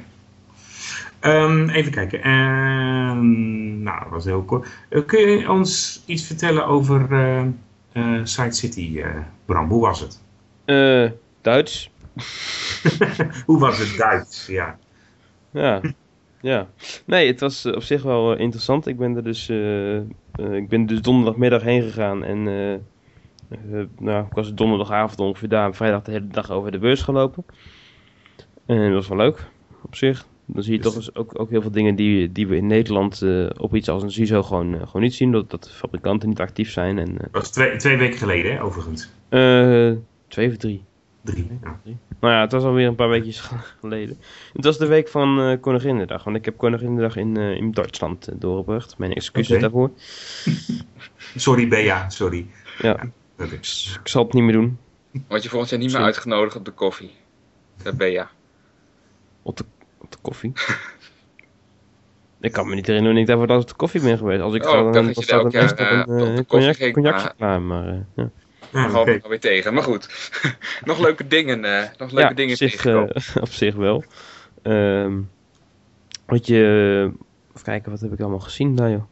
Ehm, 1.20 1.70
even 1.70 1.92
kijken. 1.92 2.22
En, 2.22 3.84
nou, 3.84 4.00
dat 4.00 4.10
was 4.10 4.26
heel 4.26 4.44
kort. 4.44 4.68
Eh, 4.90 5.06
kun 5.06 5.20
je 5.20 5.52
ons 5.52 6.04
iets 6.06 6.24
vertellen 6.24 6.66
over 6.66 7.08
eh 7.12 7.46
eh, 7.92 8.20
Side 8.24 8.52
City, 8.52 9.04
Bram? 9.46 9.70
Hoe 9.70 9.82
was 9.82 10.00
het? 10.00 10.22
Duits. 11.42 11.92
Hoe 13.46 13.60
was 13.60 13.78
het 13.78 13.98
Duits? 13.98 14.48
Ja. 14.48 14.78
Ja. 15.52 15.82
ja. 16.42 16.68
Nee, 17.06 17.28
het 17.28 17.40
was 17.40 17.66
op 17.66 17.84
zich 17.84 18.04
wel 18.04 18.38
interessant. 18.38 18.88
Ik 18.88 18.98
ben 18.98 19.16
er 19.16 19.24
dus, 19.24 19.50
ik 20.52 20.70
ben 20.70 20.86
dus 20.86 21.02
donderdagmiddag 21.02 21.62
heen 21.62 21.82
gegaan 21.82 22.24
en 22.24 22.44
nou, 23.98 24.26
ik 24.26 24.34
was 24.34 24.54
donderdagavond 24.54 25.20
ongeveer 25.20 25.50
daar 25.50 25.66
en 25.66 25.74
vrijdag 25.74 26.04
de 26.04 26.12
hele 26.12 26.28
dag 26.28 26.52
over 26.52 26.72
de 26.72 26.80
beurs 26.80 27.02
gelopen. 27.02 27.46
En 28.66 28.84
dat 28.84 28.94
was 28.94 29.08
wel 29.08 29.18
leuk, 29.18 29.46
op 29.82 29.96
zich. 29.96 30.26
Dan 30.54 30.64
zie 30.64 30.74
je 30.74 30.80
Dus- 30.80 30.88
toch 30.88 30.96
eens 30.96 31.16
ook, 31.16 31.40
ook 31.40 31.50
heel 31.50 31.62
veel 31.62 31.72
dingen 31.72 31.96
die, 31.96 32.32
die 32.32 32.48
we 32.48 32.56
in 32.56 32.68
Nederland 32.68 33.22
eh, 33.22 33.50
op 33.58 33.76
iets 33.76 33.90
als 33.90 34.04
een 34.04 34.12
CISO 34.12 34.44
gewoon, 34.44 34.74
eh, 34.76 34.86
gewoon 34.86 35.02
niet 35.02 35.14
zien. 35.14 35.32
Dat, 35.32 35.50
dat 35.50 35.64
de 35.64 35.70
fabrikanten 35.70 36.30
niet 36.30 36.40
actief 36.40 36.72
zijn. 36.72 36.98
En, 36.98 37.16
Dat 37.16 37.28
was 37.32 37.52
twee, 37.52 37.76
twee 37.76 37.98
weken 37.98 38.18
geleden, 38.18 38.52
hè, 38.54 38.64
overigens. 38.64 39.10
eh, 39.30 39.90
eh, 39.90 39.98
twee 40.28 40.50
of 40.50 40.58
drie. 40.58 40.84
Drie. 41.24 41.48
Ja. 41.64 41.80
Nou 42.20 42.34
ja, 42.34 42.42
het 42.42 42.52
was 42.52 42.64
alweer 42.64 42.88
een 42.88 42.96
paar 42.96 43.10
weekjes 43.10 43.40
geleden. 43.80 44.18
Het 44.54 44.66
was 44.66 44.78
de 44.78 44.88
week 44.88 45.08
van 45.08 45.40
eh 45.42 45.60
Koninginnedag. 45.62 46.24
Want 46.24 46.36
ik 46.36 46.46
heb 46.46 46.58
Koninginnedag 46.58 47.16
in, 47.16 47.38
eh, 47.38 47.56
in 47.56 47.72
Duitsland 47.72 48.28
eh, 48.28 48.36
doorgebracht. 48.40 48.98
Mijn 48.98 49.14
excuses 49.14 49.60
daarvoor. 49.62 49.92
Sorry, 51.36 51.68
Bea, 51.68 52.10
sorry. 52.10 52.46
Ja. 52.82 53.10
Dat 53.36 53.52
is. 53.52 53.98
Ik 54.02 54.08
zal 54.08 54.24
het 54.24 54.34
niet 54.34 54.44
meer 54.44 54.54
doen. 54.54 54.78
Word 55.28 55.44
je 55.44 55.50
volgend 55.50 55.72
jaar 55.72 55.80
niet 55.80 55.92
meer 55.94 56.02
uitgenodigd 56.02 56.56
op 56.56 56.66
de 56.66 56.72
koffie. 56.72 57.12
Ben 57.98 58.12
je. 58.12 58.26
Op 59.42 59.58
de, 59.58 59.66
op 60.10 60.12
de 60.12 60.18
koffie. 60.22 60.52
ik 62.42 62.52
kan 62.52 62.68
me 62.70 62.76
niet 62.76 62.88
herinneren 62.88 63.04
wanneer 63.04 63.22
ik 63.22 63.28
daarvoor 63.28 63.48
laatst 63.48 63.64
op 63.64 63.70
de 63.70 63.76
koffie 63.76 64.02
ben 64.02 64.18
geweest. 64.18 64.42
Als 64.42 64.54
ik 64.54 64.64
Oh, 64.66 64.70
ga, 64.72 64.78
ik 64.78 64.84
dan, 64.84 64.92
dacht 64.94 65.06
dan 65.06 65.06
dat 65.06 65.16
je 65.16 65.24
staat 65.24 65.42
elk 65.44 65.52
jaar, 65.52 65.74
eh, 65.78 66.36
een 66.36 66.46
cognac, 66.46 66.92
cognacje 66.94 67.24
maar- 67.24 67.34
klaar. 67.38 67.62
Maar, 67.62 67.88
eh, 67.88 67.94
ja. 68.16 68.30
Ja, 68.72 68.88
Daar 68.88 69.00
oké. 69.02 69.12
we 69.14 69.24
alweer 69.24 69.40
tegen. 69.40 69.74
Maar 69.74 69.84
goed. 69.84 70.32
nog 70.86 71.00
leuke 71.00 71.28
dingen. 71.28 71.66
eh, 71.66 71.90
nog 71.98 72.12
leuke 72.12 72.30
ja, 72.30 72.34
dingen 72.36 72.52
op 72.52 72.58
zich, 72.58 72.86
eh, 72.86 73.02
op 73.46 73.50
zich 73.50 73.76
wel. 73.76 74.04
Ehm 74.62 75.18
wat 76.26 76.48
je... 76.48 77.12
Even 77.50 77.64
kijken, 77.64 77.92
wat 77.92 78.00
heb 78.00 78.14
ik 78.14 78.20
allemaal 78.20 78.40
gezien 78.40 78.76
daar, 78.76 78.90
joh. 78.90 79.04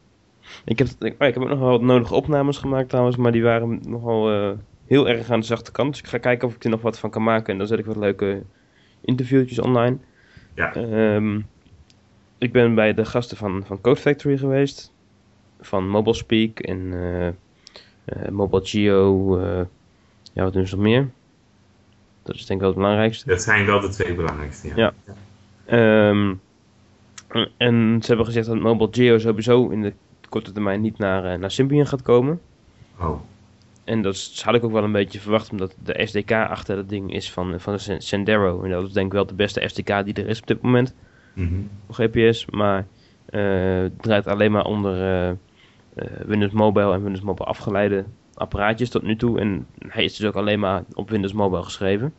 Ik 0.64 0.78
heb, 0.78 0.88
ik, 0.98 1.14
oh, 1.18 1.26
ik 1.28 1.34
heb 1.34 1.42
ook 1.42 1.48
nog 1.48 1.58
wel 1.58 1.68
wat 1.70 1.80
nodige 1.82 2.14
opnames 2.14 2.58
gemaakt 2.58 2.88
trouwens, 2.88 3.16
maar 3.16 3.32
die 3.32 3.42
waren 3.42 3.80
nogal 3.86 4.30
eh, 4.32 4.50
heel 4.86 5.08
erg 5.08 5.30
aan 5.30 5.40
de 5.40 5.46
zachte 5.46 5.72
kant. 5.72 5.90
Dus 5.90 6.00
ik 6.00 6.06
ga 6.08 6.18
kijken 6.18 6.48
of 6.48 6.54
ik 6.54 6.64
er 6.64 6.70
nog 6.70 6.80
wat 6.82 6.98
van 6.98 7.10
kan 7.10 7.22
maken 7.22 7.52
en 7.52 7.58
dan 7.58 7.66
zet 7.66 7.78
ik 7.78 7.86
wat 7.86 7.96
leuke 7.96 8.42
interviewtjes 9.00 9.58
online. 9.58 9.98
Ja. 10.58 10.72
Ehm, 10.74 11.40
ik 12.38 12.52
ben 12.52 12.74
bij 12.74 12.94
de 12.94 13.04
gasten 13.04 13.36
van, 13.36 13.62
van 13.66 13.80
Code 13.80 14.00
Factory 14.00 14.38
geweest, 14.38 14.92
van 15.60 15.88
Mobile 15.88 16.14
Speak 16.14 16.58
en 16.58 16.92
eh, 16.92 17.26
eh, 18.04 18.30
Mobile 18.30 18.66
Geo. 18.66 19.38
eh, 19.38 19.64
ja, 20.32 20.42
wat 20.42 20.52
doen 20.52 20.66
ze 20.66 20.74
nog 20.74 20.84
meer? 20.84 21.08
Dat 22.22 22.34
is 22.34 22.46
denk 22.46 22.50
ik 22.50 22.58
wel 22.60 22.68
het 22.68 22.78
belangrijkste. 22.78 23.28
Dat 23.28 23.42
zijn 23.42 23.66
wel 23.66 23.80
de 23.80 23.88
twee 23.88 24.14
belangrijkste. 24.14 24.68
Ja. 24.74 24.92
Ja. 25.06 25.14
Ehm, 25.64 26.34
en 27.56 27.98
ze 28.00 28.06
hebben 28.06 28.26
gezegd 28.26 28.46
dat 28.46 28.58
Mobile 28.58 28.88
Geo 28.92 29.18
sowieso 29.18 29.68
in 29.68 29.82
de 29.82 29.92
korte 30.28 30.52
termijn 30.52 30.80
niet 30.80 30.98
naar, 30.98 31.38
naar 31.38 31.50
Symbian 31.50 31.86
gaat 31.86 32.02
komen. 32.02 32.40
Oh, 32.98 33.20
En 33.88 34.02
dat 34.02 34.40
had 34.44 34.54
ik 34.54 34.64
ook 34.64 34.72
wel 34.72 34.84
een 34.84 34.92
beetje 34.92 35.20
verwacht, 35.20 35.50
omdat 35.50 35.76
de 35.82 36.06
SDK 36.06 36.32
achter 36.32 36.76
dat 36.76 36.88
ding 36.88 37.14
is 37.14 37.32
van, 37.32 37.60
van 37.60 37.72
de 37.72 37.78
Sen- 37.78 38.00
Sendero. 38.00 38.62
En 38.62 38.70
dat 38.70 38.86
is 38.86 38.92
denk 38.92 39.06
ik 39.06 39.12
wel 39.12 39.26
de 39.26 39.34
beste 39.34 39.68
SDK 39.68 40.04
die 40.04 40.14
er 40.14 40.28
is 40.28 40.40
op 40.40 40.46
dit 40.46 40.62
moment 40.62 40.94
voor 41.90 41.94
GPS. 41.94 42.46
Maar 42.46 42.86
eh, 43.26 43.80
het 43.80 44.02
draait 44.02 44.26
alleen 44.26 44.52
maar 44.52 44.64
onder 44.64 44.94
eh, 44.94 45.28
eh, 45.28 45.36
Windows 46.26 46.52
Mobile 46.52 46.92
en 46.92 47.02
Windows 47.02 47.24
Mobile 47.24 47.48
afgeleide 47.48 48.04
apparaatjes 48.34 48.90
tot 48.90 49.02
nu 49.02 49.16
toe. 49.16 49.40
En 49.40 49.66
hij 49.78 50.04
is 50.04 50.16
dus 50.16 50.26
ook 50.26 50.36
alleen 50.36 50.60
maar 50.60 50.84
op 50.94 51.10
Windows 51.10 51.32
Mobile 51.32 51.62
geschreven. 51.62 52.14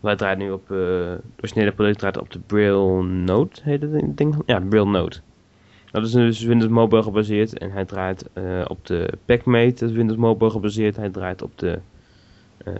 Wij 0.00 0.16
draait 0.16 0.38
nu 0.38 0.50
op, 0.50 0.70
uh, 0.70 1.08
het 1.10 1.20
originele 1.38 1.72
product 1.72 1.98
draait 1.98 2.18
op 2.18 2.30
de 2.32 2.38
Braille 2.38 3.02
Note, 3.02 3.60
heet 3.64 3.82
het 3.82 4.16
ding? 4.16 4.42
Ja, 4.46 4.60
Braille 4.60 4.90
Note. 4.90 5.20
Dat 5.90 6.04
is 6.04 6.10
dus 6.10 6.42
Windows 6.42 6.70
Mobile 6.70 7.02
gebaseerd 7.02 7.58
en 7.58 7.70
hij 7.70 7.84
draait 7.84 8.28
uh, 8.34 8.64
op 8.68 8.86
de 8.86 9.12
PacMate, 9.24 9.74
dat 9.74 9.90
is 9.90 9.96
Windows 9.96 10.18
Mobile 10.18 10.50
gebaseerd. 10.50 10.96
Hij 10.96 11.10
draait 11.10 11.42
op 11.42 11.58
de, 11.58 11.78
uh, 12.66 12.74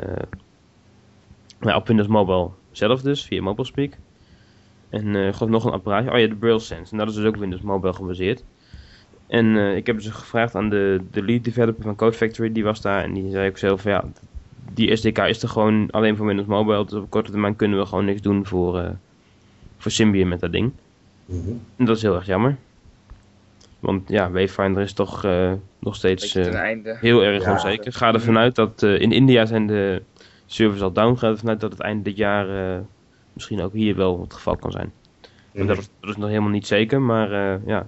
nou, 1.60 1.76
op 1.76 1.86
Windows 1.86 2.08
Mobile 2.08 2.48
zelf 2.70 3.02
dus, 3.02 3.24
via 3.24 3.42
MobileSpeak. 3.42 3.98
En 4.88 5.06
uh, 5.06 5.32
geloof 5.32 5.50
nog 5.50 5.64
een 5.64 5.72
apparaatje, 5.72 6.12
oh 6.12 6.18
ja, 6.18 6.26
de 6.26 6.34
Braille 6.34 6.58
Sense. 6.60 6.92
En 6.92 6.98
dat 6.98 7.08
is 7.08 7.14
dus 7.14 7.24
ook 7.24 7.36
Windows 7.36 7.62
Mobile 7.62 7.92
gebaseerd. 7.92 8.44
En 9.26 9.76
ik 9.76 9.86
heb 9.86 9.96
dus 9.96 10.08
gevraagd 10.08 10.54
aan 10.54 10.68
de, 10.68 11.00
de 11.10 11.22
lead 11.22 11.44
developer 11.44 11.82
van 11.82 11.96
Code 11.96 12.16
Factory, 12.16 12.52
die 12.52 12.64
was 12.64 12.80
daar. 12.80 13.02
En 13.02 13.12
die 13.12 13.30
zei 13.30 13.48
ook 13.48 13.58
zelf, 13.58 13.84
ja, 13.84 14.04
die 14.74 14.96
SDK 14.96 15.18
is 15.18 15.42
er 15.42 15.48
gewoon 15.48 15.90
alleen 15.90 16.16
voor 16.16 16.26
Windows 16.26 16.48
Mobile. 16.48 16.84
Dus 16.84 16.94
op 16.94 17.10
korte 17.10 17.30
termijn 17.30 17.56
kunnen 17.56 17.78
we 17.78 17.86
gewoon 17.86 18.04
niks 18.04 18.20
doen 18.20 18.46
voor, 18.46 18.96
voor 19.78 19.90
Symbian 19.90 20.28
met 20.28 20.40
dat 20.40 20.52
ding. 20.52 20.72
Mm 21.24 21.42
-hmm. 21.44 21.60
En 21.76 21.84
dat 21.84 21.96
is 21.96 22.02
heel 22.02 22.14
erg 22.14 22.26
jammer. 22.26 22.56
Want 23.80 24.08
ja, 24.08 24.30
Wayfinder 24.30 24.82
is 24.82 24.92
toch 24.92 25.24
uh, 25.24 25.52
nog 25.78 25.94
steeds 25.94 26.36
uh, 26.36 26.76
heel 26.84 27.22
erg 27.22 27.44
ja, 27.44 27.52
onzeker. 27.52 27.92
Ga 27.92 28.12
ervan 28.12 28.38
uit 28.38 28.54
dat 28.54 28.82
in 28.82 29.12
India 29.12 29.46
zijn 29.46 29.66
de 29.66 30.02
servers 30.46 30.82
al 30.82 30.92
down. 30.92 31.16
Ga 31.16 31.28
ervan 31.28 31.48
uit 31.48 31.60
dat 31.60 31.72
het 31.72 31.80
eind 31.80 32.04
dit 32.04 32.16
jaar 32.16 32.46
misschien 33.32 33.60
ook 33.60 33.72
hier 33.72 33.96
wel 33.96 34.20
het 34.20 34.34
geval 34.34 34.56
kan 34.56 34.70
zijn. 34.70 34.92
Mm 34.92 35.30
-hmm. 35.52 35.66
dat, 35.66 35.78
is, 35.78 35.88
dat, 36.00 36.10
is, 36.10 36.16
nog 36.16 36.28
helemaal 36.28 36.50
niet 36.50 36.66
zeker, 36.66 37.00
maar 37.00 37.60
ja, 37.66 37.86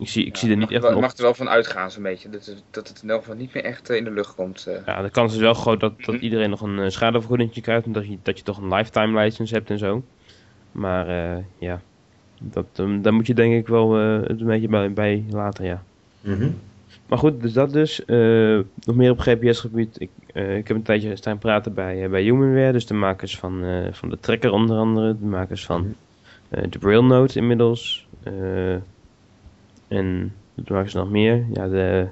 ik 0.00 0.08
zie, 0.08 0.26
ik 0.26 0.34
ja, 0.34 0.40
zie 0.40 0.50
er 0.50 0.56
niet 0.56 0.70
mag, 0.70 0.82
echt 0.82 0.94
Je 0.94 1.00
mag 1.00 1.16
er 1.16 1.22
wel 1.22 1.34
van 1.34 1.48
uitgaan 1.48 1.90
zo'n 1.90 2.02
beetje. 2.02 2.30
Dat, 2.30 2.62
dat 2.70 2.88
het 2.88 3.02
in 3.02 3.10
elk 3.10 3.20
geval 3.20 3.36
niet 3.36 3.54
meer 3.54 3.64
echt 3.64 3.90
uh, 3.90 3.96
in 3.96 4.04
de 4.04 4.10
lucht 4.10 4.34
komt. 4.34 4.66
Uh. 4.68 4.74
Ja, 4.86 5.02
de 5.02 5.10
kans 5.10 5.34
is 5.34 5.40
wel 5.40 5.54
groot 5.54 5.80
dat, 5.80 6.04
dat 6.04 6.20
iedereen 6.20 6.50
nog 6.50 6.60
een 6.60 6.78
uh, 6.78 6.88
schadevergoeding 6.88 7.62
krijgt. 7.62 7.86
En 7.86 7.92
dat 7.92 8.06
je, 8.06 8.18
dat 8.22 8.38
je 8.38 8.44
toch 8.44 8.58
een 8.58 8.74
lifetime 8.74 9.20
license 9.20 9.54
hebt 9.54 9.70
en 9.70 9.78
zo. 9.78 10.04
Maar 10.72 11.06
ja, 11.58 11.80
dat, 12.40 12.66
um, 12.76 13.02
daar 13.02 13.14
moet 13.14 13.26
je 13.26 13.34
denk 13.34 13.54
ik 13.54 13.68
wel 13.68 13.92
het 13.94 14.40
een 14.40 14.46
beetje 14.46 14.68
bij, 14.68 14.92
bij 14.92 15.24
laten, 15.30 15.64
ja. 15.64 15.82
Mm 16.20 16.34
-hmm. 16.34 16.54
Maar 17.06 17.18
goed, 17.18 17.40
dus 17.40 17.52
dat 17.52 17.72
dus. 17.72 18.02
nog 18.84 18.96
meer 18.96 19.10
op 19.10 19.18
GPS-gebied. 19.18 20.00
Ik, 20.00 20.10
ik 20.32 20.68
heb 20.68 20.76
een 20.76 20.82
tijdje 20.82 21.16
staan 21.16 21.38
praten 21.38 21.74
bij, 21.74 22.08
bij 22.08 22.22
Humanware. 22.22 22.72
Dus 22.72 22.86
de 22.86 22.94
makers 22.94 23.38
van, 23.38 23.64
van 23.90 24.08
de 24.08 24.18
Tracker 24.20 24.50
onder 24.50 24.76
andere. 24.76 25.16
De 25.18 25.24
makers 25.24 25.66
van 25.66 25.94
de 26.48 26.78
Braille 26.78 27.02
Note 27.02 27.38
inmiddels. 27.38 28.06
En 29.88 30.34
wat 30.54 30.68
maken 30.68 30.90
ze 30.90 30.96
nog 30.96 31.10
meer? 31.10 31.44
Ja, 31.52 31.68
de 31.68 32.08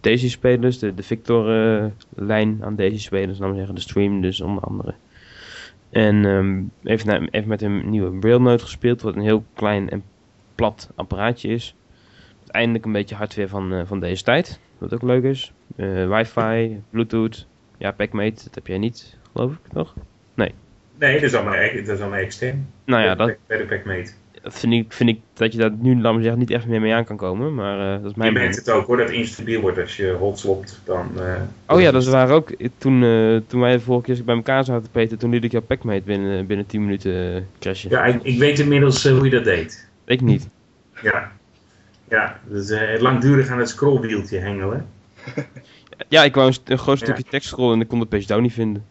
Daisy-spelers, 0.00 0.78
de, 0.78 0.94
de 0.94 1.02
Victor-lijn 1.02 2.58
aan 2.60 2.76
Daisy-spelers, 2.76 3.38
dan 3.38 3.54
zeggen 3.54 3.74
de 3.74 3.80
stream 3.80 4.20
dus 4.20 4.40
onder 4.40 4.62
andere. 4.62 4.94
En 5.90 6.24
um, 6.24 6.70
even, 6.82 7.06
naar, 7.06 7.28
even 7.30 7.48
met 7.48 7.62
een 7.62 7.90
nieuwe 7.90 8.18
Braille 8.18 8.40
Note 8.40 8.64
gespeeld, 8.64 9.02
wat 9.02 9.16
een 9.16 9.22
heel 9.22 9.44
klein 9.54 9.90
en 9.90 10.02
plat 10.54 10.90
apparaatje 10.94 11.48
is. 11.48 11.74
Uiteindelijk 12.38 12.84
een 12.84 12.92
beetje 12.92 13.14
hardware 13.14 13.48
van, 13.48 13.72
uh, 13.72 13.80
van 13.84 14.00
deze 14.00 14.22
tijd, 14.22 14.60
wat 14.78 14.94
ook 14.94 15.02
leuk 15.02 15.22
is. 15.22 15.52
Uh, 15.76 16.08
Wi-Fi, 16.08 16.82
Bluetooth, 16.90 17.46
ja, 17.78 17.90
PacMate, 17.90 18.44
dat 18.44 18.54
heb 18.54 18.66
jij 18.66 18.78
niet, 18.78 19.18
geloof 19.32 19.52
ik, 19.52 19.72
toch? 19.72 19.94
Nee. 20.34 20.54
Nee, 20.98 21.12
dat 21.12 21.22
is 21.22 21.34
allemaal, 21.34 21.54
dat 21.84 21.88
is 21.88 22.00
allemaal 22.00 22.18
extern. 22.18 22.68
Nou 22.84 23.02
ja, 23.02 23.14
dat... 23.14 23.36
Bij 23.46 23.58
de 23.58 23.66
PacMate 23.66 24.02
dat 24.02 24.27
vind 24.42 24.72
ik, 24.72 24.92
vind 24.92 25.08
ik 25.10 25.20
dat 25.34 25.52
je 25.52 25.58
daar 25.58 25.70
nu, 25.78 26.00
laat 26.00 26.14
zeggen, 26.14 26.38
niet 26.38 26.50
echt 26.50 26.66
meer 26.66 26.80
mee 26.80 26.94
aan 26.94 27.04
kan 27.04 27.16
komen. 27.16 27.54
Maar 27.54 27.78
uh, 27.78 28.02
dat 28.02 28.10
is 28.10 28.16
mijn 28.16 28.32
Je 28.32 28.38
merkt 28.38 28.56
het 28.56 28.70
ook 28.70 28.86
hoor, 28.86 28.96
dat 28.96 29.06
het 29.06 29.16
instabiel 29.16 29.60
wordt 29.60 29.78
als 29.78 29.96
je 29.96 30.10
hot 30.10 30.38
swapt. 30.38 30.80
Dan, 30.84 31.10
uh, 31.16 31.34
oh 31.66 31.80
ja, 31.80 31.90
dat 31.90 32.02
is 32.02 32.08
waar 32.08 32.30
ook. 32.30 32.50
Toen, 32.78 33.02
uh, 33.02 33.40
toen 33.46 33.60
wij 33.60 33.72
de 33.72 33.80
vorige 33.80 34.12
keer 34.12 34.24
bij 34.24 34.34
elkaar 34.34 34.64
zaten, 34.64 34.90
Peter, 34.90 35.18
toen 35.18 35.30
liet 35.30 35.44
ik 35.44 35.52
jouw 35.52 35.60
packmate 35.60 36.02
binnen, 36.04 36.46
binnen 36.46 36.66
10 36.66 36.80
minuten 36.80 37.46
crashen. 37.58 37.90
Ja, 37.90 38.04
ik, 38.04 38.22
ik 38.22 38.38
weet 38.38 38.58
inmiddels 38.58 39.08
hoe 39.08 39.24
je 39.24 39.30
dat 39.30 39.44
deed. 39.44 39.88
Ik 40.04 40.20
niet. 40.20 40.48
Ja, 41.02 41.32
ja 42.08 42.40
dus 42.44 43.00
langdurig 43.00 43.48
aan 43.48 43.58
het 43.58 43.68
scrollwieltje 43.68 44.38
hengelen. 44.38 44.86
ja, 46.08 46.24
ik 46.24 46.34
wou 46.34 46.48
een, 46.48 46.56
een 46.64 46.78
groot 46.78 46.98
stukje 46.98 47.22
ja. 47.24 47.30
tekst 47.30 47.48
scrollen 47.48 47.74
en 47.74 47.80
ik 47.80 47.88
kon 47.88 47.98
de 47.98 48.06
page 48.06 48.26
down 48.26 48.42
niet 48.42 48.52
vinden. 48.52 48.84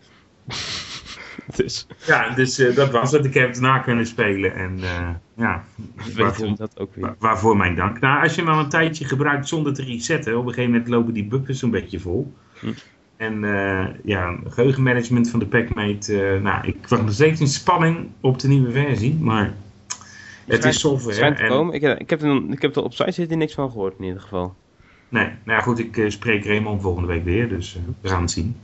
dus. 1.56 1.88
Ja, 2.06 2.30
dus 2.30 2.60
uh, 2.60 2.76
dat 2.76 2.92
was 2.92 3.12
het. 3.12 3.26
Ik 3.26 3.34
heb 3.34 3.48
het 3.48 3.60
na 3.60 3.80
kunnen 3.80 4.06
spelen. 4.06 4.56
En 4.56 4.78
uh, 4.80 5.10
ja, 5.36 5.64
waarvoor, 6.16 6.56
dat 6.56 6.80
ook 6.80 6.96
weer. 6.96 7.16
waarvoor 7.20 7.58
mijn 7.58 7.76
dank. 7.76 8.00
Nou, 8.00 8.24
als 8.24 8.36
je 8.36 8.42
hem 8.42 8.50
al 8.50 8.60
een 8.60 8.70
tijdje 8.70 9.06
gebruikt 9.06 9.48
zonder 9.48 9.74
te 9.74 9.84
resetten, 9.84 10.38
op 10.38 10.46
een 10.46 10.54
gegeven 10.54 10.72
moment 10.72 10.90
lopen 10.90 11.14
die 11.14 11.26
buffers 11.26 11.62
een 11.62 11.72
beetje 11.72 12.00
vol. 12.00 12.34
Hm. 12.60 12.68
En 13.18 13.44
uh, 13.44 13.86
ja, 14.04 14.38
geheugenmanagement 14.48 15.30
van 15.30 15.40
de 15.40 15.46
PacMate. 15.46 16.40
nou, 16.44 16.68
ik 16.68 16.88
wacht 16.88 17.02
nog 17.02 17.14
steeds 17.14 17.40
in 17.40 17.48
spanning 17.48 18.10
op 18.22 18.40
de 18.40 18.48
nieuwe 18.48 18.72
versie, 18.72 19.16
maar 19.16 19.54
het 20.46 20.66
is 20.66 20.80
software. 20.80 21.36
Te 21.36 21.46
komen. 21.48 21.74
Ik, 21.74 22.00
ik, 22.00 22.10
heb 22.10 22.22
er, 22.22 22.42
ik 22.50 22.62
heb 22.62 22.76
er 22.76 22.84
op 22.84 22.94
site 22.94 23.12
zitten 23.12 23.38
niks 23.38 23.54
van 23.54 23.72
gehoord 23.72 23.96
in 23.98 24.06
ieder 24.06 24.22
geval. 24.22 24.56
Nee, 25.10 25.26
nou 25.26 25.58
ja, 25.58 25.62
goed, 25.62 25.80
ik 25.80 26.06
spreek 26.08 26.46
Raymond 26.46 26.82
volgende 26.82 27.08
week 27.08 27.24
weer, 27.24 27.50
dus 27.50 27.80
we 28.02 28.10
gaan 28.10 28.22
het 28.22 28.32
zien. 28.32 28.56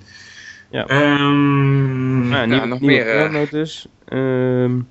Ja. 0.74 0.90
Um, 0.90 2.30
nou, 2.30 2.48
nieuw, 2.48 2.58
ja, 2.58 2.66
nog 2.66 2.80
nieuwe 2.80 3.04
meer. 3.04 3.42
Uh... 3.42 3.50
dus. 3.52 3.88
Um, 4.10 4.88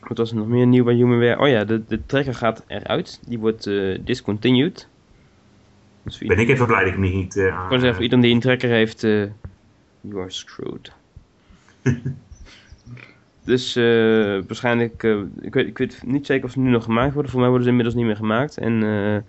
wat 0.00 0.18
was 0.18 0.30
er 0.30 0.36
nog 0.36 0.46
meer 0.46 0.66
nieuw 0.66 0.84
bij 0.84 0.94
Humanware? 0.94 1.40
Oh 1.40 1.48
ja, 1.48 1.64
de, 1.64 1.82
de 1.88 2.06
tracker 2.06 2.34
gaat 2.34 2.64
eruit. 2.66 3.20
Die 3.26 3.38
wordt 3.38 3.66
uh, 3.66 3.98
discontinued. 4.04 4.88
Dus 6.02 6.18
ben 6.18 6.38
ik 6.38 6.48
even 6.48 6.66
blij 6.66 6.84
dat 6.84 6.92
ik 6.92 6.98
me 6.98 7.08
niet 7.08 7.36
uh, 7.36 7.56
aan... 7.56 7.64
Ik 7.64 7.70
zeggen, 7.70 7.94
voor 7.94 8.02
iedereen 8.02 8.24
die 8.24 8.34
een 8.34 8.40
tracker 8.40 8.70
heeft, 8.70 9.00
you 9.00 10.20
are 10.20 10.30
screwed. 10.30 10.92
dus 13.50 13.74
waarschijnlijk, 14.46 15.02
ik, 15.40 15.54
weet, 15.54 15.66
ik 15.66 15.78
weet 15.78 16.02
niet 16.06 16.26
zeker 16.26 16.44
of 16.44 16.50
ze 16.50 16.60
nu 16.60 16.70
nog 16.70 16.84
gemaakt 16.84 17.12
worden. 17.12 17.30
Voor 17.30 17.40
mij 17.40 17.48
worden 17.48 17.66
ze 17.66 17.70
inmiddels 17.70 17.96
niet 17.96 18.06
meer 18.06 18.16
gemaakt. 18.16 18.58
En 18.58 19.24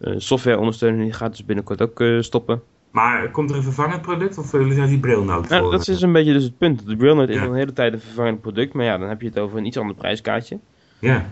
softwareondersteuning 0.00 1.16
gaat 1.16 1.30
dus 1.30 1.44
binnenkort 1.44 1.82
ook 1.82 2.04
stoppen. 2.20 2.62
Maar 2.96 3.30
komt 3.30 3.50
er 3.50 3.56
een 3.56 3.62
vervangend 3.62 4.02
product 4.02 4.38
of 4.38 4.50
willen 4.50 4.74
ze 4.74 4.86
die 4.86 4.98
brilnoot 4.98 5.48
nou, 5.48 5.70
Dat 5.70 5.88
is 5.88 6.02
een 6.02 6.12
beetje 6.12 6.32
dus 6.32 6.44
het 6.44 6.58
punt. 6.58 6.86
De 6.86 6.96
brilnoot 6.96 7.28
is 7.28 7.40
al 7.40 7.48
een 7.48 7.54
hele 7.54 7.72
tijd 7.72 7.92
een 7.92 8.00
vervangend 8.00 8.40
product. 8.40 8.72
Maar 8.72 8.84
ja, 8.84 8.98
dan 8.98 9.08
heb 9.08 9.20
je 9.20 9.28
het 9.28 9.38
over 9.38 9.58
een 9.58 9.64
iets 9.64 9.76
ander 9.76 9.96
prijskaartje. 9.96 10.58
Ja. 10.98 11.26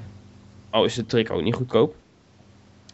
Al 0.71 0.85
is 0.85 0.95
de 0.95 1.07
trick 1.07 1.31
ook 1.31 1.43
niet 1.43 1.55
goedkoop. 1.55 1.95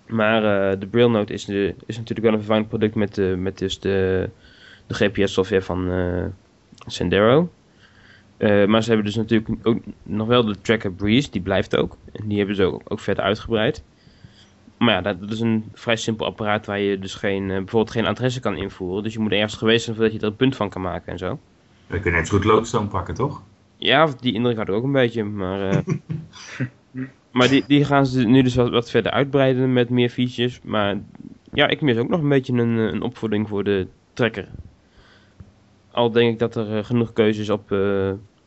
Maar 0.06 0.72
uh, 0.72 0.80
de 0.80 0.86
brilnoot 0.86 1.30
is, 1.30 1.44
de, 1.44 1.74
is 1.86 1.96
natuurlijk 1.96 2.26
wel 2.26 2.32
een 2.32 2.44
vervangend 2.44 2.68
product 2.68 2.94
met, 2.94 3.14
de, 3.14 3.34
met 3.38 3.58
dus 3.58 3.80
de, 3.80 4.28
de 4.86 4.94
GPS-software 4.94 5.62
van 5.62 5.90
uh, 5.90 6.24
Sendero. 6.86 7.50
Uh, 8.38 8.66
maar 8.66 8.82
ze 8.82 8.88
hebben 8.88 9.06
dus 9.06 9.16
natuurlijk 9.16 9.50
ook 9.62 9.78
nog 10.02 10.28
wel 10.28 10.44
de 10.44 10.60
Tracker 10.60 10.92
Breeze, 10.92 11.30
die 11.30 11.42
blijft 11.42 11.76
ook. 11.76 11.96
En 12.12 12.28
die 12.28 12.38
hebben 12.38 12.56
ze 12.56 12.64
ook, 12.64 12.82
ook 12.84 13.00
verder 13.00 13.24
uitgebreid. 13.24 13.82
Maar 14.80 14.94
ja, 14.94 15.14
dat, 15.14 15.30
is 15.30 15.40
een 15.40 15.64
vrij 15.72 15.96
simpel 15.96 16.26
apparaat 16.26 16.66
waar 16.66 16.78
je 16.78 16.98
dus 16.98 17.14
geen, 17.14 17.42
uh, 17.42 17.48
bijvoorbeeld 17.48 17.90
geen 17.90 18.06
adressen 18.06 18.42
kan 18.42 18.56
invoeren. 18.56 19.02
Dus 19.02 19.12
je 19.12 19.18
moet 19.18 19.32
ergens 19.32 19.54
geweest 19.54 19.84
zijn 19.84 19.96
voordat 19.96 20.14
je 20.14 20.20
er 20.20 20.26
een 20.26 20.36
punt 20.36 20.56
van 20.56 20.68
kan 20.68 20.82
maken 20.82 21.12
en 21.12 21.18
zo. 21.18 21.38
Dan 21.86 22.00
kun 22.00 22.10
je 22.10 22.16
net 22.16 22.26
zo 22.26 22.36
goed 22.36 22.44
Lodestone 22.44 22.86
pakken, 22.86 23.14
toch? 23.14 23.42
Ja, 23.76 24.08
die 24.20 24.32
indruk 24.32 24.56
had 24.56 24.68
ik 24.68 24.74
ook 24.74 24.84
een 24.84 24.92
beetje. 24.92 25.24
Maar, 25.24 25.72
uh, 25.72 25.80
maar 27.32 27.48
die, 27.48 27.64
die 27.66 27.84
gaan 27.84 28.06
ze 28.06 28.26
nu 28.26 28.42
dus 28.42 28.54
wat, 28.54 28.70
wat, 28.70 28.90
verder 28.90 29.12
uitbreiden 29.12 29.72
met 29.72 29.90
meer 29.90 30.10
features. 30.10 30.60
Maar 30.62 31.00
ja, 31.52 31.68
ik 31.68 31.80
mis 31.80 31.96
ook 31.96 32.08
nog 32.08 32.20
een 32.20 32.28
beetje 32.28 32.52
een, 32.52 32.76
een 32.76 33.02
opvoeding 33.02 33.48
voor 33.48 33.64
de 33.64 33.86
trekker. 34.12 34.48
Al 35.90 36.10
denk 36.10 36.32
ik 36.32 36.38
dat 36.38 36.56
er 36.56 36.84
genoeg 36.84 37.12
keuzes 37.12 37.50
op, 37.50 37.70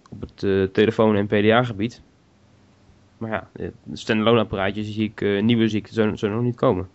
op 0.09 0.21
het 0.21 0.73
telefoon- 0.73 1.15
en 1.15 1.27
PDA-gebied. 1.27 2.01
Maar 3.23 3.47
ja, 3.57 3.69
standalone 3.93 4.39
apparaatjes 4.39 4.93
zie 4.93 5.03
ik, 5.03 5.21
uh, 5.21 5.41
nieuwe 5.41 5.69
zie 5.69 5.79
ik 5.79 5.87
zo, 5.87 6.15
zo 6.15 6.29
nog 6.29 6.41
niet 6.41 6.55
komen. 6.55 6.87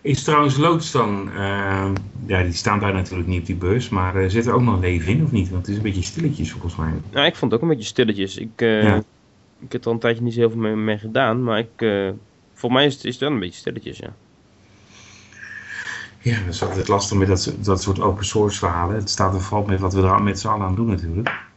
Is 0.00 0.22
trouwens 0.22 0.56
Lodestone, 0.56 1.30
uh, 1.30 1.90
ja 2.26 2.42
die 2.42 2.52
staan 2.52 2.80
daar 2.80 2.92
natuurlijk 2.92 3.28
niet 3.28 3.40
op 3.40 3.46
die 3.46 3.56
beurs, 3.56 3.88
maar 3.88 4.22
uh, 4.22 4.28
zit 4.28 4.46
er 4.46 4.54
ook 4.54 4.62
nog 4.62 4.80
leven 4.80 5.12
in 5.12 5.24
of 5.24 5.32
niet? 5.32 5.50
Want 5.50 5.60
het 5.60 5.70
is 5.70 5.76
een 5.76 5.82
beetje 5.82 6.02
stilletjes 6.02 6.50
volgens 6.50 6.76
mij. 6.76 6.92
Nou, 7.12 7.26
ik 7.26 7.36
vond 7.36 7.52
het 7.52 7.60
ook 7.60 7.68
een 7.68 7.76
beetje 7.76 7.88
stilletjes. 7.88 8.36
Ik, 8.36 8.60
uh, 8.60 8.82
ja. 8.82 9.02
ik 9.58 9.72
heb 9.72 9.80
er 9.80 9.86
al 9.86 9.92
een 9.92 9.98
tijdje 9.98 10.22
niet 10.22 10.34
zo 10.34 10.40
heel 10.40 10.50
veel 10.50 10.60
mee, 10.60 10.74
mee 10.74 10.98
gedaan, 10.98 11.42
maar 11.42 11.58
ik, 11.58 12.14
voor 12.54 12.72
mij 12.72 12.86
is 12.86 12.94
het, 12.94 13.04
is 13.04 13.12
het 13.12 13.20
wel 13.20 13.30
een 13.30 13.38
beetje 13.38 13.60
stilletjes, 13.60 13.98
ja. 13.98 14.12
Ja, 16.18 16.38
dat 16.44 16.54
is 16.54 16.62
altijd 16.62 16.88
lastig 16.88 17.18
met 17.18 17.28
dat, 17.28 17.54
dat 17.60 17.82
soort 17.82 18.00
open 18.00 18.24
source 18.24 18.58
verhalen. 18.58 18.96
Het 18.96 19.10
staat 19.10 19.34
er 19.34 19.40
vooral 19.40 19.66
met 19.66 19.80
wat 19.80 19.94
we 19.94 20.02
er 20.02 20.22
met 20.22 20.40
z'n 20.40 20.48
allen 20.48 20.66
aan 20.66 20.74
doen 20.74 20.86
natuurlijk. 20.86 21.48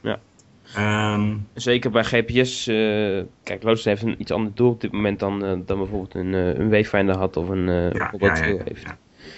Um, 0.78 1.48
Zeker 1.54 1.92
bij 1.92 2.04
GPS, 2.04 2.68
uh, 2.68 3.22
kijk, 3.44 3.64
Lotus 3.64 3.84
heeft 3.84 4.02
een 4.02 4.16
iets 4.22 4.32
ander 4.32 4.52
doel 4.56 4.70
op 4.70 4.82
dit 4.82 4.92
moment 4.92 5.20
dan, 5.20 5.46
uh, 5.46 5.52
dan 5.66 5.78
bijvoorbeeld 5.78 6.16
een, 6.16 6.34
uh, 6.34 6.54
een 6.54 6.70
Wayfinder 6.70 7.18
had 7.18 7.38
of 7.38 7.50
een 7.50 7.68
uh, 7.68 7.92
ja, 7.92 8.14
ja, 8.18 8.36
ja, 8.36 8.42
heeft. 8.64 8.84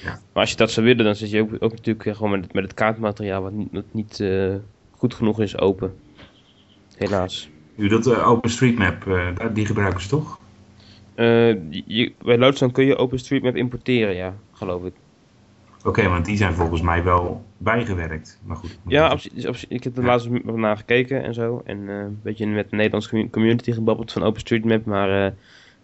Ja, 0.04 0.20
maar 0.34 0.42
als 0.42 0.50
je 0.50 0.56
dat 0.56 0.72
zou 0.72 0.86
willen, 0.86 1.06
dan 1.06 1.16
zit 1.16 1.30
je 1.30 1.42
ook, 1.42 1.54
ook 1.60 1.72
natuurlijk 1.72 2.16
gewoon 2.16 2.32
met 2.32 2.44
het, 2.44 2.54
met 2.54 2.64
het 2.64 2.74
kaartmateriaal 2.74 3.42
wat 3.42 3.52
niet, 3.52 3.68
wat 3.72 3.86
niet 3.92 4.24
goed 4.92 5.14
genoeg 5.14 5.42
is 5.42 5.58
open. 5.58 5.94
Helaas. 6.98 7.50
U 7.76 7.88
dat 7.88 8.24
OpenStreetMap, 8.24 9.06
die 9.54 9.66
gebruiken 9.66 10.02
ze 10.02 10.08
toch? 10.08 10.40
Eh, 11.16 11.72
je, 11.86 12.14
bij 12.22 12.38
Lodestone 12.38 12.72
kun 12.72 12.86
je 12.86 12.98
OpenStreetMap 12.98 13.56
importeren, 13.56 14.16
ja, 14.16 14.36
geloof 14.52 14.86
ik. 14.86 14.94
Oké, 15.86 16.10
want 16.10 16.26
die 16.26 16.38
zijn 16.38 16.54
volgens 16.54 16.82
mij 16.82 17.04
wel 17.04 17.46
bijgewerkt. 17.58 18.40
Maar 18.44 18.56
goed. 18.58 18.80
Ja, 18.88 19.08
absoluut. 19.08 19.46
absolu- 19.46 19.76
ik 19.76 19.84
heb 19.84 19.98
er 19.98 20.04
laatst 20.04 20.28
wat 20.44 20.56
naar 20.56 20.78
gekeken 20.78 21.24
en 21.24 21.34
zo. 21.34 21.62
En 21.66 21.90
eh, 21.90 21.96
een 21.98 22.20
beetje 22.24 22.48
met 22.48 22.70
de 22.70 22.76
Nederlandse 22.76 23.10
commu- 23.10 23.30
community 23.30 23.72
gebabbeld 23.72 24.12
van 24.12 24.24
OpenStreetMap. 24.24 24.86
Maar 24.86 25.10
eh, 25.10 25.26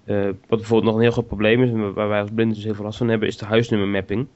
eh, 0.03 0.25
wat 0.47 0.59
bijvoorbeeld 0.59 0.83
nog 0.83 0.95
een 0.95 1.01
heel 1.01 1.11
groot 1.11 1.27
probleem 1.27 1.63
is, 1.63 1.69
en 1.69 1.93
waar 1.93 2.07
wij 2.09 2.21
als 2.21 2.29
blinden 2.33 2.55
dus 2.55 2.63
heel 2.65 2.75
veel 2.75 2.83
last 2.85 2.97
van 2.97 3.07
hebben, 3.07 3.27
is 3.27 3.37
de 3.37 3.45
huisnummermapping. 3.45 4.27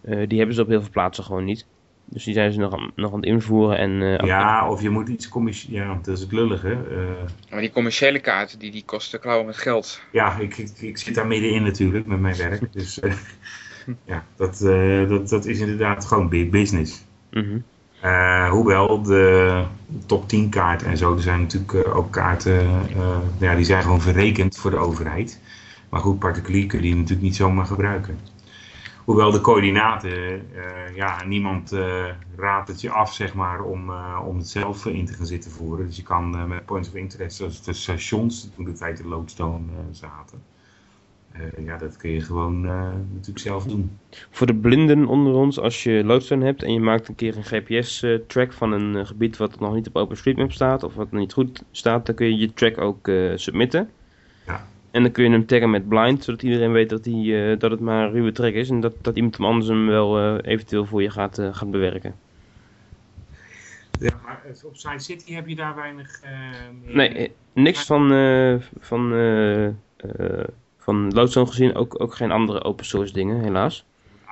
Eh, 0.00 0.28
die 0.28 0.38
hebben 0.38 0.56
ze 0.56 0.62
op 0.62 0.68
heel 0.68 0.80
veel 0.80 0.90
plaatsen 0.90 1.24
gewoon 1.24 1.44
niet. 1.44 1.66
Dus 2.04 2.24
die 2.24 2.34
zijn 2.34 2.52
ze 2.52 2.58
nog 2.58 2.72
aan, 2.72 2.90
nog 2.96 3.10
aan 3.12 3.16
het 3.16 3.26
invoeren. 3.28 3.78
En, 3.78 4.18
eh, 4.18 4.26
Ja, 4.26 4.70
of 4.70 4.82
je 4.82 4.90
moet 4.90 5.08
iets 5.08 5.28
commerciële... 5.28 5.76
Ja, 5.78 5.98
dat 6.02 6.14
is 6.16 6.20
het 6.20 6.32
lullige. 6.32 6.70
Eh, 6.70 7.50
Maar 7.50 7.60
die 7.60 7.70
commerciële 7.70 8.18
kaarten, 8.20 8.58
die, 8.58 8.70
die 8.70 8.82
kosten 8.84 9.20
klauwen 9.20 9.46
met 9.46 9.56
geld. 9.56 10.00
ja, 10.12 10.38
ik, 10.38 10.56
ik, 10.56 10.70
ik 10.80 10.98
zit 10.98 11.14
daar 11.14 11.26
middenin 11.26 11.62
natuurlijk 11.62 12.06
met 12.06 12.20
mijn 12.20 12.36
werk. 12.36 12.72
Dus 12.72 13.00
eh, 13.00 13.12
ja, 14.04 14.24
dat, 14.36 14.60
eh, 14.60 15.08
dat, 15.08 15.28
dat 15.28 15.46
is 15.46 15.58
inderdaad 15.58 16.04
gewoon 16.04 16.28
big 16.28 16.50
business. 16.50 17.04
mhm. 17.30 17.58
Eh, 18.00 18.50
hoewel 18.50 19.02
de 19.02 19.64
top 20.06 20.28
10 20.28 20.48
kaart 20.48 20.82
en 20.82 20.96
zo, 20.96 21.14
er 21.14 21.22
zijn 21.22 21.40
natuurlijk 21.40 21.72
eh, 21.72 21.96
ook 21.96 22.10
kaarten, 22.10 22.68
ja, 23.38 23.54
die 23.54 23.64
zijn 23.64 23.82
gewoon 23.82 24.00
verrekend 24.00 24.58
voor 24.58 24.70
de 24.70 24.76
overheid. 24.76 25.40
Maar 25.88 26.00
goed, 26.00 26.18
particulier 26.18 26.66
kun 26.66 26.78
je 26.78 26.84
die 26.84 26.94
natuurlijk 26.94 27.22
niet 27.22 27.36
zomaar 27.36 27.66
gebruiken. 27.66 28.18
Hoewel 29.04 29.30
de 29.30 29.40
coördinaten, 29.40 30.42
ja, 30.94 31.24
niemand 31.24 31.72
raadt 32.36 32.68
het 32.68 32.80
je 32.80 32.90
af, 32.90 33.14
zeg 33.14 33.34
maar, 33.34 33.62
om, 33.62 33.90
om 34.26 34.36
het 34.36 34.48
zelf 34.48 34.86
in 34.86 35.06
te 35.06 35.12
gaan 35.12 35.26
zitten 35.26 35.50
voeren. 35.50 35.86
Dus 35.86 35.96
je 35.96 36.02
kan 36.02 36.48
met 36.48 36.64
points 36.64 36.88
of 36.88 36.94
interest, 36.94 37.36
zoals 37.36 37.62
de 37.62 37.72
stations, 37.72 38.48
toen 38.56 38.64
de 38.64 38.72
tijd 38.72 38.96
de 38.96 39.08
Lodestone 39.08 39.66
zaten, 39.90 40.42
eh, 41.34 41.64
ja, 41.64 41.76
dat 41.76 41.96
kun 41.96 42.10
je 42.10 42.20
gewoon 42.20 42.66
eh, 42.66 42.92
natuurlijk 43.12 43.38
zelf 43.38 43.64
doen. 43.64 43.98
Voor 44.30 44.46
de 44.46 44.54
blinden 44.54 45.06
onder 45.06 45.34
ons, 45.34 45.58
als 45.58 45.82
je 45.82 46.04
Lodestone 46.04 46.44
hebt 46.44 46.62
en 46.62 46.72
je 46.72 46.80
maakt 46.80 47.08
een 47.08 47.14
keer 47.14 47.36
een 47.36 47.44
GPS-track 47.44 48.52
van 48.52 48.72
een 48.72 48.96
eh, 48.96 49.06
gebied 49.06 49.36
wat 49.36 49.60
nog 49.60 49.74
niet 49.74 49.88
op 49.88 49.96
OpenStreetMap 49.96 50.52
staat 50.52 50.82
of 50.82 50.94
wat 50.94 51.12
niet 51.12 51.32
goed 51.32 51.62
staat, 51.70 52.06
dan 52.06 52.14
kun 52.14 52.26
je 52.26 52.36
je 52.36 52.52
track 52.52 52.78
ook 52.78 53.08
eh, 53.08 53.32
submitten. 53.34 53.90
Ja. 54.46 54.66
En 54.90 55.02
dan 55.02 55.12
kun 55.12 55.24
je 55.24 55.30
hem 55.30 55.46
taggen 55.46 55.70
met 55.70 55.88
blind, 55.88 56.24
zodat 56.24 56.42
iedereen 56.42 56.72
weet 56.72 56.88
dat, 56.88 57.04
die, 57.04 57.44
eh, 57.44 57.58
dat 57.58 57.70
het 57.70 57.80
maar 57.80 58.06
een 58.06 58.12
ruwe 58.12 58.32
track 58.32 58.52
is 58.52 58.70
en 58.70 58.80
dat, 58.80 58.94
dat 59.00 59.16
iemand 59.16 59.40
anders 59.40 59.68
hem 59.68 59.86
wel 59.86 60.18
eh, 60.18 60.52
eventueel 60.52 60.86
voor 60.86 61.02
je 61.02 61.10
gaat, 61.10 61.38
eh, 61.38 61.54
gaat 61.54 61.70
bewerken. 61.70 62.14
Ja, 64.00 64.20
maar 64.24 64.40
eh, 64.44 64.64
op 64.64 64.76
Side 64.76 64.98
City 64.98 65.32
heb 65.32 65.48
je 65.48 65.54
daar 65.54 65.74
weinig 65.74 66.20
eh, 66.22 66.30
meer... 66.84 66.96
Nee, 66.96 67.08
eh, 67.08 67.30
niks 67.52 67.86
van, 67.86 68.12
eh 68.12 68.54
van, 68.80 69.12
eh, 69.12 69.66
eh, 69.66 69.74
van 70.84 71.12
Lodestone 71.12 71.46
gezien, 71.46 71.74
ook, 71.74 72.00
ook 72.02 72.14
geen 72.14 72.30
andere 72.30 72.62
open 72.62 72.84
source 72.84 73.12
dingen, 73.12 73.40
helaas. 73.40 73.84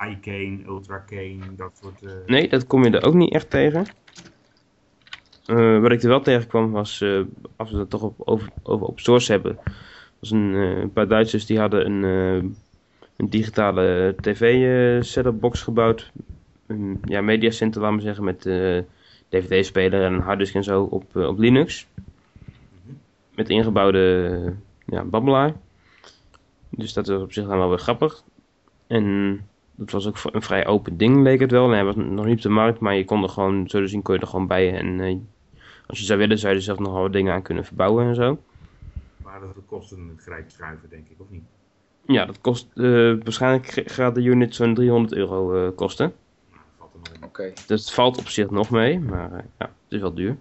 iCane, 0.09 0.59
UltraCane, 0.67 1.39
dat 1.55 1.79
soort... 1.81 2.03
eh, 2.03 2.11
Nee, 2.25 2.49
dat 2.49 2.67
kom 2.67 2.83
je 2.83 2.89
er 2.89 3.03
ook 3.05 3.13
niet 3.13 3.33
echt 3.33 3.49
tegen. 3.49 3.85
Eh, 5.45 5.79
wat 5.79 5.91
ik 5.91 6.01
er 6.01 6.09
wel 6.09 6.21
tegenkwam 6.21 6.71
was, 6.71 7.01
eh, 7.01 7.21
als 7.55 7.71
we 7.71 7.77
het 7.77 7.89
toch 7.89 8.01
op, 8.01 8.15
over, 8.17 8.49
over 8.63 8.87
open 8.87 9.03
source 9.03 9.31
hebben, 9.31 9.57
was 10.19 10.31
een, 10.31 10.53
een 10.53 10.91
paar 10.93 11.07
Duitsers 11.07 11.45
die 11.45 11.59
hadden 11.59 11.85
een, 11.85 12.03
een 13.15 13.29
digitale 13.29 14.15
tv-setup 14.21 15.39
box 15.39 15.61
gebouwd. 15.61 16.11
Een 16.67 16.99
ja, 17.03 17.21
mediacenter, 17.21 17.81
laten 17.81 17.97
we 17.97 18.03
zeggen, 18.03 18.23
met 18.23 18.41
dvd-speler 19.29 20.03
en 20.03 20.13
een 20.13 20.19
harddisk 20.19 20.55
en 20.55 20.63
zo 20.63 20.83
op, 20.83 21.15
op 21.15 21.37
Linux. 21.37 21.87
Met 23.35 23.49
ingebouwde 23.49 24.53
ja, 24.85 25.03
babbelaar. 25.03 25.53
Dus 26.75 26.93
dat 26.93 27.07
was 27.07 27.21
op 27.21 27.33
zich 27.33 27.47
dan 27.47 27.57
wel 27.57 27.69
weer 27.69 27.77
grappig. 27.77 28.23
En 28.87 29.35
dat 29.75 29.91
was 29.91 30.07
ook 30.07 30.17
een 30.31 30.41
vrij 30.41 30.65
open 30.65 30.97
ding, 30.97 31.23
leek 31.23 31.39
het 31.39 31.51
wel. 31.51 31.65
En 31.65 31.71
hij 31.71 31.83
was 31.83 31.95
nog 31.95 32.25
niet 32.25 32.35
op 32.35 32.41
de 32.41 32.49
markt, 32.49 32.79
maar 32.79 32.95
je 32.95 33.05
kon 33.05 33.23
er 33.23 33.29
gewoon, 33.29 33.69
zo 33.69 33.79
te 33.79 33.87
zien, 33.87 34.01
kon 34.01 34.15
je 34.15 34.21
er 34.21 34.27
gewoon 34.27 34.47
bij. 34.47 34.77
En 34.77 34.99
eh, 34.99 35.17
als 35.87 35.99
je 35.99 36.05
zou 36.05 36.19
willen, 36.19 36.37
zou 36.37 36.51
je 36.51 36.57
er 36.57 36.65
zelf 36.65 36.79
nog 36.79 36.93
wel 36.93 37.01
wat 37.01 37.13
dingen 37.13 37.33
aan 37.33 37.41
kunnen 37.41 37.65
verbouwen 37.65 38.07
en 38.07 38.15
zo. 38.15 38.39
Maar 39.23 39.39
dat 39.39 39.65
kosten 39.65 40.07
het 40.07 40.21
grijp 40.21 40.49
schuiven, 40.49 40.89
denk 40.89 41.07
ik, 41.09 41.15
of 41.19 41.29
niet? 41.29 41.43
Ja, 42.05 42.25
dat 42.25 42.41
kost, 42.41 42.67
eh, 42.73 42.83
waarschijnlijk 43.23 43.83
gaat 43.85 44.15
de 44.15 44.21
unit 44.21 44.55
zo'n 44.55 44.73
300 44.73 45.13
euro 45.13 45.65
eh, 45.65 45.75
kosten. 45.75 46.13
Nou, 46.51 46.61
dat 46.77 46.89
valt 46.91 47.07
er 47.07 47.19
nog. 47.19 47.29
Oké. 47.29 47.53
Dus 47.67 47.81
het 47.81 47.91
valt 47.91 48.17
op 48.17 48.27
zich 48.27 48.49
nog 48.49 48.69
mee, 48.69 48.99
maar 48.99 49.31
ja, 49.31 49.65
het 49.65 49.71
is 49.87 49.99
wel 49.99 50.13
duur. 50.13 50.37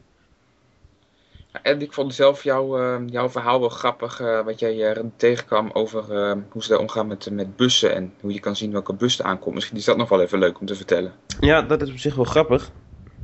En 1.62 1.80
ik 1.80 1.92
vond 1.92 2.14
zelf 2.14 2.44
jouw, 2.44 2.78
eh, 2.78 3.00
jouw 3.06 3.28
verhaal 3.28 3.60
wel 3.60 3.68
grappig, 3.68 4.20
eh, 4.20 4.44
wat 4.44 4.58
jij 4.58 4.92
eh, 4.92 5.04
tegenkwam 5.16 5.70
over 5.72 6.16
eh, 6.16 6.36
hoe 6.48 6.62
ze 6.62 6.68
daar 6.68 6.78
omgaan 6.78 7.06
met, 7.06 7.30
met 7.30 7.56
bussen 7.56 7.94
en 7.94 8.12
hoe 8.20 8.32
je 8.32 8.40
kan 8.40 8.56
zien 8.56 8.72
welke 8.72 8.94
bus 8.94 9.22
aankomt. 9.22 9.54
Misschien 9.54 9.76
is 9.76 9.84
dat 9.84 9.96
nog 9.96 10.08
wel 10.08 10.20
even 10.20 10.38
leuk 10.38 10.60
om 10.60 10.66
te 10.66 10.74
vertellen. 10.74 11.12
Ja, 11.40 11.62
dat 11.62 11.82
is 11.82 11.90
op 11.90 11.98
zich 11.98 12.14
wel 12.14 12.24
grappig. 12.24 12.70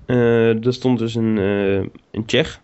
Eh, 0.06 0.64
er 0.66 0.72
stond 0.72 0.98
dus 0.98 1.14
een, 1.14 1.38
eh, 1.38 2.00
een 2.10 2.24
Tsjech 2.26 2.60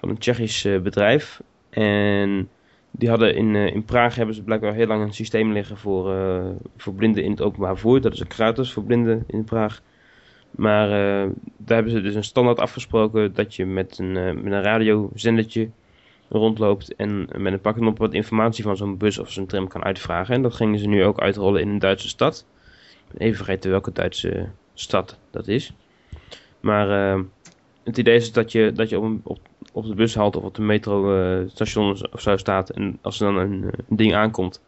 van 0.00 0.08
een 0.08 0.18
Tsjechisch 0.18 0.64
eh, 0.64 0.80
bedrijf. 0.80 1.40
En 1.70 2.48
die 2.90 3.08
hadden 3.08 3.34
in, 3.34 3.54
eh, 3.54 3.74
in 3.74 3.84
Praag 3.84 4.14
hebben 4.14 4.34
ze 4.34 4.42
blijkbaar 4.42 4.74
heel 4.74 4.86
lang 4.86 5.02
een 5.02 5.14
systeem 5.14 5.52
liggen 5.52 5.76
voor, 5.76 6.14
eh, 6.14 6.44
voor 6.76 6.94
blinden 6.94 7.24
in 7.24 7.30
het 7.30 7.40
openbaar 7.40 7.72
vervoer. 7.72 8.00
Dat 8.00 8.12
is 8.12 8.22
ook 8.22 8.32
gratis 8.32 8.72
voor 8.72 8.84
blinden 8.84 9.24
in 9.26 9.44
Praag. 9.44 9.82
Maar 10.56 10.86
eh, 10.86 11.30
daar 11.56 11.76
hebben 11.76 11.92
ze 11.92 12.00
dus 12.00 12.14
een 12.14 12.24
standaard 12.24 12.58
afgesproken 12.58 13.34
dat 13.34 13.54
je 13.54 13.66
met 13.66 13.98
een, 13.98 14.16
eh, 14.16 14.32
met 14.32 14.52
een 14.52 14.62
radiozendertje 14.62 15.70
rondloopt 16.28 16.94
en 16.94 17.28
met 17.36 17.52
een 17.52 17.60
pakknop 17.60 17.98
wat 17.98 18.14
informatie 18.14 18.64
van 18.64 18.76
zo'n 18.76 18.96
bus 18.96 19.18
of 19.18 19.30
zo'n 19.30 19.46
tram 19.46 19.68
kan 19.68 19.84
uitvragen. 19.84 20.34
En 20.34 20.42
dat 20.42 20.54
gingen 20.54 20.78
ze 20.78 20.86
nu 20.86 21.04
ook 21.04 21.20
uitrollen 21.20 21.60
in 21.60 21.68
een 21.68 21.78
Duitse 21.78 22.08
stad. 22.08 22.46
Even 23.16 23.36
vergeten 23.36 23.70
welke 23.70 23.92
Duitse 23.92 24.48
stad 24.74 25.18
dat 25.30 25.48
is. 25.48 25.72
Maar 26.60 27.14
eh, 27.14 27.20
het 27.84 27.98
idee 27.98 28.16
is 28.16 28.32
dat 28.32 28.52
je, 28.52 28.72
dat 28.72 28.88
je 28.88 28.98
op, 28.98 29.04
een, 29.04 29.20
op, 29.22 29.38
op 29.72 29.86
de 29.86 29.94
bushalte 29.94 30.38
of 30.38 30.44
op 30.44 30.54
de 30.54 30.62
metrostation 30.62 31.98
of 32.12 32.20
zo 32.20 32.36
staat. 32.36 32.70
En 32.70 32.98
als 33.00 33.20
er 33.20 33.26
dan 33.26 33.36
een, 33.36 33.70
ding 33.88 34.14
aankomt, 34.14 34.62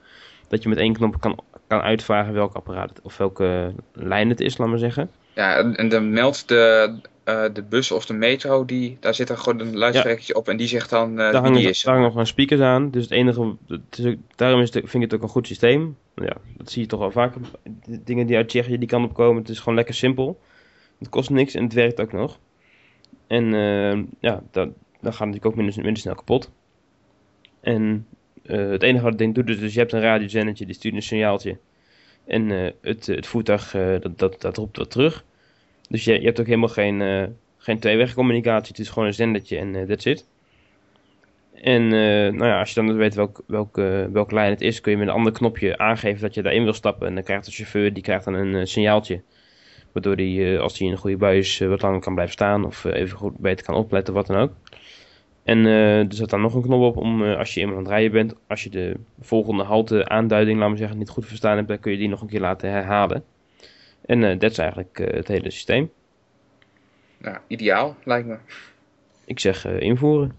dat 0.49 0.63
je 0.63 0.69
met 0.69 0.79
één 0.79 0.93
knop 0.93 1.21
kan, 1.21 1.39
kan 1.67 1.81
uitvragen 1.81 2.33
welk 2.33 2.55
apparaat 2.55 3.01
of 3.03 3.17
welke 3.17 3.73
lijn 3.93 4.29
het 4.29 4.41
is, 4.41 4.59
laat 4.59 4.69
maar 4.69 4.79
zeggen. 4.79 5.11
Ja, 5.35 5.57
en, 5.75 5.89
dan 5.89 6.11
meldt 6.11 6.49
de, 6.49 6.95
eh, 7.25 7.45
de 7.53 7.63
bus 7.63 7.91
of 7.91 8.07
de 8.07 8.15
metro, 8.15 8.65
die, 8.65 8.97
daar 9.01 9.15
zit 9.15 9.29
dan 9.29 9.39
gewoon 9.39 9.61
een 9.61 9.77
luidsprekkertje 9.77 10.35
op 10.35 10.49
en 10.49 10.57
die 10.57 10.67
zegt 10.67 10.91
dan 10.91 11.11
eh, 11.11 11.17
daar 11.17 11.31
wie 11.31 11.41
hangen, 11.41 11.59
die 11.59 11.69
is. 11.69 11.83
daar 11.83 11.87
hangen 11.93 12.03
nog 12.03 12.13
gewoon 12.13 12.27
speakers 12.27 12.61
aan. 12.61 12.91
Dus 12.91 13.03
het 13.03 13.13
enige, 13.13 13.57
het 13.69 13.99
is 13.99 14.07
ook- 14.07 14.19
daarom 14.37 14.61
is 14.61 14.75
het, 14.75 14.91
vind 14.91 14.95
ik 15.05 15.11
het 15.11 15.15
ook 15.15 15.23
een 15.23 15.33
goed 15.33 15.47
systeem. 15.47 15.97
Ja, 16.15 16.37
dat 16.57 16.71
zie 16.71 16.83
je 16.83 16.89
toch 16.89 17.01
wel 17.01 17.11
vaak. 17.11 17.35
De 17.85 18.03
Dingen 18.05 18.27
die 18.27 18.37
uit 18.37 18.49
Tsjechië 18.49 18.79
die 18.79 18.89
kant 18.89 19.05
op 19.09 19.15
komen. 19.15 19.43
Het 19.43 19.51
is 19.51 19.59
gewoon 19.59 19.75
lekker 19.75 19.95
simpel. 19.95 20.41
Het 20.99 21.09
kost 21.09 21.31
niks 21.31 21.55
en 21.55 21.63
het 21.65 21.73
werkt 21.73 22.01
ook 22.01 22.13
nog. 22.13 22.39
En 23.27 23.55
eh, 23.55 24.03
ja, 24.21 24.43
dan, 24.51 24.75
dan 25.01 25.13
gaat 25.13 25.27
natuurlijk 25.27 25.47
ook 25.47 25.55
minder, 25.55 25.75
minder 25.77 25.97
snel 26.03 26.15
kapot. 26.15 26.51
En 27.61 28.07
het 28.43 28.83
enige 28.83 29.03
wat 29.03 29.13
het 29.13 29.19
ding 29.19 29.35
doet 29.35 29.49
is, 29.49 29.59
dus 29.59 29.73
je 29.73 29.79
hebt 29.79 29.93
een 29.93 30.01
radiozendertje, 30.01 30.67
die 30.67 30.75
stuurt 30.75 30.95
een 30.95 31.03
signaaltje. 31.03 31.59
En 32.27 32.51
eh, 32.51 32.73
het, 32.81 33.07
het 33.07 33.27
voertuig, 33.27 33.75
eh, 33.75 34.01
dat, 34.01 34.19
dat, 34.19 34.41
dat 34.41 34.57
roept 34.57 34.77
wat 34.77 34.91
terug. 34.91 35.25
Dus 35.89 36.05
je, 36.05 36.13
je 36.13 36.27
hebt 36.27 36.41
ook 36.41 36.47
helemaal 36.47 36.69
geen, 36.69 37.03
eh 37.03 37.25
geen 37.65 37.79
tweewegcommunicatie. 37.79 38.69
Het 38.69 38.79
is 38.79 38.89
gewoon 38.89 39.09
een 39.09 39.15
zendertje 39.15 39.59
en 39.59 39.75
eh, 39.75 39.83
that's 39.87 40.05
it. 40.05 40.27
En 41.55 41.83
eh, 41.83 42.33
nou 42.33 42.47
ja, 42.47 42.59
als 42.59 42.69
je 42.69 42.75
dan 42.75 42.87
dus 42.87 42.97
weet 42.97 43.15
welk, 43.15 43.43
welk, 43.47 43.79
eh, 43.79 44.05
welke 44.05 44.35
lijn 44.35 44.51
het 44.51 44.61
is, 44.61 44.81
kun 44.81 44.93
je 44.93 44.99
met 44.99 45.09
een 45.09 45.15
ander 45.15 45.33
knopje 45.33 45.79
aangeven 45.79 46.21
dat 46.21 46.35
je 46.35 46.43
daarin 46.43 46.65
wil 46.65 46.73
stappen. 46.73 47.07
En 47.07 47.15
dan 47.15 47.25
krijgt 47.25 47.45
de 47.45 47.51
chauffeur 47.53 47.93
die 47.93 48.03
krijgt 48.03 48.25
dan 48.25 48.35
een 48.35 48.55
eh, 48.55 48.65
signaaltje. 48.65 49.23
Waardoor 49.95 50.15
hij, 50.15 50.55
eh, 50.55 50.61
als 50.61 50.79
hij 50.79 50.87
in 50.87 50.93
een 50.93 50.99
goede 50.99 51.17
bui 51.17 51.39
is, 51.39 51.61
eh, 51.61 51.69
wat 51.69 51.83
langer 51.83 52.01
kan 52.01 52.15
blijven 52.15 52.35
staan. 52.35 52.65
Of 52.65 52.85
eh, 52.85 53.01
even 53.01 53.19
goed 53.19 53.39
beter 53.39 53.65
kan 53.65 53.75
opletten, 53.75 54.15
wat 54.15 54.27
dan 54.27 54.37
ook. 54.37 54.53
En 55.45 55.67
eh, 55.67 55.99
er 55.99 56.15
zit 56.15 56.31
dan 56.31 56.41
nog 56.41 56.55
een 56.55 56.63
knop 56.63 56.83
op 56.83 56.97
om, 56.97 57.25
eh, 57.25 57.39
als 57.39 57.55
je 57.55 57.61
eenmaal 57.61 57.77
aan 57.77 57.83
het 57.83 57.91
rijden 57.91 58.13
bent, 58.13 58.35
als 58.47 58.63
je 58.63 58.71
de 58.71 58.97
volgende 59.21 59.63
halte 59.63 60.09
aanduiding, 60.09 60.59
laten 60.59 60.73
we 60.73 60.79
zeggen, 60.79 60.99
niet 60.99 61.09
goed 61.09 61.27
verstaan 61.27 61.57
hebt, 61.57 61.69
dan 61.69 61.79
kun 61.79 61.93
je 61.93 61.99
die 61.99 62.09
nog 62.09 62.21
een 62.21 62.29
keer 62.29 62.41
laten 62.41 62.71
herhalen. 62.71 63.25
En 64.07 64.25
eh, 64.25 64.39
dat 64.39 64.51
is 64.51 64.59
eigenlijk 64.59 64.99
eh, 64.99 65.15
het 65.15 65.29
hele 65.29 65.51
systeem. 65.51 65.91
Nou, 67.19 67.37
ideaal, 67.47 67.97
lijkt 68.05 68.27
me. 68.27 68.37
Ik 69.25 69.41
zeg 69.41 69.65
eh, 69.65 69.81
invoeren. 69.81 70.37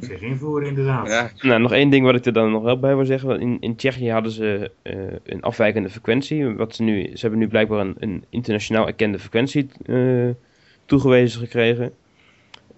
Ik 0.00 0.04
zeg 0.04 0.20
invoeren 0.20 0.68
inderdaad. 0.68 1.08
Ja, 1.08 1.30
Nou, 1.48 1.60
nog 1.60 1.72
één 1.72 1.90
ding 1.90 2.04
wat 2.04 2.14
ik 2.14 2.24
er 2.24 2.32
dan 2.32 2.50
nog 2.50 2.62
wel 2.62 2.78
bij 2.78 2.96
wil 2.96 3.04
zeggen. 3.04 3.40
In, 3.40 3.56
in 3.60 3.76
Tsjechië 3.76 4.10
hadden 4.10 4.32
ze 4.32 4.70
eh, 4.82 4.96
een 5.24 5.42
afwijkende 5.42 5.90
frequentie. 5.90 6.54
Wat 6.54 6.74
ze, 6.74 6.82
nu, 6.82 7.02
ze 7.02 7.20
hebben 7.20 7.38
nu 7.38 7.48
blijkbaar 7.48 7.80
een, 7.80 7.94
een 7.98 8.24
internationaal 8.30 8.86
erkende 8.86 9.18
frequentie 9.18 9.68
eh, 9.86 10.28
toegewezen 10.84 11.40
gekregen. 11.40 11.92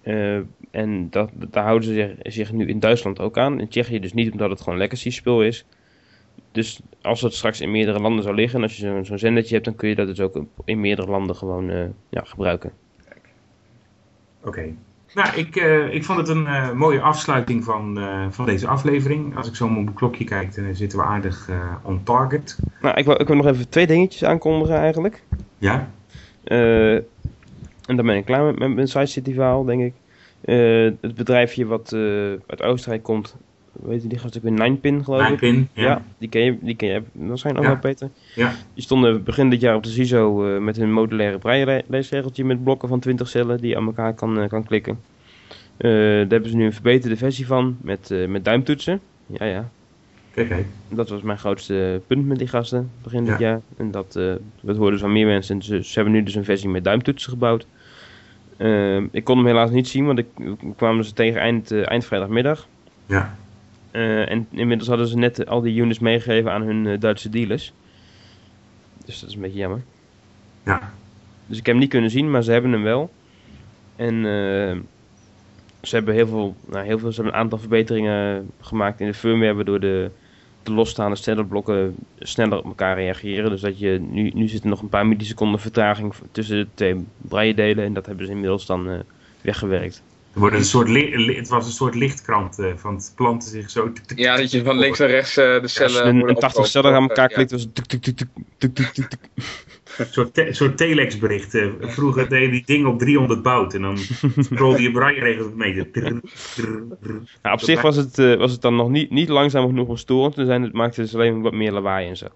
Eh, 0.09 0.41
en 0.71 1.11
dat, 1.11 1.31
daar 1.35 1.65
houden 1.65 1.89
ze 1.89 1.95
zich, 1.95 2.33
zich 2.33 2.53
nu 2.53 2.67
in 2.67 2.81
Duitsland 2.81 3.21
ook 3.21 3.39
aan. 3.39 3.61
In 3.61 3.69
Tsjechië 3.69 4.01
dus 4.01 4.13
niet, 4.13 4.33
omdat 4.33 4.51
het 4.51 4.61
gewoon 4.61 4.79
legacy 4.79 5.11
spul 5.11 5.43
is. 5.43 5.65
Dus 6.53 6.81
als 7.03 7.21
het 7.21 7.35
straks 7.35 7.61
in 7.61 7.71
meerdere 7.71 8.01
landen 8.01 8.23
zou 8.23 8.35
liggen, 8.35 8.59
en 8.59 8.63
als 8.63 8.77
je 8.77 8.87
zo'n 8.87 9.05
zo'n 9.05 9.19
zendertje 9.19 9.53
hebt, 9.53 9.65
dan 9.65 9.75
kun 9.75 9.89
je 9.89 9.95
dat 9.95 10.07
dus 10.07 10.21
ook 10.21 10.45
in 10.65 10.81
meerdere 10.81 11.11
landen 11.11 11.37
gewoon 11.37 11.71
eh, 11.71 11.85
ja, 12.09 12.23
gebruiken. 12.25 12.73
Oké. 14.45 14.75
Nou, 15.15 15.37
ik, 15.37 15.57
uh, 15.57 15.95
ik 15.95 16.05
vond 16.05 16.19
het 16.19 16.29
een 16.29 16.43
uh, 16.43 16.73
mooie 16.73 17.01
afsluiting 17.01 17.65
van, 17.65 17.99
uh, 17.99 18.27
van 18.31 18.47
deze 18.47 18.67
aflevering. 18.67 19.37
Als 19.37 19.49
ik 19.49 19.55
zo 19.55 19.65
op 19.65 19.71
mijn 19.71 19.95
klokje 19.95 20.25
kijk, 20.25 20.55
dan 20.55 20.75
zitten 20.75 20.99
we 20.99 21.05
aardig 21.05 21.51
on 21.83 22.03
target. 22.03 22.59
Nou, 22.81 22.97
ik 22.97 23.05
wil, 23.05 23.21
ik 23.21 23.27
wil 23.27 23.37
nog 23.37 23.47
even 23.47 23.69
twee 23.69 23.87
dingetjes 23.87 24.25
aankondigen 24.25 24.77
eigenlijk. 24.77 25.23
Ja? 25.59 25.91
En 27.89 27.97
dan 27.97 28.07
ben 28.07 28.17
ik 28.17 28.25
klaar 28.25 28.45
met, 28.45 28.59
met 28.59 28.75
mijn 28.75 28.89
Side 28.89 29.07
City 29.07 29.35
verhaal, 29.35 29.65
denk 29.65 29.83
ik. 29.83 29.93
het 31.01 31.15
bedrijfje 31.15 31.67
wat 31.67 31.93
uit 32.47 32.63
Oostenrijk 32.63 33.03
komt, 33.03 33.37
weet 33.73 34.03
je 34.03 34.09
die 34.09 34.19
gast 34.19 34.37
ook 34.37 34.43
weer 34.43 34.53
Ninepin 34.53 35.05
geloof 35.05 35.21
ik? 35.29 35.41
Ninepin, 35.41 35.69
ja. 35.73 35.83
ja. 35.83 36.03
die 36.19 36.29
ken 36.29 36.43
je, 36.45 36.59
die 36.61 36.75
ken 36.77 36.89
je 36.89 37.03
waarschijnlijk 37.13 37.67
ook 37.67 37.73
Ja. 37.73 37.81
wel, 37.81 37.93
Peter. 37.93 38.11
Ja. 38.35 38.53
Die 38.75 38.83
stonden 38.83 39.23
begin 39.25 39.51
dit 39.51 39.61
jaar 39.61 39.75
op 39.75 39.83
de 39.83 39.89
CISO 39.91 40.47
eh, 40.55 40.61
met 40.61 40.77
hun 40.77 40.93
modulaire 40.93 41.39
breileesregeltje 41.39 42.45
met 42.45 42.65
blokken 42.65 42.89
van 42.89 43.01
20 43.01 43.29
cellen 43.29 43.59
die 43.61 43.71
je 43.71 43.77
aan 43.77 43.87
elkaar 43.87 44.15
kan, 44.15 44.41
eh, 44.41 44.49
kan 44.49 44.65
klikken. 44.65 44.99
Eh, 45.77 45.91
daar 45.91 46.29
hebben 46.29 46.51
ze 46.51 46.57
nu 46.57 46.65
een 46.65 46.73
verbeterde 46.73 47.17
versie 47.17 47.47
van 47.47 47.77
met, 47.81 48.11
eh, 48.11 48.27
met 48.27 48.45
duimtoetsen. 48.45 49.01
Ja, 49.27 49.45
ja. 49.47 49.69
Kijk, 50.35 50.49
kijk. 50.49 50.67
Dat 50.89 51.09
was 51.09 51.23
mijn 51.23 51.39
grootste 51.39 52.01
punt 52.07 52.27
met 52.27 52.39
die 52.39 52.49
gasten 52.49 52.91
begin 53.03 53.25
dit 53.25 53.39
Ja. 53.39 53.47
jaar. 53.49 53.61
En 53.77 53.91
dat, 53.91 54.17
eh 54.17 54.33
dat 54.61 54.77
hoorden 54.77 54.99
van 54.99 55.13
meer 55.13 55.27
mensen. 55.27 55.55
En 55.57 55.63
ze, 55.63 55.85
ze 55.85 55.95
hebben 55.95 56.13
nu 56.13 56.23
dus 56.23 56.35
een 56.35 56.45
versie 56.45 56.69
met 56.69 56.85
duimtoetsen 56.85 57.31
gebouwd. 57.33 57.67
Eh, 58.59 59.03
ik 59.11 59.25
kon 59.25 59.37
hem 59.37 59.47
helaas 59.47 59.71
niet 59.71 59.89
zien, 59.89 60.07
want 60.07 60.19
ik 60.19 60.27
ik 60.39 60.77
kwam 60.77 61.03
ze 61.03 61.13
tegen 61.13 61.41
eind, 61.41 61.71
eh, 61.71 61.91
eind 61.91 62.05
vrijdagmiddag. 62.05 62.67
Ja. 63.07 63.37
Eh, 63.91 64.31
en 64.31 64.47
inmiddels 64.51 64.89
hadden 64.89 65.07
ze 65.07 65.19
net 65.19 65.47
al 65.47 65.61
die 65.61 65.81
units 65.81 65.99
meegegeven 65.99 66.53
aan 66.53 66.63
hun 66.63 66.87
eh, 66.87 67.01
Duitse 67.01 67.29
dealers. 67.29 67.73
Dus 69.05 69.21
dat 69.21 69.29
is 69.29 69.35
een 69.35 69.41
beetje 69.41 69.59
jammer. 69.59 69.83
Ja. 70.65 70.93
Dus 71.47 71.59
ik 71.59 71.67
heb 71.67 71.75
hem 71.75 71.83
niet 71.83 71.93
kunnen 71.93 72.11
zien, 72.11 72.31
maar 72.31 72.43
ze 72.43 72.53
hebben 72.53 72.73
hem 72.73 72.83
wel. 72.83 73.11
En 73.97 74.23
ze 75.83 75.97
hebben 75.97 76.15
heel 76.15 76.27
veel, 76.27 76.57
nou, 76.67 76.87
heel 76.87 76.99
veel, 76.99 77.11
ze 77.11 77.15
hebben 77.15 77.35
een 77.35 77.41
aantal 77.41 77.59
verbeteringen 77.59 78.51
gemaakt 78.61 79.01
in 79.01 79.07
de 79.07 79.15
firmware, 79.15 79.55
waardoor 79.55 79.81
de, 79.81 80.11
de 80.69 80.75
losstaande 80.75 81.17
stellerblokken 81.17 81.97
sneller 82.19 82.59
op 82.59 82.65
elkaar 82.65 82.97
reageren. 82.97 83.51
Dus 83.51 83.61
dat 83.61 83.79
je, 83.79 83.99
nu, 84.11 84.31
nu 84.35 84.49
zit 84.49 84.63
er 84.63 84.69
nog 84.69 84.83
een 84.83 84.89
paar 84.89 85.07
milliseconden 85.07 85.61
vertraging 85.61 86.15
tussen 86.33 86.57
de 86.57 86.67
twee 86.75 87.07
braille 87.17 87.55
delen 87.55 87.85
en 87.85 87.93
dat 87.93 88.07
hebben 88.07 88.27
ze 88.27 88.33
inmiddels 88.33 88.67
dan 88.67 88.91
eh, 88.91 88.99
weggewerkt. 89.41 90.03
Er 90.33 90.41
wordt 90.41 90.57
een 90.57 90.65
soort 90.65 90.89
het 91.37 91.49
was 91.49 91.67
een 91.67 91.73
soort 91.73 91.95
lichtkrant 91.95 92.59
eh, 92.59 92.67
van 92.77 92.95
het 92.95 93.13
planten 93.17 93.49
zich 93.51 93.71
zo. 93.71 93.93
Ja, 94.15 94.37
dat 94.37 94.51
je 94.51 94.65
van 94.65 94.79
links 94.79 94.99
naar 94.99 95.11
rechts 95.11 95.37
eh, 95.37 95.45
de 95.45 95.61
Als 95.63 95.73
cellen... 95.73 95.93
je 95.93 96.03
een, 96.03 96.19
worden 96.19 96.35
een 96.35 96.41
80 96.41 96.47
opgekocht, 96.47 96.71
cellen 96.71 96.95
aan 96.95 97.09
elkaar 97.09 97.29
ja. 97.29 97.35
klikt, 97.35 97.51
was 97.51 97.63
het 97.63 97.75
soort, 100.11 100.35
te- 100.35 100.49
soort 100.51 100.77
telex-bericht. 100.77 101.55
eh. 101.55 101.67
Vroeger 101.81 102.29
deed 102.29 102.43
je 102.43 102.51
die 102.51 102.63
ding 102.67 102.87
op 102.87 102.99
300 102.99 103.43
bout 103.43 103.75
en 103.75 103.83
dan 103.83 103.97
scrollde 104.51 104.83
je 104.83 104.91
braille-regels 104.91 105.53
mee. 105.55 105.91
Trrr, 105.91 106.21
trrr, 106.55 106.83
trrr. 107.01 107.53
Op 107.53 107.61
zich 107.61 107.83
was 107.83 107.97
het, 107.97 108.19
eh, 108.19 108.37
was 108.37 108.53
het 108.53 108.61
dan 108.61 108.77
nog 108.77 108.89
niet, 108.89 109.11
niet 109.11 109.29
langzaam 109.29 109.67
genoeg 109.67 109.89
om 109.89 109.97
storend 109.97 110.35
te 110.35 110.45
zijn. 110.45 110.63
Het 110.63 110.73
maakte 110.73 111.01
dus 111.01 111.15
alleen 111.15 111.41
wat 111.41 111.53
meer 111.53 111.73
lawaai 111.73 112.09
en 112.09 112.17
zo. 112.17 112.27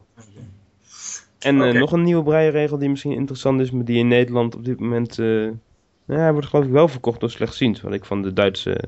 En 1.39 1.63
eh, 1.63 1.73
nog 1.73 1.93
een 1.93 2.03
nieuwe 2.03 2.23
breienregel 2.23 2.79
die 2.79 2.89
misschien 2.89 3.13
interessant 3.13 3.61
is, 3.61 3.71
maar 3.71 3.85
die 3.85 3.99
in 3.99 4.09
Nederland 4.09 4.55
op 4.55 4.65
dit 4.65 4.81
moment... 4.81 5.19
nou, 5.19 6.21
hij 6.21 6.33
wordt 6.33 6.47
geloof 6.47 6.65
ik 6.65 6.73
wel 6.73 6.89
verkocht 6.89 7.21
door 7.21 7.31
slechtziend, 7.31 7.81
wat 7.81 7.93
ik 7.93 8.05
van 8.05 8.23
de 8.23 8.33
Duitse... 8.33 8.81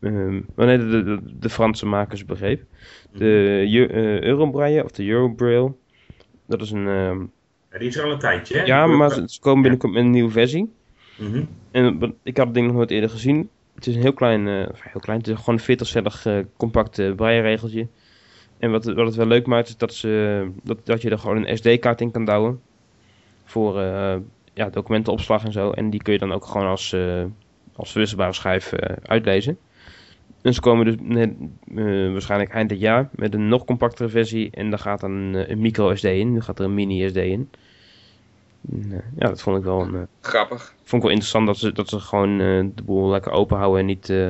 ehm 0.00 0.40
oh 0.56 0.64
nee, 0.66 0.78
de, 0.78 1.20
de, 1.38 1.50
Franse 1.50 1.86
makers 1.86 2.24
begreep. 2.24 2.62
De 3.12 3.66
Eurobraille, 4.22 4.84
of 4.84 4.90
de 4.90 5.06
Eurobraille. 5.06 5.72
Dat 6.46 6.62
is 6.62 6.70
een... 6.70 6.86
ehm, 6.88 7.24
Ja, 7.72 7.78
die 7.78 7.88
is 7.88 7.96
er 7.96 8.04
al 8.04 8.10
een 8.10 8.18
tijdje, 8.18 8.58
hè? 8.58 8.64
ja, 8.64 8.86
maar 8.86 9.10
ze, 9.10 9.22
ze 9.26 9.40
komen 9.40 9.62
binnenkort 9.62 9.92
met 9.92 10.02
een 10.02 10.10
nieuwe 10.10 10.30
versie. 10.30 10.72
Mhm. 11.18 11.44
En 11.70 12.14
ik 12.22 12.36
had 12.36 12.46
het 12.46 12.54
ding 12.54 12.66
nog 12.66 12.76
nooit 12.76 12.90
eerder 12.90 13.10
gezien. 13.10 13.48
Het 13.74 13.86
is 13.86 13.94
een 13.94 14.00
heel 14.00 14.12
klein, 14.12 14.48
eh, 14.48 14.66
heel 14.80 15.00
klein, 15.00 15.18
het 15.18 15.28
is 15.28 15.38
gewoon 15.38 15.54
een 15.54 15.64
40-cellig 15.78 16.26
eh, 16.26 16.38
compact 16.56 17.16
brailleregeltje. 17.16 17.86
En 18.58 18.70
wat, 18.70 18.84
het- 18.84 18.96
wat 18.96 19.06
het 19.06 19.14
wel 19.14 19.26
leuk 19.26 19.46
maakt 19.46 19.68
is 19.68 19.76
dat, 19.76 19.94
ze, 19.94 20.46
dat, 20.62 20.78
dat 20.86 21.02
je 21.02 21.10
er 21.10 21.18
gewoon 21.18 21.44
een 21.46 21.56
SD-kaart 21.56 22.00
in 22.00 22.10
kan 22.10 22.24
douwen. 22.24 22.60
Voor 23.44 23.80
eh, 23.80 24.16
ja, 24.54 24.68
documentenopslag 24.70 25.44
en 25.44 25.52
zo. 25.52 25.70
En 25.70 25.90
die 25.90 26.02
kun 26.02 26.12
je 26.12 26.18
dan 26.18 26.32
ook 26.32 26.44
gewoon 26.46 26.66
als, 26.66 26.96
als 27.74 27.90
verwisselbare 27.90 28.32
schijf 28.32 28.72
uitlezen. 29.02 29.58
En 30.42 30.54
ze 30.54 30.60
komen 30.60 30.84
dus 30.84 30.94
net, 31.00 31.32
eh, 31.74 32.12
waarschijnlijk 32.12 32.50
eind 32.50 32.68
dit 32.68 32.80
jaar 32.80 33.08
met 33.12 33.34
een 33.34 33.48
nog 33.48 33.64
compactere 33.64 34.08
versie. 34.08 34.50
En 34.50 34.70
daar 34.70 34.78
gaat 34.78 35.00
dan 35.00 35.10
een, 35.10 35.34
eh, 35.34 35.48
een 35.48 35.60
micro 35.60 35.94
SD 35.94 36.04
in. 36.04 36.32
Nu 36.32 36.40
gaat 36.40 36.58
er 36.58 36.64
een 36.64 36.74
mini 36.74 37.08
SD 37.08 37.16
in. 37.16 37.50
Eh, 38.68 38.98
ja, 39.18 39.28
dat 39.28 39.42
vond 39.42 39.56
ik 39.56 39.64
wel 39.64 39.80
een, 39.80 40.06
Grappig. 40.20 40.74
vond 40.76 40.92
ik 40.92 41.02
wel 41.02 41.10
interessant 41.10 41.46
dat 41.46 41.58
ze, 41.58 41.72
dat 41.72 41.88
ze 41.88 42.00
gewoon 42.00 42.38
de 42.74 42.82
boel 42.84 43.10
lekker 43.10 43.32
open 43.32 43.56
houden 43.56 43.80
en 43.80 43.86
niet 43.86 44.10
eh, 44.10 44.28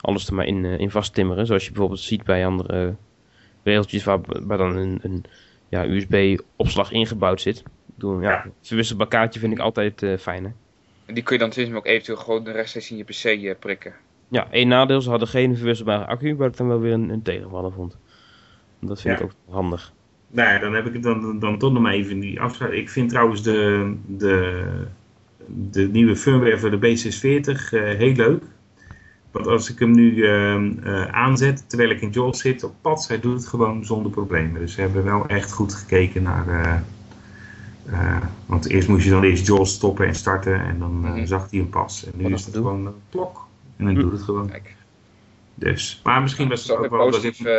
alles 0.00 0.26
er 0.26 0.34
maar 0.34 0.46
in, 0.46 0.64
eh, 0.64 0.78
in 0.78 0.90
vasttimmeren. 0.90 1.46
Zoals 1.46 1.64
je 1.64 1.70
bijvoorbeeld 1.70 2.00
ziet 2.00 2.24
bij 2.24 2.46
andere 2.46 2.96
regeltjes 3.62 4.04
waar, 4.04 4.18
waar 4.26 4.58
dan 4.58 4.76
een, 4.76 4.98
een 5.02 5.24
ja, 5.68 5.86
USB-opslag 5.86 6.92
ingebouwd 6.92 7.40
zit. 7.40 7.62
Bedoel, 7.86 8.20
ja, 8.20 8.46
verwisselbaar 8.62 9.08
kaartje 9.08 9.40
vind 9.40 9.52
ik 9.52 9.58
altijd 9.58 10.02
eh 10.02 10.16
fijner. 10.18 10.52
En 11.06 11.14
die 11.14 11.22
kun 11.22 11.36
je 11.36 11.42
dan 11.42 11.52
sinds 11.52 11.72
ook 11.72 11.86
eventueel 11.86 12.18
gewoon 12.18 12.48
rechtstreeks 12.48 12.90
in 12.90 12.96
je 12.96 13.04
PC 13.04 13.58
prikken. 13.58 13.94
Ja, 14.30 14.50
één 14.50 14.68
nadeel, 14.68 15.00
ze 15.00 15.10
hadden 15.10 15.28
geen 15.28 15.56
verwisselbare 15.56 16.06
accu, 16.06 16.36
waar 16.36 16.48
ik 16.48 16.56
dan 16.56 16.68
wel 16.68 16.80
weer 16.80 16.92
een, 16.92 17.08
een 17.08 17.22
tegenvaller 17.22 17.72
vond. 17.72 17.96
Dat 18.80 19.00
vind 19.00 19.18
Ja. 19.18 19.24
ik 19.24 19.30
ook 19.30 19.54
handig. 19.54 19.92
Nou 20.28 20.48
ja, 20.52 20.58
dan 20.58 20.74
heb 20.74 20.86
ik 20.86 20.92
het 20.92 21.02
dan, 21.02 21.38
dan 21.38 21.58
toch 21.58 21.72
nog 21.72 21.82
maar 21.82 21.92
even 21.92 22.10
in 22.12 22.20
die 22.20 22.40
afsluiting. 22.40 22.82
Ik 22.82 22.90
vind 22.90 23.08
trouwens 23.08 23.42
de, 23.42 23.92
de, 24.06 24.64
de 25.70 25.88
nieuwe 25.88 26.16
firmware 26.16 26.58
voor 26.58 26.70
de 26.70 26.76
B640 26.76 27.72
eh, 27.74 27.80
heel 27.82 28.12
leuk. 28.14 28.42
Want 29.30 29.46
als 29.46 29.70
ik 29.70 29.78
hem 29.78 29.90
nu 29.90 30.24
ehm, 30.26 30.72
eh, 30.84 31.04
aanzet, 31.06 31.64
terwijl 31.68 31.90
ik 31.90 32.00
in 32.00 32.10
JAWS 32.10 32.40
zit 32.40 32.64
op 32.64 32.74
pad, 32.80 33.08
hij 33.08 33.20
doet 33.20 33.34
het 33.34 33.46
gewoon 33.46 33.84
zonder 33.84 34.10
problemen. 34.12 34.60
Dus 34.60 34.72
ze 34.74 34.80
hebben 34.80 35.04
wel 35.04 35.26
echt 35.26 35.52
goed 35.52 35.74
gekeken 35.74 36.22
naar... 36.22 36.48
eh, 36.48 38.16
want 38.46 38.68
eerst 38.68 38.88
moest 38.88 39.04
je 39.04 39.10
dan 39.10 39.22
eerst 39.22 39.46
JAWS 39.46 39.74
stoppen 39.74 40.06
en 40.06 40.14
starten 40.14 40.60
en 40.60 40.78
dan 40.78 40.92
Mhm. 41.00 41.26
zag 41.26 41.50
hij 41.50 41.58
hem 41.60 41.68
pas. 41.70 42.04
En 42.04 42.12
nu 42.16 42.32
is 42.32 42.44
het 42.44 42.54
gewoon 42.54 42.86
een 42.86 42.92
klok. 43.10 43.48
En 43.80 43.86
dan 43.86 43.94
Hm. 43.94 44.00
doet 44.00 44.12
het 44.12 44.22
gewoon. 44.22 44.48
Kijk, 44.50 44.76
Dus. 45.54 46.00
Maar 46.04 46.22
misschien 46.22 46.48
dat 46.48 46.58
was 46.58 46.68
het 46.68 46.76
ook 46.78 46.90
wel 46.90 46.98
dat 46.98 47.10
positief. 47.10 47.40
ik 47.40 47.46
eh, 47.46 47.54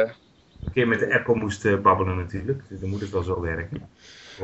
een 0.66 0.72
keer 0.74 0.88
met 0.88 1.00
de 1.00 1.14
Apple 1.14 1.36
moest 1.36 1.66
eh, 1.66 1.78
babbelen 1.80 2.18
natuurlijk. 2.18 2.62
Dus 2.70 2.80
dan 2.80 2.90
moet 2.90 3.02
het 3.02 3.10
wel 3.10 3.24
zo 3.24 3.42
werken. 3.42 3.90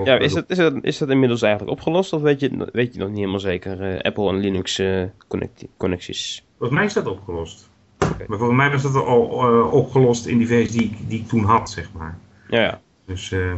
Ja, 0.04 0.18
is 0.20 0.34
dat, 0.34 0.50
is, 0.50 0.58
dat, 0.58 0.74
is 0.82 0.98
dat 0.98 1.10
inmiddels 1.10 1.42
eigenlijk 1.42 1.72
opgelost 1.74 2.14
of 2.14 2.22
weet 2.22 2.40
je, 2.40 2.70
weet 2.72 2.94
je 2.94 3.00
nog 3.00 3.08
niet 3.10 3.18
helemaal 3.18 3.40
zeker? 3.40 3.82
eh, 3.82 4.00
Apple 4.02 4.30
en 4.30 4.36
Linux 4.40 4.80
eh, 4.80 5.04
connecti- 5.28 5.70
connecties. 5.78 6.44
Volgens 6.58 6.78
mij 6.80 6.88
is 6.88 6.94
dat 6.94 7.06
opgelost. 7.08 7.70
Maar 7.98 8.38
volgens 8.38 8.58
mij 8.58 8.72
was 8.72 8.82
dat 8.84 8.96
al 8.96 9.42
eh, 9.42 9.74
opgelost 9.74 10.26
in 10.26 10.38
die 10.38 10.48
versie 10.48 10.80
die, 10.80 10.90
ik- 10.90 11.10
die 11.10 11.20
ik 11.20 11.28
toen 11.28 11.44
had, 11.44 11.70
zeg 11.70 11.92
maar. 11.94 12.18
Ja, 12.50 12.60
ja. 12.62 12.82
Dus. 13.06 13.32
eh, 13.32 13.54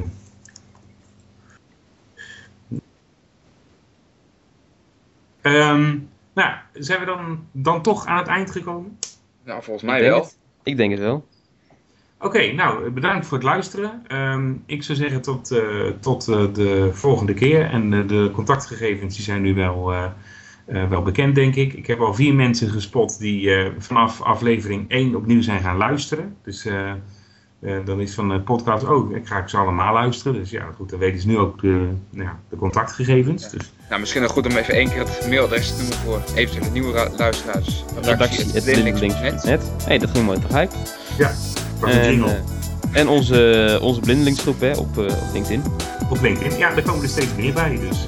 ehm, 5.41 5.97
nou, 6.39 6.53
zijn 6.73 6.99
we 6.99 7.05
dan, 7.05 7.47
dan 7.51 7.81
toch 7.81 8.05
aan 8.05 8.17
het 8.17 8.27
eind 8.27 8.51
gekomen? 8.51 8.97
nou, 9.43 9.63
volgens 9.63 9.85
mij 9.85 10.01
wel. 10.01 10.19
het. 10.19 10.37
Ik 10.63 10.77
denk 10.77 10.91
het 10.91 10.99
wel. 10.99 11.27
Oké, 12.19 12.51
nou, 12.51 12.89
bedankt 12.89 13.25
voor 13.25 13.37
het 13.37 13.45
luisteren. 13.47 14.01
Ehm, 14.07 14.53
ik 14.65 14.83
zou 14.83 14.97
zeggen 14.97 15.21
tot, 15.21 15.51
eh, 15.51 15.89
tot 15.99 16.27
eh, 16.27 16.53
de 16.53 16.89
volgende 16.93 17.33
keer. 17.33 17.65
En 17.65 17.93
eh, 17.93 18.07
de 18.07 18.31
contactgegevens 18.33 19.15
die 19.15 19.23
zijn 19.23 19.41
nu 19.41 19.53
wel, 19.53 19.93
eh, 19.93 20.11
eh, 20.65 20.89
wel 20.89 21.01
bekend, 21.01 21.35
denk 21.35 21.55
ik. 21.55 21.73
Ik 21.73 21.87
heb 21.87 21.99
al 21.99 22.13
vier 22.13 22.35
mensen 22.35 22.69
gespot 22.69 23.19
die 23.19 23.53
eh, 23.55 23.71
vanaf 23.77 24.21
aflevering 24.21 24.85
1 24.89 25.15
opnieuw 25.15 25.41
zijn 25.41 25.61
gaan 25.61 25.77
luisteren. 25.77 26.35
Dus 26.43 26.67
eh, 27.61 27.75
eh, 27.75 27.85
dan 27.85 27.99
is 27.99 28.13
van 28.13 28.29
de 28.29 28.39
podcast, 28.39 28.83
oh, 28.83 29.15
ik 29.15 29.27
ga 29.27 29.37
ik 29.37 29.49
ze 29.49 29.57
allemaal 29.57 29.93
luisteren. 29.93 30.33
Dus 30.33 30.49
ja, 30.49 30.63
goed, 30.75 30.89
dan 30.89 30.99
weten 30.99 31.21
ze 31.21 31.27
nu 31.27 31.37
ook 31.37 31.61
de, 31.61 31.87
nou 32.09 32.27
ja, 32.27 32.39
de 32.49 32.55
contactgegevens. 32.55 33.49
Dus 33.49 33.71
Nou, 33.89 33.99
misschien 33.99 34.21
nog 34.21 34.31
goed 34.31 34.45
om 34.45 34.51
even 34.51 34.73
één 34.73 34.89
keer 34.89 34.99
het 34.99 35.25
mailadres 35.29 35.67
te 35.75 35.77
noemen 35.81 35.97
voor 35.97 36.21
eventuele 36.35 36.71
nieuwe 36.71 36.91
ra- 36.93 37.09
luisteraars. 37.17 37.83
Redactie, 38.01 38.45
het 38.53 38.63
blindelinks.net. 38.63 39.71
Hé, 39.85 39.97
dat 39.97 40.09
ging 40.09 40.25
mooi 40.25 40.39
tegelijk. 40.39 40.71
was 41.79 41.93
een 41.93 41.99
En, 41.99 42.23
eh, 42.23 42.31
en 43.01 43.07
onze, 43.07 43.79
onze 43.81 43.99
blindelingsgroep 43.99 44.59
hè, 44.59 44.71
op, 44.71 44.97
eh, 44.97 45.03
op 45.05 45.33
LinkedIn. 45.33 45.63
op 46.09 46.21
LinkedIn. 46.21 46.57
Ja, 46.57 46.73
daar 46.73 46.83
komen 46.83 47.03
er 47.03 47.09
steeds 47.09 47.35
meer 47.37 47.53
bij. 47.53 47.79
Dus 47.89 48.07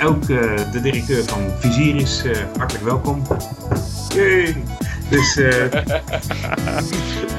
eh, 0.00 0.06
ook 0.08 0.22
eh, 0.22 0.72
de 0.72 0.80
directeur 0.82 1.24
van 1.24 1.40
Vizier 1.58 1.96
is 1.96 2.24
eh, 2.24 2.36
hartelijk 2.56 2.84
welkom. 2.84 3.22
Yay! 4.14 4.56
Dus, 5.10 5.36
eh, 5.36 5.64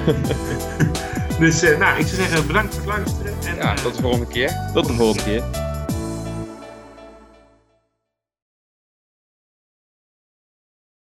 dus 1.39 1.61
eh, 1.61 1.77
nou, 1.77 1.99
ik 1.99 2.07
zou 2.07 2.21
zeggen 2.21 2.47
bedankt 2.47 2.75
voor 2.75 2.83
het 2.83 2.97
luisteren. 2.97 3.33
En, 3.47 3.55
Ja, 3.55 3.75
eh, 3.75 3.83
tot 3.83 3.95
de 3.95 4.01
volgende 4.01 4.27
keer. 4.27 4.55
Tot 4.73 4.88
de 4.88 4.93
volgende 4.93 5.23
keer. 5.23 5.64